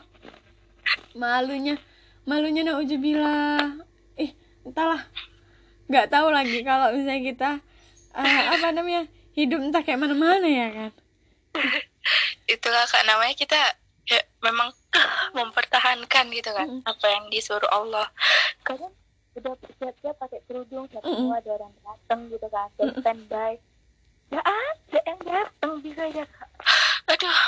Malunya. 1.11 1.75
Malunya 2.23 2.63
naujubillah 2.63 3.83
ih 4.15 4.31
entahlah. 4.63 5.03
Nggak 5.91 6.07
tahu 6.09 6.27
lagi 6.31 6.63
kalau 6.63 6.95
misalnya 6.95 7.21
kita 7.21 7.49
eh, 8.15 8.43
apa 8.55 8.71
namanya 8.71 9.05
hidup 9.35 9.59
entah 9.59 9.83
kayak 9.83 9.99
mana-mana 9.99 10.47
ya 10.47 10.67
kan. 10.71 10.91
Itulah 12.53 12.85
kak 12.87 13.03
namanya 13.03 13.35
kita 13.35 13.59
ya, 14.09 14.21
memang 14.41 14.69
mempertahankan 15.37 16.25
gitu 16.33 16.49
kan 16.53 16.67
Mm. 16.69 16.81
apa 16.85 17.05
yang 17.05 17.25
disuruh 17.29 17.69
Allah. 17.69 18.09
Kadang 18.65 18.93
udah 19.35 19.53
siap-siap 19.79 20.15
pakai 20.15 20.39
kerudung 20.47 20.87
siap 20.87 21.03
semua 21.03 21.43
ada 21.43 21.49
orang 21.59 21.73
datang 21.83 22.19
gitu 22.31 22.47
kan 22.47 22.69
dan 22.79 22.89
standby. 23.03 23.51
Ya 24.31 24.41
ada 24.41 24.99
yang 25.05 25.19
datang 25.21 25.73
bisa 25.83 26.03
ya 26.09 26.25
kak 26.25 26.49
aduh 27.05 27.39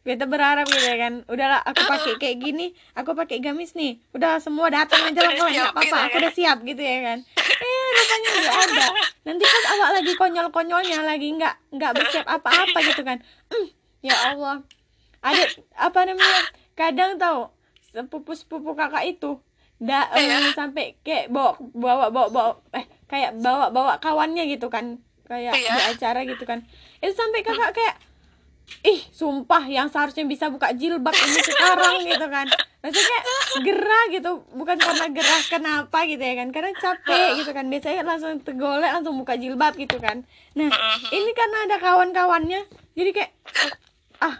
kita 0.00 0.24
berharap 0.24 0.64
gitu 0.64 0.80
ya 0.80 0.96
kan. 0.96 1.14
Udahlah 1.28 1.60
aku 1.60 1.84
pakai 1.84 2.12
kayak 2.16 2.36
gini 2.40 2.72
aku 2.96 3.12
pakai 3.12 3.36
gamis 3.44 3.76
nih. 3.76 4.00
Udah 4.16 4.40
semua 4.40 4.72
datang 4.72 5.12
aja 5.12 5.20
lah 5.20 5.32
kalau 5.36 5.52
nggak 5.52 5.70
apa-apa 5.76 5.84
gitu 5.84 5.96
aku 6.00 6.16
ya. 6.16 6.20
udah 6.24 6.32
siap 6.32 6.58
gitu 6.64 6.82
ya 6.82 6.98
kan. 7.04 7.18
Eh 7.36 7.84
rupanya 7.92 8.28
nggak 8.32 8.56
ada. 8.64 8.86
Nanti 9.28 9.44
pas 9.44 9.64
awak 9.76 9.90
lagi 10.00 10.12
konyol-konyolnya 10.16 10.98
lagi 11.04 11.28
nggak 11.36 11.54
nggak 11.76 11.92
bersiap 12.00 12.26
apa-apa 12.26 12.78
gitu 12.80 13.02
kan. 13.04 13.20
Hmm, 13.52 13.66
ya 14.00 14.16
Allah. 14.32 14.64
Ada 15.20 15.44
apa 15.76 16.00
namanya? 16.08 16.42
Kadang 16.72 17.20
tahu 17.20 17.52
sepupu-sepupu 17.92 18.72
kakak 18.72 19.04
itu 19.04 19.36
da, 19.80 20.12
eh, 20.12 20.28
Iya. 20.28 20.52
sampai 20.52 21.00
kayak 21.00 21.32
bawa 21.32 21.56
bawa 21.72 22.06
bawa 22.12 22.28
bawa 22.28 22.50
eh 22.76 22.84
kayak 23.08 23.40
bawa 23.40 23.72
bawa 23.72 23.92
kawannya 23.96 24.44
gitu 24.46 24.68
kan. 24.68 25.00
Kayak 25.24 25.56
Iya. 25.56 25.72
di 25.72 25.82
acara 25.96 26.20
gitu 26.22 26.44
kan. 26.44 26.60
Itu 27.00 27.16
sampai 27.16 27.40
kakak 27.40 27.72
kayak 27.72 27.96
ih 28.86 29.02
sumpah 29.10 29.66
yang 29.66 29.90
seharusnya 29.90 30.22
bisa 30.22 30.46
buka 30.46 30.70
jilbab 30.70 31.10
ini 31.10 31.40
sekarang 31.40 31.96
gitu 32.12 32.26
kan. 32.28 32.46
Maksudnya 32.80 33.08
kayak 33.08 33.24
gerah 33.64 34.04
gitu. 34.12 34.30
Bukan 34.52 34.76
karena 34.76 35.06
gerah 35.08 35.42
kenapa 35.48 35.98
gitu 36.04 36.20
ya 36.20 36.34
kan. 36.36 36.48
Karena 36.52 36.70
capek 36.76 37.40
gitu 37.40 37.50
kan. 37.50 37.64
Biasanya 37.66 38.04
langsung 38.04 38.36
tergolek 38.38 38.90
langsung 38.92 39.16
buka 39.16 39.34
jilbab 39.34 39.74
gitu 39.74 39.96
kan. 39.96 40.22
Nah 40.54 40.68
ini 41.08 41.30
karena 41.32 41.56
ada 41.66 41.76
kawan-kawannya 41.78 42.60
jadi 42.94 43.10
kayak 43.10 43.30
ah 44.20 44.36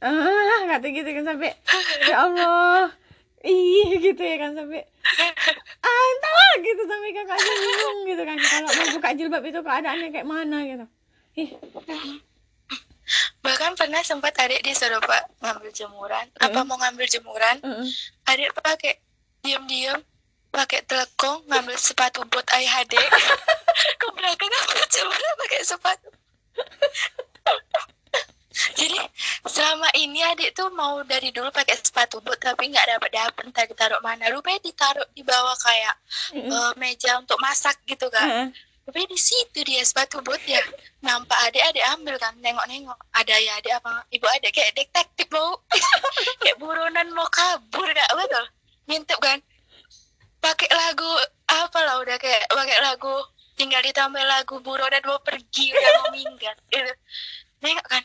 ah 0.00 0.60
kata 0.66 0.86
gitu 0.88 1.08
kan. 1.12 1.24
Sampai 1.28 1.52
ya 2.08 2.24
Allah 2.24 2.88
ih 3.42 3.90
gitu 3.98 4.22
ya 4.22 4.36
kan 4.38 4.54
sampai 4.54 4.82
ah 5.82 6.04
entahlah 6.14 6.52
gitu 6.62 6.82
sampai 6.86 7.10
kakaknya 7.10 7.52
bingung 7.58 7.98
gitu 8.06 8.22
kan. 8.22 8.36
Kalau 8.38 8.70
mau 8.70 8.86
buka 8.94 9.10
jilbab 9.12 9.44
itu 9.44 9.60
keadaannya 9.60 10.08
kayak 10.10 10.28
mana 10.28 10.58
gitu. 10.64 10.86
Ih. 11.36 11.50
Bahkan 13.42 13.74
pernah 13.74 14.00
sempat 14.00 14.32
adik 14.38 14.62
disuruh 14.62 15.02
pak 15.02 15.26
ngambil 15.42 15.70
jemuran. 15.74 16.26
Apa 16.38 16.62
Mm. 16.62 16.66
mau 16.70 16.78
ngambil 16.78 17.06
jemuran? 17.10 17.56
Uh-uh. 17.60 17.88
adik 18.30 18.54
pakai 18.54 19.02
diam-diam 19.42 19.98
pakai 20.52 20.84
telepon 20.86 21.42
ngambil 21.50 21.74
sepatu 21.74 22.22
buat 22.28 22.46
ayah 22.54 22.84
adik 22.84 23.00
ke 24.00 24.06
belakang 24.14 24.46
ngambil 24.48 24.84
jemuran 24.86 25.32
pakai 25.40 25.60
sepatu 25.66 26.08
jadi 28.78 28.98
selama 29.48 29.88
ini 29.98 30.22
adik 30.22 30.54
tuh 30.54 30.70
mau 30.72 31.02
dari 31.02 31.34
dulu 31.34 31.50
pakai 31.50 31.74
sepatu 31.80 32.22
boot 32.22 32.38
tapi 32.38 32.70
nggak 32.70 32.86
dapat 32.96 33.10
dapat 33.10 33.42
entah 33.48 33.66
ditaruh 33.66 34.00
mana. 34.04 34.30
Rupanya 34.30 34.60
ditaruh 34.62 35.06
di 35.12 35.22
bawah 35.26 35.56
kayak 35.58 35.94
Mm-mm. 36.36 36.52
eh, 36.52 36.72
meja 36.78 37.18
untuk 37.18 37.38
masak 37.42 37.76
gitu 37.88 38.06
kan 38.12 38.28
Uh-uh. 38.28 38.48
tapi 38.82 39.06
di 39.06 39.18
situ 39.18 39.62
dia 39.62 39.82
sepatu 39.82 40.22
boot 40.22 40.42
ya. 40.46 40.62
Nampak 41.02 41.38
adik 41.50 41.62
adik 41.70 41.84
ambil 41.98 42.14
kan 42.18 42.34
nengok 42.38 42.66
nengok 42.66 42.98
ada 43.14 43.34
ya 43.38 43.58
adik 43.58 43.72
apa 43.78 44.06
ibu 44.10 44.26
adik 44.26 44.52
kayak 44.54 44.74
detektif 44.78 45.26
bau. 45.30 45.58
Kayak 46.42 46.58
buronan 46.58 47.08
mau 47.14 47.26
kabur 47.30 47.86
gak 47.86 48.10
betul. 48.14 48.44
Ngintip 48.90 49.18
kan. 49.22 49.38
Pakai 50.42 50.70
lagu 50.74 51.06
apa 51.46 51.78
lah 51.86 52.02
udah 52.02 52.18
kayak 52.18 52.50
pakai 52.50 52.78
lagu 52.82 53.14
tinggal 53.54 53.78
ditambah 53.86 54.22
lagu 54.26 54.58
buruh 54.58 54.90
dan 54.90 55.06
mau 55.06 55.22
pergi 55.22 55.70
udah 55.70 55.90
mau 56.02 56.08
minggat 56.10 56.58
gitu. 56.66 56.92
Nengok 57.62 57.86
kan 57.86 58.02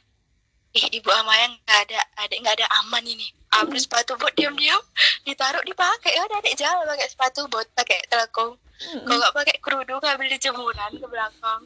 ih 0.76 0.86
ibu 1.00 1.10
Amaya 1.12 1.48
nggak 1.48 1.80
ada 1.88 2.00
adik 2.26 2.38
nggak 2.44 2.56
ada 2.60 2.68
aman 2.84 3.04
ini. 3.06 3.32
Ambil 3.56 3.80
sepatu 3.80 4.20
bot 4.20 4.34
diam-diam 4.36 4.80
ditaruh 5.24 5.64
dipakai. 5.64 6.12
Ya 6.12 6.28
adik 6.28 6.56
jalan 6.60 6.84
pakai 6.84 7.08
sepatu 7.08 7.48
bot 7.48 7.68
pakai 7.78 8.04
telekung. 8.12 8.60
Kalau 8.78 9.18
nggak 9.18 9.36
pakai 9.36 9.56
kerudung 9.64 10.04
ambil 10.04 10.28
di 10.30 10.38
jemuran 10.38 10.92
ke 11.00 11.08
belakang. 11.08 11.62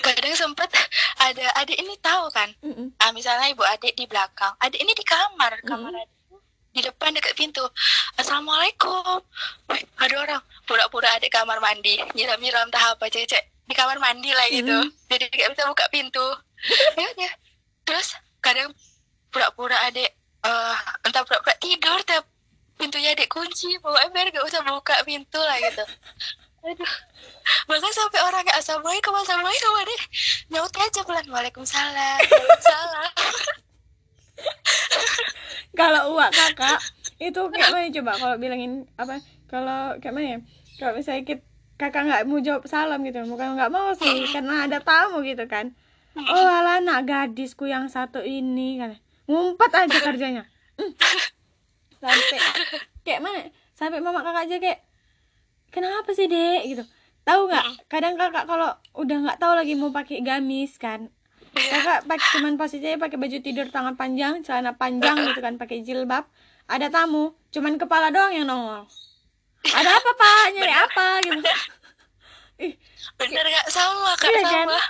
Kadang 0.00 0.32
sempet 0.32 0.72
ada 1.20 1.44
adik 1.60 1.76
ini 1.76 1.92
tahu 2.00 2.32
kan? 2.32 2.48
Mm-mm. 2.64 2.96
ah, 3.04 3.12
misalnya 3.12 3.52
ibu 3.52 3.60
adik 3.68 3.92
di 3.92 4.08
belakang. 4.08 4.56
Adik 4.64 4.80
ini 4.80 4.92
di 4.96 5.04
kamar 5.04 5.60
kamar 5.60 5.92
adik 5.92 6.12
di 6.74 6.80
depan 6.82 7.14
dekat 7.14 7.36
pintu. 7.36 7.62
Assalamualaikum. 8.16 9.20
Wih, 9.70 9.82
ada 10.00 10.14
orang. 10.18 10.42
Pura-pura 10.64 11.12
adik 11.14 11.30
kamar 11.30 11.60
mandi. 11.60 12.00
Nyiram-nyiram 12.16 12.72
tahap 12.72 12.96
apa 12.98 13.12
cecek 13.12 13.44
di 13.68 13.74
kamar 13.76 14.00
mandi 14.00 14.32
lah 14.32 14.46
gitu. 14.48 14.78
Jadi 15.12 15.24
nggak 15.30 15.50
bisa 15.52 15.68
buka 15.68 15.86
pintu. 15.92 16.26
Ya 16.96 17.06
udah. 17.12 17.32
Terus 17.84 18.16
kadang 18.40 18.72
pura-pura 19.32 19.76
adik 19.88 20.12
eh 20.44 20.76
entah 21.08 21.24
pura-pura 21.24 21.56
tidur 21.56 21.96
tapi 22.04 22.28
pintunya 22.74 23.14
adik 23.14 23.30
kunci 23.30 23.78
pokoknya 23.78 24.10
biar 24.10 24.26
gak 24.34 24.44
usah 24.44 24.60
buka 24.66 24.98
pintu 25.06 25.38
lah 25.38 25.56
gitu. 25.62 25.84
Aduh. 26.64 26.94
Bahkan 27.68 27.92
sampai 27.92 28.20
orang 28.24 28.42
kayak 28.42 28.58
assalamualaikum 28.58 29.14
assalamualaikum 29.14 29.72
adik 29.84 30.00
nyaut 30.50 30.74
aja 30.74 31.00
pelan. 31.04 31.26
Waalaikumsalam. 31.28 32.18
Waalaikumsalam. 32.24 33.12
Kalau 35.78 36.14
uak 36.14 36.30
kakak 36.30 36.78
itu 37.18 37.40
kayak 37.50 37.70
mana 37.70 37.90
coba? 37.90 38.12
Kalau 38.14 38.36
bilangin 38.38 38.86
apa 38.94 39.18
kalau 39.50 39.98
kayak 39.98 40.14
mana 40.14 40.26
ya? 40.26 40.38
Kalau 40.78 40.92
misalnya 40.98 41.22
kit- 41.26 41.48
kakak 41.74 42.06
nggak 42.06 42.22
mau 42.30 42.38
jawab 42.38 42.62
salam 42.70 43.02
gitu 43.02 43.18
bukan 43.26 43.58
nggak 43.58 43.72
mau 43.74 43.90
sih 43.98 44.26
karena 44.34 44.70
ada 44.70 44.78
tamu 44.78 45.26
gitu 45.26 45.42
kan 45.50 45.74
oh 46.34 46.46
alah 46.46 46.78
anak 46.78 47.06
gadisku 47.06 47.66
yang 47.66 47.90
satu 47.90 48.22
ini 48.22 48.78
kan 48.78 48.98
ngumpet 49.24 49.70
aja 49.72 49.98
kerjanya. 50.04 50.44
Hmm. 50.74 50.92
sampai 52.02 52.38
kayak 53.06 53.20
mana? 53.22 53.48
Sampai 53.74 53.98
mama 54.02 54.20
kakak 54.20 54.46
aja 54.50 54.56
kayak 54.60 54.80
kenapa 55.74 56.10
sih 56.12 56.28
dek? 56.28 56.62
Gitu. 56.66 56.84
Tahu 57.24 57.48
nggak? 57.48 57.88
Kadang 57.88 58.14
kakak 58.20 58.44
kalau 58.44 58.70
udah 58.94 59.16
nggak 59.24 59.38
tahu 59.40 59.52
lagi 59.56 59.74
mau 59.74 59.90
pakai 59.90 60.20
gamis 60.20 60.76
kan 60.76 61.08
kakak 61.54 62.02
pakai 62.10 62.28
cuman 62.38 62.58
posisinya 62.58 62.98
pakai 62.98 63.18
baju 63.18 63.38
tidur 63.38 63.66
tangan 63.70 63.94
panjang 63.94 64.42
celana 64.42 64.74
panjang 64.74 65.14
gitu 65.30 65.38
kan 65.38 65.54
pakai 65.54 65.86
jilbab 65.86 66.26
ada 66.66 66.90
tamu 66.90 67.38
cuman 67.54 67.78
kepala 67.78 68.10
doang 68.10 68.34
yang 68.34 68.46
nongol. 68.48 68.88
Ada 69.64 69.90
apa 69.96 70.10
pak? 70.12 70.44
Nyari 70.52 70.74
apa? 70.74 71.06
Gitu. 71.24 71.40
Ih 72.68 72.72
bener 73.16 73.44
gak 73.48 73.66
sama 73.70 74.12
kak 74.18 74.28
Iya 74.30 74.42
kan? 74.42 74.50
sama. 74.50 74.80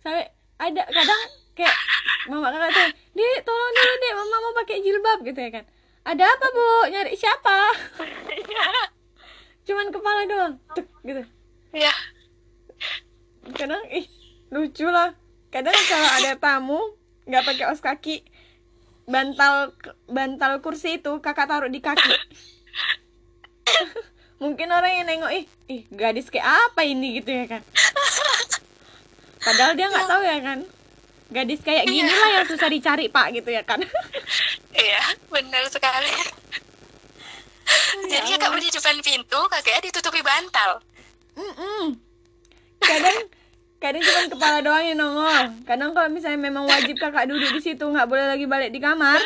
Sampai 0.00 0.24
ada 0.58 0.82
kadang 0.90 1.22
kayak 1.54 1.76
mama 2.26 2.50
kakak 2.50 2.70
tuh 2.74 2.90
dek 3.14 3.38
tolong 3.46 3.72
dulu 3.74 3.94
dek 4.02 4.14
mama 4.14 4.36
mau 4.42 4.52
pakai 4.62 4.82
jilbab 4.82 5.18
gitu 5.22 5.38
ya 5.38 5.50
kan. 5.54 5.64
Ada 6.02 6.24
apa 6.24 6.46
bu? 6.50 6.66
Nyari 6.90 7.14
siapa? 7.14 7.56
Cuman 9.68 9.92
kepala 9.92 10.24
doang 10.24 10.54
Tuk, 10.72 10.88
gitu. 11.04 11.22
Ya. 11.74 11.92
Kadang 13.54 13.84
ih 13.92 14.06
lucu 14.50 14.88
lah. 14.88 15.14
Kadang 15.54 15.76
kalau 15.86 16.08
ada 16.22 16.32
tamu 16.36 16.80
nggak 17.28 17.44
pakai 17.44 17.64
os 17.68 17.84
kaki 17.84 18.24
bantal 19.04 19.76
bantal 20.08 20.64
kursi 20.64 20.98
itu 20.98 21.22
kakak 21.22 21.46
taruh 21.46 21.70
di 21.70 21.78
kaki. 21.78 22.12
Mungkin 24.42 24.70
orang 24.70 24.92
yang 24.94 25.06
nengok 25.06 25.32
ih 25.34 25.44
ih 25.66 25.82
gadis 25.90 26.30
kayak 26.30 26.46
apa 26.46 26.86
ini? 26.86 27.20
gitu 27.20 27.34
ya 27.34 27.44
kan 27.50 27.62
padahal 29.48 29.72
dia 29.72 29.86
nggak 29.88 30.08
tahu 30.08 30.22
ya 30.22 30.38
kan. 30.44 30.58
Gadis 31.28 31.60
kayak 31.60 31.84
gini 31.88 32.08
lah 32.08 32.40
yang 32.40 32.46
susah 32.48 32.68
dicari 32.68 33.08
pak 33.08 33.32
gitu 33.32 33.48
ya 33.48 33.64
kan. 33.64 33.80
Iya 34.78 35.02
bener 35.26 35.66
sekali. 35.66 36.12
Jadi 38.06 38.28
kakak 38.38 38.50
berdiri 38.54 38.70
depan 38.70 38.96
pintu 39.02 39.40
kakaknya 39.50 39.90
ditutupi 39.90 40.22
bantal. 40.22 40.78
Mm-mm. 41.34 41.98
kadang 42.78 43.18
kadang 43.82 44.02
cuma 44.06 44.22
kepala 44.30 44.58
doang 44.62 44.84
yang 44.86 44.98
nongol. 45.02 45.44
Kadang 45.66 45.90
kalau 45.98 46.08
misalnya 46.14 46.38
memang 46.38 46.70
wajib 46.70 46.94
kakak 46.94 47.26
duduk 47.26 47.58
di 47.58 47.60
situ 47.64 47.82
nggak 47.82 48.06
boleh 48.06 48.26
lagi 48.30 48.46
balik 48.46 48.70
di 48.70 48.78
kamar 48.78 49.18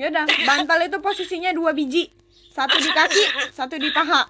ya 0.00 0.08
udah 0.08 0.24
bantal 0.48 0.80
itu 0.80 0.96
posisinya 1.04 1.52
dua 1.52 1.76
biji. 1.76 2.08
Satu 2.56 2.80
di 2.80 2.88
kaki 2.88 3.52
satu 3.52 3.76
di 3.76 3.92
paha. 3.92 4.24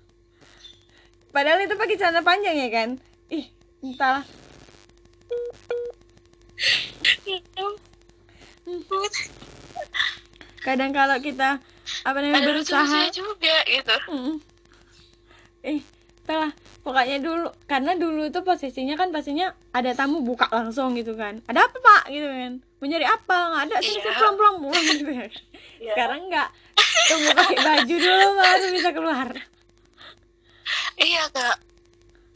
Padahal 1.34 1.58
itu 1.66 1.74
pakai 1.74 1.98
celana 1.98 2.22
panjang 2.22 2.54
ya 2.54 2.68
kan. 2.70 2.88
Ih 3.34 3.50
entahlah 3.80 4.24
kadang 10.60 10.92
kalau 10.92 11.16
kita 11.18 11.58
apa 12.04 12.18
namanya 12.20 12.44
ada 12.44 12.48
berusaha 12.52 13.00
juga 13.10 13.56
gitu. 13.66 13.96
Eh, 15.64 15.80
telah 16.24 16.52
pokoknya 16.84 17.18
dulu 17.20 17.48
karena 17.64 17.96
dulu 17.96 18.28
itu 18.28 18.40
posisinya 18.44 18.94
kan 18.96 19.08
pastinya 19.10 19.52
ada 19.72 19.92
tamu 19.96 20.20
buka 20.20 20.46
langsung 20.52 20.92
gitu 20.94 21.16
kan. 21.16 21.40
Ada 21.48 21.66
apa 21.66 21.76
pak 21.80 22.02
gitu 22.12 22.28
kan? 22.28 22.52
Mau 22.80 22.86
nyari 22.86 23.06
apa? 23.08 23.36
Nggak 23.50 23.62
ada 23.68 23.76
sini 23.80 23.98
Iya. 23.98 24.02
sini 24.04 24.14
pulang 24.16 24.36
pulang 24.36 24.56
pulang 24.60 24.84
gitu 24.92 25.04
kan. 25.08 25.30
Iya. 25.80 25.92
Sekarang 25.96 26.20
nggak 26.28 26.48
tunggu 27.08 27.30
pakai 27.34 27.58
baju 27.58 27.94
dulu 27.96 28.26
baru 28.36 28.66
bisa 28.72 28.90
keluar. 28.92 29.28
iya 31.00 31.24
kak 31.32 31.56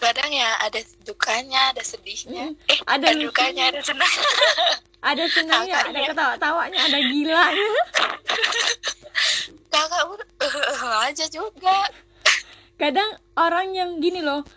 kadang 0.04 0.30
ya 0.30 0.50
ada 0.60 0.80
dukanya 1.02 1.72
ada 1.72 1.82
sedihnya 1.82 2.52
Mm. 2.52 2.70
eh 2.72 2.78
Ada 2.84 3.06
ada 3.10 3.20
dukanya 3.20 3.62
ada 3.72 3.80
senangnya 3.80 4.24
Ada 5.04 5.24
senangnya, 5.28 5.84
ada 5.84 6.00
ketawa-tawanya, 6.00 6.80
ada 6.80 6.96
gilanya. 6.96 7.68
kakak 9.72 10.02
pun 10.08 10.20
aja 11.04 11.28
juga 11.28 11.76
Kadang 12.74 13.12
orang 13.36 13.76
yang 13.76 13.90
gini 14.00 14.24
loh, 14.24 14.48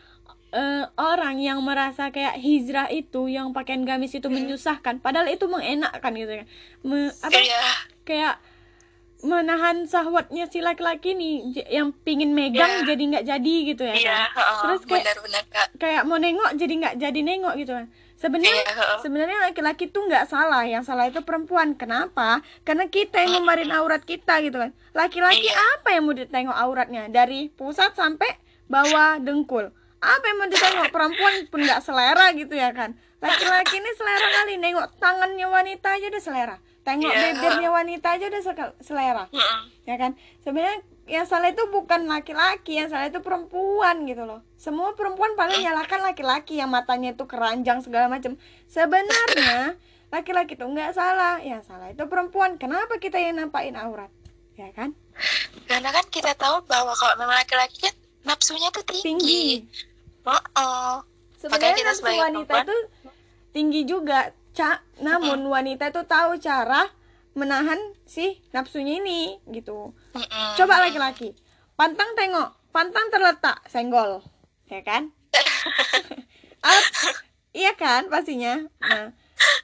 eh, 0.50 0.88
orang 0.95 1.43
yang 1.43 1.60
merasa 1.62 2.10
kayak 2.10 2.39
hijrah 2.39 2.88
itu 2.89 3.28
yang 3.28 3.52
pakaian 3.52 3.84
gamis 3.84 4.16
itu 4.16 4.32
menyusahkan, 4.32 5.04
padahal 5.04 5.28
itu 5.28 5.45
mengenakkan 5.45 6.16
gitu 6.16 6.34
kan. 6.39 6.48
Me- 6.82 7.12
apa? 7.12 7.38
iya 7.38 7.62
kayak 8.08 8.39
menahan 9.20 9.84
syahwatnya 9.84 10.45
si 10.45 10.61
laki-laki 10.61 11.11
nih 11.11 11.36
yang 11.68 11.89
pingin 11.97 12.32
megang 12.32 12.86
Iya. 12.86 12.88
jadi 12.88 13.03
nggak 13.07 13.26
jadi 13.26 13.55
gitu 13.65 13.84
ya. 13.84 13.95
Iya 13.95 14.18
kan? 14.30 14.45
Terus 14.61 14.82
kayak- 14.84 15.03
benar-benar 15.03 15.43
kak. 15.47 15.68
kayak 15.76 16.03
mau 16.03 16.18
nengok 16.18 16.51
jadi 16.53 16.74
nggak 16.76 16.95
jadi 16.97 17.20
nengok 17.20 17.53
gitu. 17.57 17.72
Kan 17.74 17.86
sebenarnya 18.15 18.53
Iya, 18.59 18.74
heeh. 18.76 18.97
sebenarnya 19.01 19.38
laki-laki 19.43 19.84
tuh 19.88 20.05
nggak 20.05 20.26
salah 20.26 20.63
yang 20.63 20.82
salah 20.82 21.05
itu 21.05 21.22
perempuan. 21.22 21.74
Kenapa? 21.74 22.41
Karena 22.61 22.86
kita 22.88 23.18
yang 23.20 23.41
ngemarin 23.41 23.74
aurat 23.74 24.01
kita 24.01 24.38
gitu 24.39 24.57
kan. 24.59 24.70
Laki-laki 24.93 25.43
Iya. 25.43 25.57
apa 25.78 25.88
yang 25.91 26.05
mau 26.05 26.13
ditengok 26.13 26.53
auratnya? 26.55 27.09
Dari 27.09 27.49
pusat 27.49 27.93
sampai 27.93 28.30
bawah 28.65 29.18
dengkul. 29.18 29.74
Apa 29.97 30.24
yang 30.24 30.38
mau 30.38 30.47
ditengok? 30.47 30.93
Perempuan 30.93 31.49
pun 31.49 31.59
nggak 31.59 31.82
selera 31.82 32.30
gitu 32.32 32.53
ya 32.53 32.70
kan. 32.70 32.93
Laki-laki 33.18 33.82
ini 33.82 33.91
selera 33.97 34.28
kali 34.32 34.61
nengok 34.61 34.93
tangannya 35.01 35.49
wanita 35.49 35.97
aja 35.97 36.05
udah 36.05 36.22
selera 36.22 36.57
tengok 36.88 37.12
Iya. 37.12 37.36
bibirnya 37.36 37.70
wanita 37.70 38.08
aja 38.16 38.26
udah 38.26 38.42
selera. 38.80 39.26
Heeh. 39.28 39.60
ya 39.84 39.96
kan? 39.96 40.16
Sebenarnya 40.40 40.80
yang 41.04 41.24
salah 41.24 41.48
itu 41.48 41.64
bukan 41.68 42.04
laki-laki 42.06 42.76
yang 42.76 42.88
salah 42.88 43.08
itu 43.08 43.20
perempuan 43.20 44.04
gitu 44.04 44.24
loh. 44.24 44.40
Semua 44.56 44.92
perempuan 44.94 45.32
paling 45.34 45.60
nyalakan 45.60 46.00
laki-laki 46.02 46.56
yang 46.56 46.68
matanya 46.68 47.12
itu 47.12 47.24
keranjang 47.24 47.80
segala 47.80 48.08
macam 48.08 48.36
sebenarnya 48.68 49.76
laki-laki 50.16 50.56
itu 50.56 50.64
nggak 50.64 50.92
salah 50.92 51.40
yang 51.42 51.60
salah 51.62 51.88
itu 51.88 52.04
perempuan. 52.04 52.56
Kenapa 52.56 52.96
kita 52.98 53.16
yang 53.16 53.36
nampakin 53.38 53.76
aurat? 53.76 54.12
Ya 54.56 54.72
kan? 54.72 54.96
Karena 55.66 55.92
kan 55.92 56.08
kita 56.08 56.32
tahu 56.34 56.64
bahwa 56.66 56.92
kalau 56.94 57.16
memang 57.16 57.36
laki-laki 57.38 57.80
kan 57.82 57.96
nafsunya 58.26 58.68
tuh 58.70 58.84
tinggi, 58.84 59.04
tinggi. 59.04 59.46
Heeh. 60.24 60.96
sebenarnya 61.38 61.76
kita 61.76 61.92
nafsu 61.94 62.04
wanita 62.04 62.20
perempuan- 62.44 62.66
itu 62.66 62.78
tinggi 63.50 63.82
juga 63.84 64.20
cak 64.58 64.82
namun 64.99 65.45
wanita 65.45 65.93
itu 65.93 66.01
tahu 66.03 66.41
cara 66.41 66.89
menahan 67.38 67.78
si 68.10 68.41
nafsunya 68.49 68.97
ini 68.97 69.38
gitu 69.53 69.93
Mm-mm. 70.18 70.49
Coba 70.58 70.82
laki-laki. 70.82 71.38
Pantang 71.78 72.18
tengok, 72.18 72.58
pantang 72.74 73.14
terletak, 73.14 73.62
senggol. 73.70 74.26
Ya 74.66 74.82
kan? 74.82 75.14
Al- 76.66 76.89
iya 77.53 77.78
kan 77.78 78.10
pastinya. 78.10 78.66
Nah, 78.82 79.14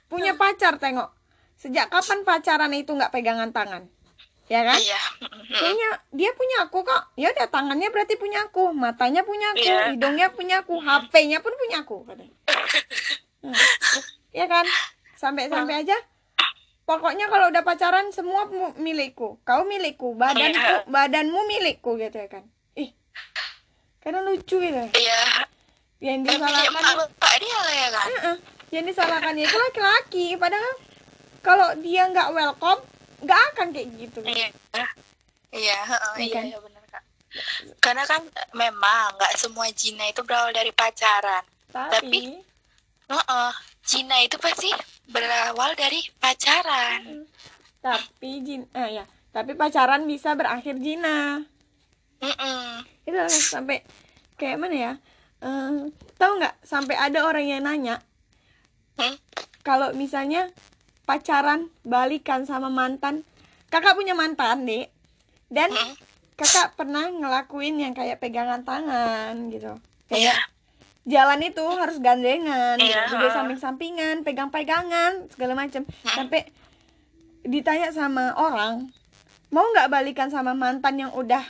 punya 0.06 0.38
pacar 0.38 0.78
tengok. 0.78 1.10
Sejak 1.58 1.90
kapan 1.90 2.22
pacaran 2.22 2.70
itu 2.78 2.94
nggak 2.94 3.10
pegangan 3.10 3.50
tangan? 3.50 3.90
Ya 4.46 4.62
kan? 4.62 4.78
iya 4.78 5.02
Punya 5.50 5.90
dia 6.14 6.30
punya 6.38 6.70
aku 6.70 6.86
kok. 6.86 7.10
Ya 7.18 7.34
udah 7.34 7.50
tangannya 7.50 7.90
berarti 7.90 8.14
punya 8.22 8.46
aku, 8.46 8.70
matanya 8.78 9.26
punya 9.26 9.58
aku, 9.58 9.66
Iya. 9.66 9.98
hidungnya 9.98 10.28
punya 10.30 10.62
aku, 10.62 10.78
HP-nya 10.78 11.42
pun 11.42 11.58
punya 11.58 11.82
aku. 11.82 11.98
Ya 14.34 14.46
kan? 14.46 14.66
Sampai-sampai 15.16 15.86
aja. 15.86 15.98
Pokoknya 16.84 17.32
kalau 17.32 17.48
udah 17.48 17.64
pacaran 17.64 18.12
semua 18.12 18.44
mu- 18.46 18.76
milikku. 18.76 19.40
Kau 19.42 19.64
milikku 19.64 20.14
badanku 20.14 20.84
badanmu 20.92 21.48
milikku 21.48 21.96
gitu 21.96 22.18
ya 22.18 22.28
kan? 22.28 22.44
Ih. 22.76 22.92
Karena 24.04 24.20
lucu 24.20 24.60
gitu. 24.60 24.76
Iya. 24.92 25.20
Yang 26.04 26.28
disalahkan 26.28 27.08
dia 27.40 27.56
lah 27.56 27.74
ya 27.74 27.90
kan? 27.90 28.10
Heeh. 28.12 28.38
yang 28.74 28.84
disalahkan 28.84 29.38
itu 29.38 29.54
laki-laki. 29.54 30.28
Padahal 30.36 30.74
kalau 31.40 31.70
dia 31.80 32.04
nggak 32.10 32.34
welcome 32.34 32.82
nggak 33.24 33.42
akan 33.54 33.68
kayak 33.72 33.88
gitu. 33.96 34.20
Iya. 34.26 34.52
Iya 34.76 34.90
Iya 35.54 35.78
iya 36.20 36.34
kan? 36.34 36.44
iya 36.44 36.58
benar 36.60 36.84
kak. 36.90 37.04
Karena 37.80 38.04
kan 38.04 38.22
memang 38.52 39.16
nggak 39.16 39.40
semua 39.40 39.72
Cina 39.72 40.04
itu 40.04 40.20
berawal 40.20 40.52
dari 40.52 40.74
pacaran. 40.74 41.46
Tapi 41.72 42.44
Heeh, 43.04 43.52
Cina 43.84 44.16
itu 44.24 44.40
pasti 44.40 44.72
berawal 45.12 45.76
dari 45.76 46.00
pacaran. 46.18 47.28
Tapi 47.84 48.30
jin 48.48 48.64
eh 48.72 48.90
ya 49.02 49.06
tapi 49.34 49.58
pacaran 49.58 50.06
bisa 50.06 50.38
berakhir 50.38 50.78
jina 50.78 51.42
Mm-mm. 52.22 52.86
itu 53.04 53.18
lah, 53.18 53.28
sampai 53.28 53.82
kayak 54.38 54.62
mana 54.62 54.76
ya? 54.78 54.92
Eh, 55.44 55.92
tahu 56.16 56.40
nggak? 56.40 56.56
Sampai 56.64 56.96
ada 56.96 57.26
orang 57.28 57.44
yang 57.44 57.66
nanya 57.66 58.00
Hmm? 58.94 59.18
kalau 59.66 59.90
misalnya 59.98 60.54
pacaran 61.04 61.74
balikan 61.82 62.46
sama 62.46 62.70
mantan 62.70 63.26
kakak 63.74 63.98
punya 63.98 64.14
mantan 64.14 64.70
dek 64.70 64.94
dan 65.50 65.74
Hmm? 65.74 65.98
kakak 66.38 66.78
pernah 66.78 67.10
ngelakuin 67.10 67.82
yang 67.82 67.98
kayak 67.98 68.22
pegangan 68.22 68.62
tangan 68.62 69.50
gitu. 69.50 69.74
Kayak 70.14 70.38
jalan 71.04 71.40
itu 71.42 71.64
harus 71.70 72.00
gandengan 72.00 72.76
Iya, 72.76 73.06
gitu. 73.06 73.16
juga 73.16 73.28
samping-sampingan 73.30 74.24
pegang-pegangan 74.24 75.28
segala 75.30 75.54
macam 75.54 75.84
sampai 76.06 76.48
ditanya 77.44 77.92
sama 77.92 78.32
orang 78.34 78.88
mau 79.50 79.68
nggak 79.70 79.88
balikan 79.88 80.28
sama 80.28 80.52
mantan 80.54 80.98
yang 80.98 81.12
udah 81.12 81.44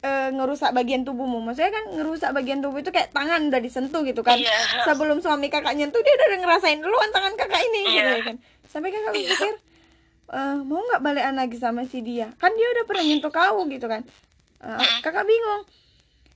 eh, 0.00 0.30
ngerusak 0.30 0.72
bagian 0.72 1.04
tubuhmu? 1.04 1.42
Maksudnya 1.42 1.68
kan 1.70 1.84
ngerusak 1.92 2.32
bagian 2.32 2.64
tubuh 2.64 2.78
itu 2.78 2.88
kayak 2.88 3.10
tangan 3.10 3.52
udah 3.52 3.60
disentuh 3.60 4.00
gitu 4.00 4.22
kan. 4.22 4.32
Iya. 4.34 4.86
sebelum 4.86 5.20
suami 5.20 5.46
kakak 5.46 5.76
nyentuh 5.76 6.00
dia 6.00 6.14
udah 6.16 6.40
ngerasain 6.40 6.80
duluan 6.80 7.10
tangan 7.10 7.36
kakak 7.36 7.60
ini 7.60 7.80
gitu 7.90 8.00
Iya. 8.00 8.16
ya 8.16 8.22
kan. 8.24 8.36
Sampai 8.64 8.88
kakak 8.88 9.12
Iya. 9.12 9.28
pikir 9.28 9.54
"Eh, 10.30 10.56
mau 10.62 10.80
nggak 10.80 11.02
balikan 11.02 11.34
lagi 11.34 11.58
sama 11.58 11.84
si 11.84 12.00
dia? 12.00 12.32
Kan 12.38 12.54
dia 12.54 12.68
udah 12.70 12.84
pernah 12.86 13.04
nyentuh 13.04 13.28
kau 13.28 13.60
gitu 13.66 13.84
kan. 13.84 14.00
Eh, 14.62 14.78
kakak 15.02 15.26
bingung. 15.26 15.68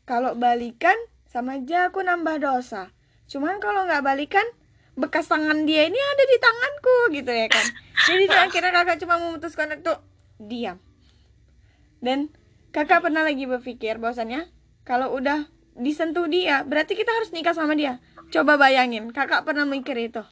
Kalau 0.05 0.35
balikan 0.35 0.99
sama 1.35 1.59
aja 1.59 1.91
aku 1.91 1.99
nambah 2.07 2.39
dosa. 2.39 2.95
Cuman 3.27 3.59
kalau 3.59 3.91
nggak 3.91 4.07
balikan 4.07 4.47
bekas 4.95 5.27
tangan 5.27 5.67
dia 5.67 5.91
ini 5.91 5.99
ada 5.99 6.25
di 6.31 6.37
tanganku 6.39 6.99
gitu 7.11 7.33
ya 7.35 7.51
kan. 7.51 7.67
Jadi 8.07 8.31
dia 8.31 8.41
akhirnya 8.47 8.71
kakak 8.71 9.03
cuma 9.03 9.19
memutuskan 9.19 9.75
untuk 9.75 9.99
diam. 10.39 10.79
Dan 11.99 12.31
kakak 12.71 13.03
pernah 13.03 13.27
lagi 13.27 13.51
berpikir 13.51 13.99
bahwasannya 13.99 14.47
kalau 14.87 15.11
udah 15.11 15.51
disentuh 15.75 16.31
dia 16.31 16.63
berarti 16.63 16.95
kita 16.95 17.11
harus 17.11 17.35
nikah 17.35 17.51
sama 17.51 17.75
dia. 17.75 17.99
Coba 18.31 18.55
bayangin 18.55 19.11
kakak 19.11 19.43
pernah 19.43 19.67
mikir 19.67 19.99
itu. 19.99 20.23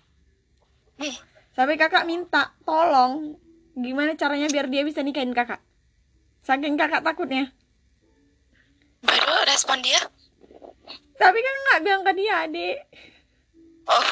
Ih, 1.02 1.18
sampai 1.58 1.74
kakak 1.74 2.06
minta 2.06 2.54
tolong 2.62 3.42
gimana 3.74 4.14
caranya 4.14 4.46
biar 4.46 4.70
dia 4.70 4.86
bisa 4.86 5.02
nikahin 5.02 5.34
kakak? 5.34 5.58
Saking 6.46 6.78
kakak 6.78 7.02
takutnya. 7.02 7.50
Baru 9.02 9.34
respon 9.50 9.82
dia 9.82 9.98
tapi 11.16 11.38
kan 11.38 11.54
nggak 11.68 11.80
bilang 11.84 12.02
ke 12.02 12.12
dia 12.16 12.34
adik 12.46 12.78
oh. 13.88 14.02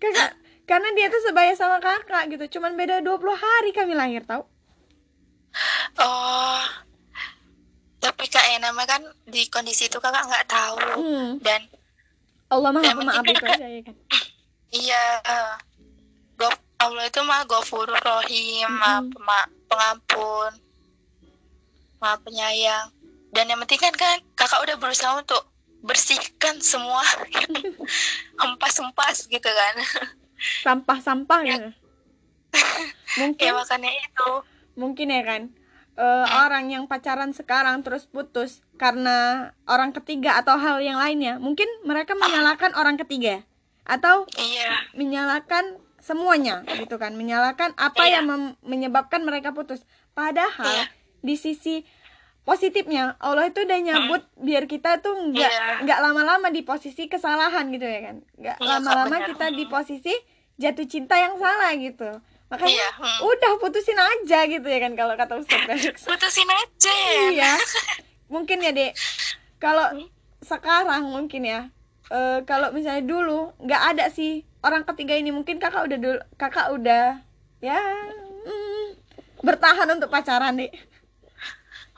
Kakak 0.00 0.32
karena 0.64 0.88
dia 0.94 1.10
tuh 1.10 1.20
sebaya 1.26 1.52
sama 1.52 1.76
kakak 1.76 2.30
gitu. 2.30 2.56
Cuman 2.56 2.78
beda 2.78 3.02
20 3.02 3.20
hari 3.34 3.70
kami 3.74 3.92
lahir 3.98 4.22
tau. 4.24 4.46
Oh. 5.98 6.62
Tapi 8.00 8.24
kak 8.30 8.46
ya 8.48 8.56
nama 8.62 8.80
kan 8.88 9.02
di 9.26 9.44
kondisi 9.50 9.90
itu 9.90 9.98
kakak 10.00 10.24
nggak 10.24 10.46
tahu. 10.48 10.78
Hmm. 10.96 11.30
dan 11.42 11.66
Allah 12.48 12.70
maha 12.72 12.96
pemaaf 12.96 13.26
itu 13.26 13.44
aja 13.44 13.66
ya 13.66 13.80
kan? 13.84 13.96
Iya. 14.70 15.04
Go- 16.38 16.64
Allah 16.80 17.10
itu 17.10 17.20
mah 17.26 17.44
gofurur 17.44 17.98
rohim 18.00 18.70
maha 18.70 19.04
Mm-mm. 19.04 19.12
pema- 19.12 19.52
pengampun 19.68 20.52
maha 22.00 22.16
penyayang 22.22 22.88
dan 23.30 23.44
yang 23.50 23.58
penting 23.64 23.80
kan 23.80 23.94
kan 23.94 24.18
kakak 24.34 24.60
udah 24.66 24.76
berusaha 24.78 25.14
untuk 25.18 25.46
bersihkan 25.80 26.60
semua 26.60 27.00
hempas-hempas 28.42 29.30
gitu 29.30 29.50
kan. 29.50 29.74
Sampah-sampah 30.64 31.40
gitu 31.46 31.70
mungkin? 33.18 33.46
Ya 33.46 33.52
makanya 33.56 33.90
itu. 33.90 34.30
Mungkin 34.78 35.06
ya 35.10 35.22
kan? 35.26 35.42
Eh, 36.00 36.26
orang 36.46 36.70
yang 36.72 36.84
pacaran 36.86 37.34
sekarang 37.34 37.82
terus 37.84 38.08
putus 38.08 38.64
karena 38.80 39.50
orang 39.68 39.92
ketiga 39.92 40.40
atau 40.40 40.56
hal 40.56 40.80
yang 40.80 40.96
lainnya 40.96 41.36
mungkin 41.36 41.66
mereka 41.84 42.16
menyalahkan 42.16 42.72
orang 42.78 42.96
ketiga? 42.96 43.42
Atau 43.84 44.28
iya. 44.38 44.86
menyalahkan 44.94 45.76
semuanya 46.00 46.62
gitu 46.78 46.96
kan? 46.96 47.18
Menyalahkan 47.18 47.74
apa 47.76 48.06
Iya. 48.06 48.22
yang 48.22 48.56
menyebabkan 48.62 49.26
mereka 49.26 49.50
putus? 49.52 49.82
Padahal 50.14 50.64
Iya. 50.64 50.84
di 51.20 51.34
sisi 51.36 51.84
positifnya. 52.44 53.14
Allah 53.20 53.48
itu 53.48 53.62
udah 53.62 53.78
nyabut 53.80 54.22
biar 54.40 54.64
kita 54.66 55.00
tuh 55.04 55.14
nggak 55.30 55.84
nggak 55.86 55.98
lama-lama 56.00 56.48
di 56.48 56.64
posisi 56.64 57.06
kesalahan 57.06 57.68
gitu 57.70 57.86
ya 57.86 58.00
kan. 58.10 58.16
Nggak 58.36 58.56
Kak, 58.58 58.66
lama-lama 58.66 59.16
kita 59.28 59.46
di 59.52 59.64
posisi 59.68 60.14
jatuh 60.60 60.86
cinta 60.88 61.16
yang 61.16 61.36
salah 61.40 61.72
gitu. 61.76 62.10
Makanya 62.50 62.74
Iya, 62.74 62.88
hmm. 62.98 63.18
udah 63.30 63.52
putusin 63.62 63.94
aja 63.94 64.42
gitu 64.50 64.66
ya 64.66 64.78
kan 64.82 64.92
kalau 64.98 65.14
kata 65.14 65.38
Ustaz 65.38 65.62
putusin 66.08 66.50
aja 66.50 66.94
iya. 67.30 67.54
Mungkin 68.26 68.58
ya 68.58 68.74
dek. 68.74 68.98
Kalau 69.62 69.86
sekarang 70.42 71.06
mungkin 71.06 71.46
ya 71.46 71.70
eh, 72.10 72.38
kalau 72.44 72.74
misalnya 72.74 73.06
dulu 73.06 73.54
nggak 73.62 73.82
ada 73.94 74.04
sih 74.10 74.42
orang 74.64 74.84
ketiga 74.84 75.14
ini 75.16 75.30
mungkin 75.30 75.60
kakak 75.62 75.86
udah 75.88 75.98
dulu 76.00 76.20
kakak 76.36 76.66
udah 76.72 77.22
ya 77.60 77.78
mm, 78.44 78.86
bertahan 79.44 79.88
untuk 79.94 80.08
pacaran 80.08 80.56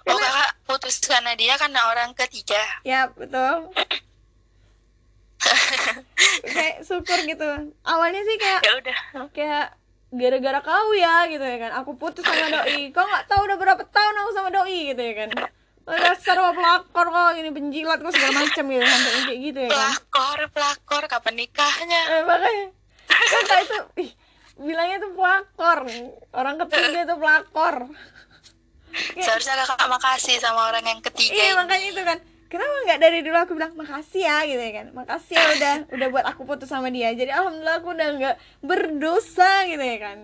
dek 0.02 0.12
oh 0.12 0.18
kakak 0.18 0.50
putus 0.66 0.96
karena 1.04 1.32
dia 1.38 1.54
karena 1.58 1.80
orang 1.90 2.10
ketiga. 2.18 2.62
Ya 2.82 3.10
betul. 3.14 3.70
Kayak 6.46 6.76
syukur 6.86 7.18
gitu. 7.26 7.50
Awalnya 7.82 8.22
sih 8.22 8.36
kayak 8.38 8.60
ya 8.62 8.72
udah. 8.78 8.98
kayak 9.34 9.66
gara-gara 10.12 10.60
kau 10.62 10.90
ya 10.94 11.26
gitu 11.26 11.42
ya 11.42 11.58
kan. 11.58 11.70
Aku 11.82 11.98
putus 11.98 12.22
sama 12.22 12.46
doi. 12.50 12.90
Kau 12.94 13.06
nggak 13.06 13.26
tahu 13.26 13.40
udah 13.46 13.56
berapa 13.58 13.82
tahun 13.86 14.14
aku 14.22 14.30
sama 14.34 14.48
doi 14.54 14.94
gitu 14.94 15.02
ya 15.02 15.14
kan. 15.26 15.30
Oh, 15.82 15.98
dasar 15.98 16.38
lo 16.38 16.54
pelakor 16.54 17.10
kok 17.10 17.34
ini 17.42 17.50
penjilat 17.50 17.98
kok 17.98 18.14
segala 18.14 18.46
macam 18.46 18.64
gitu 18.70 18.86
sampai 18.86 19.12
kayak 19.26 19.40
gitu 19.42 19.58
ya 19.66 19.68
kan. 19.68 19.74
Pelakor 19.74 20.38
pelakor 20.54 21.02
kapan 21.10 21.34
nikahnya? 21.42 22.00
Eh, 22.06 22.22
makanya. 22.22 22.66
Kakak 23.10 23.58
itu 23.66 23.76
ih, 24.06 24.10
bilangnya 24.62 25.02
tuh 25.02 25.10
pelakor. 25.18 25.78
Orang 26.30 26.54
ketiga 26.62 27.02
itu 27.02 27.14
pelakor 27.18 27.90
seharusnya 29.16 29.64
kakak 29.64 29.88
makasih 29.88 30.36
sama 30.38 30.68
orang 30.68 30.84
yang 30.84 31.00
ketiga 31.00 31.32
iya 31.32 31.46
ini. 31.52 31.58
makanya 31.58 31.86
itu 31.88 32.02
kan. 32.02 32.18
Kenapa 32.46 32.74
nggak 32.84 33.00
dari 33.00 33.18
dulu 33.24 33.36
aku 33.38 33.52
bilang 33.56 33.72
makasih 33.74 34.22
ya 34.22 34.44
gitu 34.44 34.60
ya 34.60 34.72
kan. 34.76 34.86
Makasih 34.92 35.34
ya 35.34 35.46
udah 35.56 35.74
udah 35.96 36.06
buat 36.12 36.24
aku 36.28 36.42
putus 36.44 36.68
sama 36.68 36.92
dia. 36.92 37.08
Jadi 37.10 37.32
alhamdulillah 37.32 37.80
aku 37.80 37.88
udah 37.90 38.08
nggak 38.12 38.36
berdosa 38.60 39.64
gitu 39.64 39.80
ya 39.80 39.98
kan. 39.98 40.18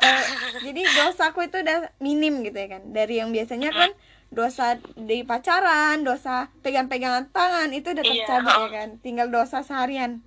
Eh, 0.00 0.22
jadi 0.66 0.80
dosaku 0.82 1.46
itu 1.46 1.62
udah 1.62 1.94
minim 1.98 2.42
gitu 2.42 2.58
ya 2.58 2.68
kan. 2.74 2.82
Dari 2.90 3.22
yang 3.22 3.30
biasanya 3.30 3.70
kan 3.70 3.90
dosa 4.30 4.78
di 4.94 5.26
pacaran 5.26 6.02
dosa 6.02 6.46
pegang-pegangan 6.62 7.30
tangan 7.30 7.70
itu 7.70 7.90
udah 7.90 8.02
Iya. 8.02 8.14
tercabut 8.26 8.54
ya 8.56 8.68
kan. 8.74 8.88
Tinggal 8.98 9.26
dosa 9.30 9.62
seharian. 9.62 10.22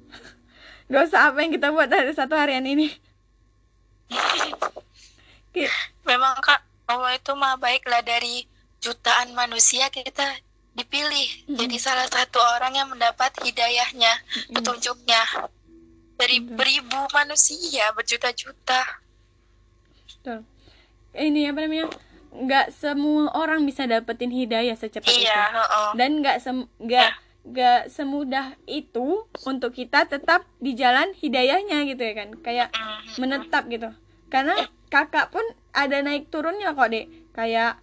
Dosa 0.84 1.32
apa 1.32 1.40
yang 1.40 1.50
kita 1.50 1.72
buat 1.72 1.88
dari 1.88 2.12
satu 2.12 2.36
harian 2.36 2.68
ini? 2.68 2.92
Memang 6.04 6.36
kak 6.44 6.60
Allah 6.88 7.16
itu 7.16 7.32
mah 7.36 7.56
baiklah 7.60 8.04
dari 8.04 8.48
jutaan 8.84 9.32
manusia 9.38 9.88
kita 9.94 10.26
dipilih 10.74 11.30
jadi 11.48 11.76
salah 11.78 12.10
satu 12.10 12.42
orang 12.58 12.74
yang 12.76 12.90
mendapat 12.90 13.30
hidayahnya 13.46 14.12
petunjuknya 14.52 15.22
dari 16.18 16.42
beribu 16.42 17.08
manusia 17.14 17.94
berjuta-juta 17.94 19.04
Betul. 20.24 20.40
Ini 21.12 21.52
apa 21.52 21.60
namanya? 21.68 21.88
Nggak 22.32 22.68
semua 22.72 23.28
orang 23.36 23.68
bisa 23.68 23.84
dapetin 23.84 24.32
hidayah 24.32 24.74
secepat 24.80 25.12
itu. 25.12 25.28
iya 25.28 25.52
heeh. 25.52 25.90
Dan 26.00 26.24
nggak 26.24 26.40
sem 26.40 26.64
nggak 26.80 27.10
nggak 27.44 27.82
semudah 27.92 28.56
itu 28.72 29.28
untuk 29.44 29.76
kita 29.76 30.08
tetap 30.08 30.48
di 30.64 30.80
jalan 30.80 31.12
hidayahnya 31.20 31.84
gitu 31.92 32.02
ya 32.02 32.14
kan. 32.24 32.30
Kayak 32.40 32.70
menetap 33.20 33.68
gitu. 33.68 33.92
Karena 34.32 34.56
kakak 34.88 35.36
pun 35.36 35.44
ada 35.74 35.98
naik 36.06 36.30
turunnya 36.30 36.78
kok, 36.78 36.90
Dek. 36.94 37.10
Kayak 37.34 37.82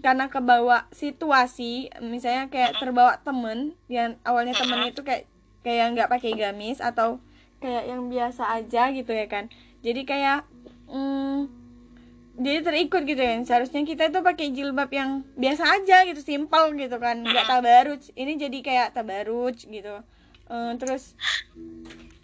karena 0.00 0.30
kebawa 0.30 0.86
situasi, 0.94 1.90
misalnya 2.00 2.48
kayak 2.48 2.78
terbawa 2.78 3.18
temen 3.20 3.74
yang 3.90 4.14
awalnya 4.22 4.54
temen 4.54 4.86
itu 4.86 5.02
kayak 5.02 5.26
kayak 5.66 5.92
nggak 5.94 6.10
pakai 6.10 6.32
gamis 6.38 6.78
atau 6.78 7.18
kayak 7.58 7.90
yang 7.90 8.06
biasa 8.06 8.46
aja 8.56 8.94
gitu 8.94 9.10
ya 9.10 9.26
kan. 9.26 9.50
Jadi 9.82 10.06
kayak 10.06 10.46
mm, 10.86 11.50
jadi 12.38 12.58
terikut 12.62 13.02
gitu 13.02 13.18
kan. 13.18 13.42
Seharusnya 13.42 13.82
kita 13.82 14.14
itu 14.14 14.22
pakai 14.22 14.54
jilbab 14.54 14.90
yang 14.94 15.26
biasa 15.34 15.82
aja 15.82 16.06
gitu 16.06 16.22
simpel 16.22 16.72
gitu 16.78 16.96
kan. 17.02 17.26
Nggak 17.26 17.46
tabaruj. 17.50 18.02
Ini 18.14 18.38
jadi 18.38 18.58
kayak 18.62 18.88
tabaruj 18.94 19.66
gitu. 19.66 19.94
Eh, 20.48 20.72
terus 20.78 21.18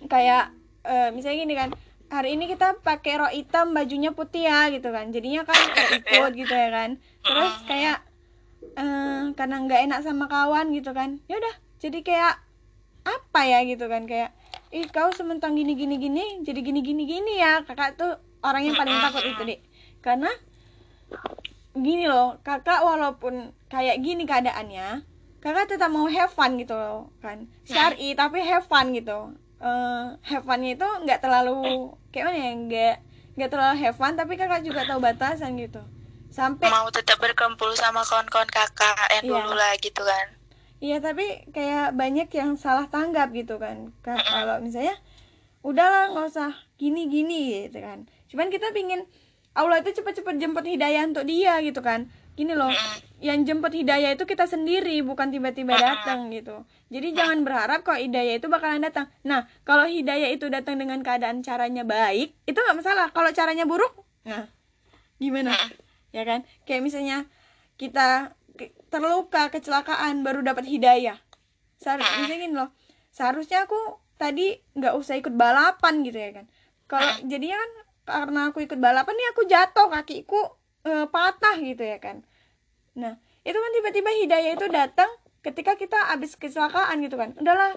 kayak 0.06 0.54
eh, 0.86 1.10
misalnya 1.10 1.38
gini 1.42 1.54
kan 1.58 1.70
hari 2.10 2.36
ini 2.36 2.50
kita 2.50 2.80
pakai 2.80 3.20
rok 3.20 3.32
hitam 3.32 3.72
bajunya 3.72 4.10
putih 4.12 4.46
ya 4.46 4.68
gitu 4.70 4.92
kan. 4.92 5.10
Jadinya 5.10 5.42
kan 5.46 5.56
terikut 5.72 6.32
gitu 6.40 6.54
ya 6.54 6.68
kan. 6.70 6.90
Terus 7.24 7.54
kayak 7.68 7.98
eh, 8.76 9.22
karena 9.34 9.56
nggak 9.64 9.80
enak 9.90 10.00
sama 10.04 10.26
kawan 10.28 10.72
gitu 10.72 10.92
kan. 10.92 11.20
Ya 11.26 11.40
udah 11.40 11.54
jadi 11.80 11.98
kayak 12.04 12.34
apa 13.04 13.40
ya 13.44 13.64
gitu 13.64 13.86
kan. 13.88 14.04
Kayak 14.08 14.32
ih 14.74 14.86
kau 14.90 15.10
sementang 15.14 15.54
gini 15.54 15.78
gini 15.78 15.96
gini 16.00 16.24
jadi 16.42 16.60
gini 16.60 16.80
gini 16.80 17.02
gini 17.08 17.34
ya. 17.40 17.62
Kakak 17.64 17.96
tuh 17.96 18.18
orang 18.44 18.68
yang 18.68 18.76
paling 18.76 18.94
takut 19.00 19.24
itu 19.24 19.42
deh 19.42 19.60
karena 20.04 20.28
gini 21.74 22.04
loh 22.04 22.36
kakak 22.44 22.84
walaupun 22.84 23.56
kayak 23.72 24.04
gini 24.04 24.28
keadaannya 24.28 25.00
kakak 25.40 25.74
tetap 25.74 25.88
mau 25.88 26.04
have 26.06 26.30
fun 26.30 26.60
gitu 26.60 26.76
loh 26.76 27.08
kan. 27.24 27.48
Syari 27.64 28.12
tapi 28.12 28.44
have 28.44 28.68
fun 28.68 28.92
gitu 28.92 29.32
Eh 29.64 30.04
have 30.22 30.44
funnya 30.44 30.76
itu 30.76 30.84
nggak 30.84 31.18
terlalu 31.18 31.56
kayak 32.12 32.24
mana 32.28 32.38
ya 32.38 32.52
nggak 32.54 32.94
nggak 33.34 33.50
terlalu 33.50 33.74
have 33.78 33.96
fun 33.96 34.12
tapi 34.12 34.36
kakak 34.36 34.60
juga 34.60 34.84
tahu 34.84 35.00
batasan 35.00 35.56
gitu. 35.56 35.80
Sampai 36.28 36.68
mau 36.68 36.90
tetap 36.90 37.16
berkumpul 37.16 37.72
sama 37.72 38.02
kawan-kawan 38.02 38.46
kakak 38.46 38.92
yang 39.10 39.24
Iya. 39.24 39.32
dulu 39.32 39.52
lah 39.54 39.72
gitu 39.78 40.02
kan. 40.02 40.26
Iya 40.78 41.00
tapi 41.00 41.24
kayak 41.48 41.96
banyak 41.96 42.28
yang 42.28 42.54
salah 42.54 42.84
tanggap 42.84 43.32
gitu 43.32 43.56
kan 43.56 43.88
Ka- 44.04 44.20
kalau 44.20 44.60
misalnya 44.60 45.00
udahlah 45.62 46.12
nggak 46.12 46.26
usah 46.28 46.50
gini 46.76 47.08
gini 47.08 47.64
gitu 47.64 47.80
kan. 47.80 48.04
Cuman 48.28 48.52
kita 48.52 48.68
pingin 48.70 49.08
Allah 49.54 49.80
itu 49.80 49.94
cepet-cepet 49.94 50.36
jemput 50.36 50.66
hidayah 50.66 51.06
untuk 51.06 51.24
dia 51.24 51.56
gitu 51.62 51.80
kan 51.80 52.10
gini 52.34 52.50
loh 52.54 52.70
yang 53.22 53.46
jemput 53.46 53.70
hidayah 53.70 54.18
itu 54.18 54.26
kita 54.26 54.44
sendiri 54.50 55.00
bukan 55.06 55.30
tiba-tiba 55.30 55.78
datang 55.78 56.28
gitu. 56.34 56.66
Jadi 56.90 57.14
jangan 57.14 57.46
berharap 57.46 57.86
kalau 57.86 58.02
hidayah 58.02 58.36
itu 58.36 58.50
bakalan 58.50 58.82
datang. 58.82 59.06
Nah 59.22 59.46
kalau 59.62 59.86
hidayah 59.86 60.34
itu 60.34 60.50
datang 60.50 60.76
dengan 60.82 61.00
keadaan 61.00 61.40
caranya 61.46 61.86
baik 61.86 62.34
itu 62.44 62.58
nggak 62.58 62.76
masalah. 62.76 63.08
Kalau 63.14 63.30
caranya 63.30 63.64
buruk 63.64 63.94
nah 64.26 64.50
gimana? 65.22 65.54
Ya 66.10 66.26
kan? 66.26 66.42
Kayak 66.66 66.82
misalnya 66.82 67.18
kita 67.78 68.34
terluka 68.90 69.50
kecelakaan 69.54 70.26
baru 70.26 70.42
dapat 70.42 70.66
hidayah. 70.66 71.18
Seharusnya 71.78 72.18
misalnya 72.18 72.40
gini 72.42 72.54
loh 72.54 72.70
seharusnya 73.14 73.70
aku 73.70 73.78
tadi 74.18 74.58
nggak 74.74 74.94
usah 74.98 75.14
ikut 75.22 75.38
balapan 75.38 76.02
gitu 76.02 76.18
ya 76.18 76.30
kan? 76.42 76.46
Kalau 76.90 77.10
jadinya 77.30 77.56
kan 77.62 77.70
karena 78.04 78.40
aku 78.52 78.58
ikut 78.66 78.76
balapan 78.82 79.14
nih 79.16 79.28
aku 79.32 79.42
jatuh 79.48 79.88
kakiku 79.88 80.60
eh, 80.84 81.06
patah 81.08 81.56
gitu 81.60 81.82
ya 81.82 81.98
kan. 81.98 82.22
Nah 82.94 83.16
itu 83.44 83.56
kan 83.56 83.70
tiba-tiba 83.76 84.10
hidayah 84.24 84.52
itu 84.56 84.66
datang 84.70 85.10
ketika 85.44 85.76
kita 85.76 85.98
habis 86.12 86.36
kecelakaan 86.36 87.04
gitu 87.04 87.16
kan. 87.20 87.36
Udahlah 87.36 87.76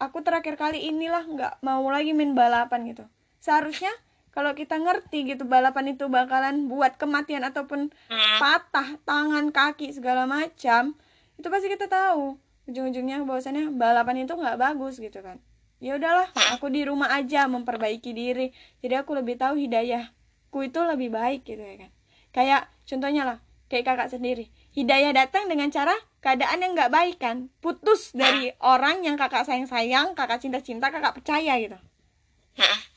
aku 0.00 0.24
terakhir 0.24 0.56
kali 0.56 0.88
inilah 0.88 1.24
nggak 1.24 1.52
mau 1.64 1.84
lagi 1.88 2.12
main 2.12 2.32
balapan 2.32 2.88
gitu. 2.88 3.04
Seharusnya 3.40 3.92
kalau 4.32 4.52
kita 4.52 4.76
ngerti 4.76 5.34
gitu 5.34 5.48
balapan 5.48 5.96
itu 5.96 6.06
bakalan 6.06 6.68
buat 6.68 7.00
kematian 7.00 7.42
ataupun 7.48 7.90
patah 8.38 9.00
tangan 9.02 9.50
kaki 9.50 9.90
segala 9.96 10.28
macam 10.28 10.96
itu 11.40 11.46
pasti 11.48 11.68
kita 11.72 11.88
tahu. 11.88 12.36
Ujung-ujungnya 12.68 13.24
bahwasannya 13.24 13.72
balapan 13.72 14.28
itu 14.28 14.36
nggak 14.36 14.60
bagus 14.60 15.00
gitu 15.00 15.24
kan. 15.24 15.40
Ya 15.80 15.94
udahlah 15.96 16.28
aku 16.52 16.68
di 16.68 16.84
rumah 16.84 17.08
aja 17.14 17.48
memperbaiki 17.48 18.12
diri. 18.12 18.52
Jadi 18.84 18.94
aku 18.98 19.16
lebih 19.16 19.40
tahu 19.40 19.56
hidayahku 19.56 20.58
itu 20.60 20.80
lebih 20.84 21.08
baik 21.14 21.48
gitu 21.48 21.62
ya 21.64 21.86
kan 21.86 21.90
kayak 22.32 22.68
contohnya 22.88 23.22
lah 23.24 23.38
kayak 23.68 23.84
kakak 23.84 24.08
sendiri. 24.12 24.48
Hidayah 24.72 25.12
datang 25.12 25.48
dengan 25.50 25.68
cara 25.68 25.92
keadaan 26.24 26.64
yang 26.64 26.72
nggak 26.72 26.92
baik 26.92 27.16
kan. 27.20 27.52
Putus 27.60 28.16
dari 28.16 28.52
orang 28.62 29.04
yang 29.04 29.20
kakak 29.20 29.44
sayang 29.44 29.68
sayang 29.68 30.16
kakak 30.16 30.40
cinta 30.40 30.60
cinta 30.64 30.88
kakak 30.88 31.16
percaya 31.16 31.56
gitu. 31.60 31.78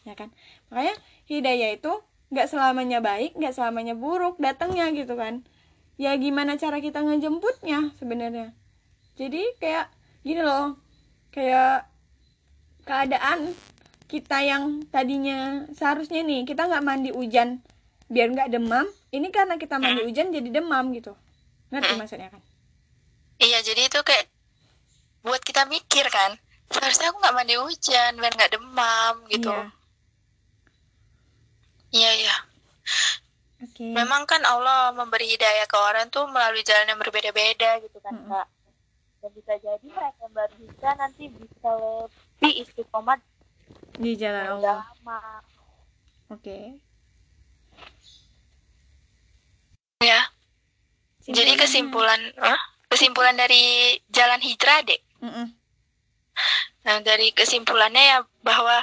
Ya 0.01 0.17
kan? 0.17 0.33
Makanya 0.73 0.97
hidayah 1.29 1.77
itu 1.77 1.93
nggak 2.31 2.47
selamanya 2.47 3.03
baik 3.03 3.35
nggak 3.37 3.53
selamanya 3.53 3.93
buruk 3.93 4.41
datangnya 4.41 4.89
gitu 4.95 5.13
kan. 5.13 5.45
Ya 5.99 6.15
gimana 6.17 6.57
cara 6.57 6.81
kita 6.81 7.03
ngejemputnya 7.05 7.93
sebenarnya? 8.01 8.55
Jadi 9.19 9.43
kayak 9.61 9.93
gini 10.25 10.41
loh 10.41 10.79
kayak 11.29 11.85
keadaan 12.87 13.53
kita 14.09 14.43
yang 14.43 14.83
tadinya 14.89 15.69
seharusnya 15.71 16.25
nih 16.25 16.43
kita 16.43 16.67
nggak 16.67 16.83
mandi 16.83 17.11
hujan 17.13 17.61
biar 18.11 18.33
nggak 18.33 18.51
demam 18.51 18.83
ini 19.11 19.27
karena 19.29 19.59
kita 19.59 19.75
mandi 19.75 20.07
hujan 20.07 20.31
jadi 20.31 20.49
demam 20.49 20.95
gitu. 20.95 21.11
Ngerti 21.71 21.93
maksudnya 21.99 22.31
kan? 22.31 22.41
Iya 23.41 23.59
jadi 23.63 23.91
itu 23.91 23.99
kayak 23.99 24.25
buat 25.21 25.41
kita 25.43 25.67
mikir 25.69 26.07
kan 26.09 26.39
seharusnya 26.71 27.11
aku 27.11 27.19
nggak 27.19 27.35
mandi 27.35 27.55
hujan 27.59 28.15
biar 28.17 28.33
nggak 28.33 28.53
demam 28.55 29.15
gitu. 29.27 29.51
Iya. 29.51 29.67
Iya 31.91 32.11
iya. 32.23 32.35
Oke. 33.61 33.85
Memang 33.93 34.25
kan 34.25 34.41
Allah 34.47 34.95
memberi 34.95 35.27
hidayah 35.27 35.67
ke 35.67 35.77
orang 35.77 36.07
tuh 36.09 36.25
melalui 36.31 36.65
jalan 36.65 36.87
yang 36.87 36.97
berbeda-beda 36.97 37.77
gitu 37.83 37.99
kan 38.01 38.15
Mm-mm. 38.15 38.31
kak. 38.31 38.47
Dan 39.21 39.31
bisa 39.37 39.53
jadi 39.61 39.85
mereka 39.85 40.17
yang 40.25 40.33
baru 40.33 40.55
bisa 40.57 40.87
nanti 40.97 41.23
bisa 41.29 41.69
lebih 41.77 42.53
istiqomah 42.65 43.19
di 44.01 44.11
jalan 44.17 44.57
Allah. 44.57 44.57
udah 44.57 44.79
lama 45.03 45.19
ya 50.01 50.21
jadi 51.29 51.53
kesimpulan 51.55 52.19
Hah? 52.41 52.57
kesimpulan 52.91 53.37
dari 53.37 53.95
jalan 54.09 54.41
hijrah 54.41 54.81
dek 54.83 55.01
Mm-mm. 55.21 55.53
Nah, 56.81 56.97
dari 57.05 57.29
kesimpulannya 57.29 58.01
ya 58.01 58.19
bahwa 58.41 58.81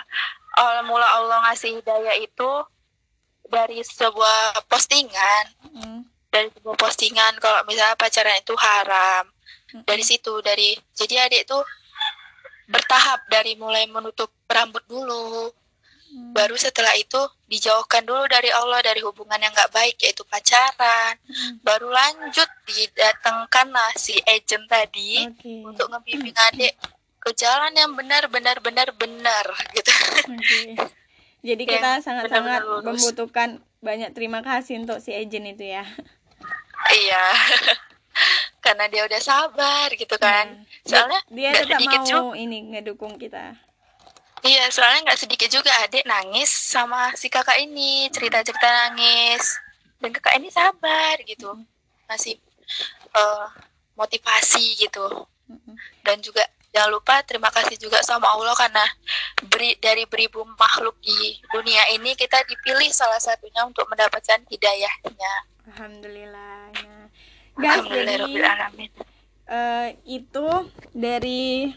awal 0.55 0.79
mula 0.87 1.07
Allah 1.19 1.51
ngasih 1.51 1.83
hidayah 1.83 2.15
itu 2.19 2.51
dari 3.49 3.83
sebuah 3.83 4.69
postingan, 4.69 5.45
Mm. 5.75 6.07
dari 6.31 6.49
sebuah 6.55 6.77
postingan 6.79 7.41
kalau 7.43 7.65
misalnya 7.67 7.99
pacaran 7.99 8.39
itu 8.39 8.55
haram. 8.55 9.25
Mm-mm. 9.75 9.83
Dari 9.83 10.05
situ 10.07 10.39
dari 10.45 10.79
jadi 10.95 11.27
adik 11.27 11.49
tuh 11.51 11.65
bertahap 12.69 13.25
dari 13.33 13.57
mulai 13.59 13.89
menutup 13.91 14.31
rambut 14.47 14.85
dulu, 14.87 15.51
Mm. 16.09 16.33
baru 16.33 16.55
setelah 16.55 16.95
itu 16.95 17.21
dijauhkan 17.47 18.01
dulu 18.01 18.25
dari 18.27 18.49
Allah 18.51 18.81
dari 18.81 19.01
hubungan 19.01 19.37
yang 19.37 19.51
nggak 19.51 19.69
baik 19.71 19.97
yaitu 19.99 20.25
pacaran, 20.25 21.21
Mm. 21.21 21.61
baru 21.61 21.89
lanjut 21.89 22.49
didatangkanlah 22.65 23.93
si 23.95 24.17
agent 24.25 24.65
tadi 24.65 25.27
oke 25.27 25.53
untuk 25.67 25.87
ngebimbing 25.89 26.33
adik 26.49 26.73
ke 27.19 27.31
jalan 27.35 27.73
yang 27.73 27.93
benar 27.93 28.25
benar 28.27 28.57
benar 28.59 28.89
benar 28.93 29.45
gitu. 29.71 29.93
Oke. 30.29 30.61
Jadi 31.39 31.63
Ya, 31.63 31.71
kita 31.73 31.91
sangat-sangat 32.01 32.61
membutuhkan 32.83 33.49
banyak 33.79 34.11
terima 34.11 34.41
kasih 34.41 34.81
untuk 34.81 34.99
si 34.99 35.13
agent 35.13 35.45
itu 35.51 35.71
ya. 35.71 35.85
iya. 36.91 37.25
Karena 38.59 38.85
dia 38.87 39.05
udah 39.05 39.21
sabar 39.21 39.89
gitu 39.93 40.17
kan. 40.17 40.67
Dia- 40.83 41.05
Soalnya 41.05 41.21
dia 41.29 41.51
tetap 41.55 41.79
mau 41.81 42.03
juga. 42.03 42.35
ini 42.35 42.59
ngedukung 42.73 43.15
kita. 43.17 43.55
Iya, 44.45 44.71
soalnya 44.71 45.11
nggak 45.11 45.21
sedikit 45.21 45.51
juga 45.51 45.71
adik 45.83 46.07
nangis 46.07 46.49
sama 46.49 47.11
si 47.19 47.27
kakak 47.27 47.59
ini 47.59 48.07
cerita-cerita 48.15 48.67
nangis 48.67 49.59
dan 49.99 50.15
kakak 50.15 50.39
ini 50.39 50.49
sabar 50.53 51.19
gitu, 51.27 51.59
masih 52.07 52.39
eh, 53.15 53.47
motivasi 53.99 54.79
gitu. 54.79 55.27
Dan 56.07 56.23
juga 56.23 56.47
jangan 56.71 56.91
lupa 56.93 57.25
terima 57.25 57.51
kasih 57.51 57.81
juga 57.81 57.99
sama 58.05 58.29
Allah 58.31 58.55
karena 58.55 58.85
beri 59.49 59.75
dari 59.81 60.05
beribu 60.07 60.45
makhluk 60.55 60.95
di 61.03 61.41
dunia 61.51 61.83
ini 61.97 62.15
kita 62.15 62.45
dipilih 62.47 62.93
salah 62.93 63.19
satunya 63.19 63.65
untuk 63.67 63.89
mendapatkan 63.91 64.39
hidayahnya. 64.47 65.35
Alhamdulillah. 65.75 66.71
Nah, 66.79 67.09
guys, 67.59 67.83
jadi 67.91 68.15
Alhamdulillahirobbilalamin. 68.23 68.91
eh, 69.49 69.89
itu 70.07 70.47
dari 70.95 71.73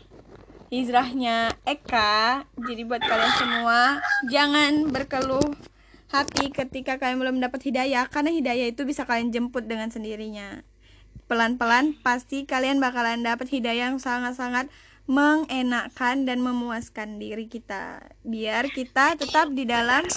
hijrahnya 0.72 1.52
Eka. 1.68 2.48
Jadi 2.56 2.82
buat 2.88 3.04
kalian 3.04 3.34
semua 3.36 4.00
jangan 4.32 4.88
berkeluh 4.88 5.52
hati 6.10 6.52
ketika 6.52 6.96
kalian 6.96 7.20
belum 7.20 7.38
dapat 7.44 7.68
hidayah 7.68 8.08
karena 8.08 8.32
hidayah 8.32 8.72
itu 8.72 8.88
bisa 8.88 9.04
kalian 9.04 9.36
jemput 9.36 9.68
dengan 9.68 9.92
sendirinya. 9.92 10.64
Pelan-pelan 11.28 11.96
pasti 12.00 12.48
kalian 12.48 12.80
bakalan 12.80 13.24
dapat 13.24 13.48
hidayah 13.52 13.92
yang 13.92 14.00
sangat-sangat 14.00 14.68
mengenakan 15.12 16.24
dan 16.24 16.40
memuaskan 16.40 17.20
diri 17.20 17.48
kita. 17.52 18.12
Biar 18.24 18.72
kita 18.72 19.20
tetap 19.20 19.52
di 19.52 19.68
dalam 19.68 20.08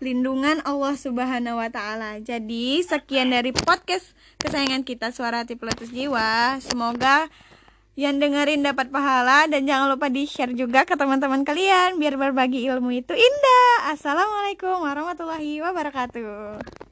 lindungan 0.00 0.64
Allah 0.64 0.96
Subhanahu 0.96 1.60
wa 1.60 1.68
taala. 1.68 2.20
Jadi, 2.24 2.80
sekian 2.80 3.32
dari 3.32 3.52
podcast 3.52 4.16
kesayangan 4.40 4.86
kita 4.86 5.12
Suara 5.12 5.44
Hati 5.44 5.60
Peletus 5.60 5.92
Jiwa. 5.92 6.56
Semoga 6.62 7.28
yang 7.98 8.22
dengerin 8.22 8.62
dapat 8.62 8.90
pahala 8.90 9.50
dan 9.50 9.66
jangan 9.66 9.90
lupa 9.94 10.06
di 10.06 10.26
share 10.26 10.54
juga 10.54 10.86
ke 10.86 10.94
teman-teman 10.94 11.42
kalian 11.42 11.98
biar 11.98 12.14
berbagi 12.14 12.66
ilmu 12.70 12.94
itu 12.94 13.14
indah. 13.14 13.94
Assalamualaikum 13.94 14.82
warahmatullahi 14.82 15.62
wabarakatuh 15.64 16.89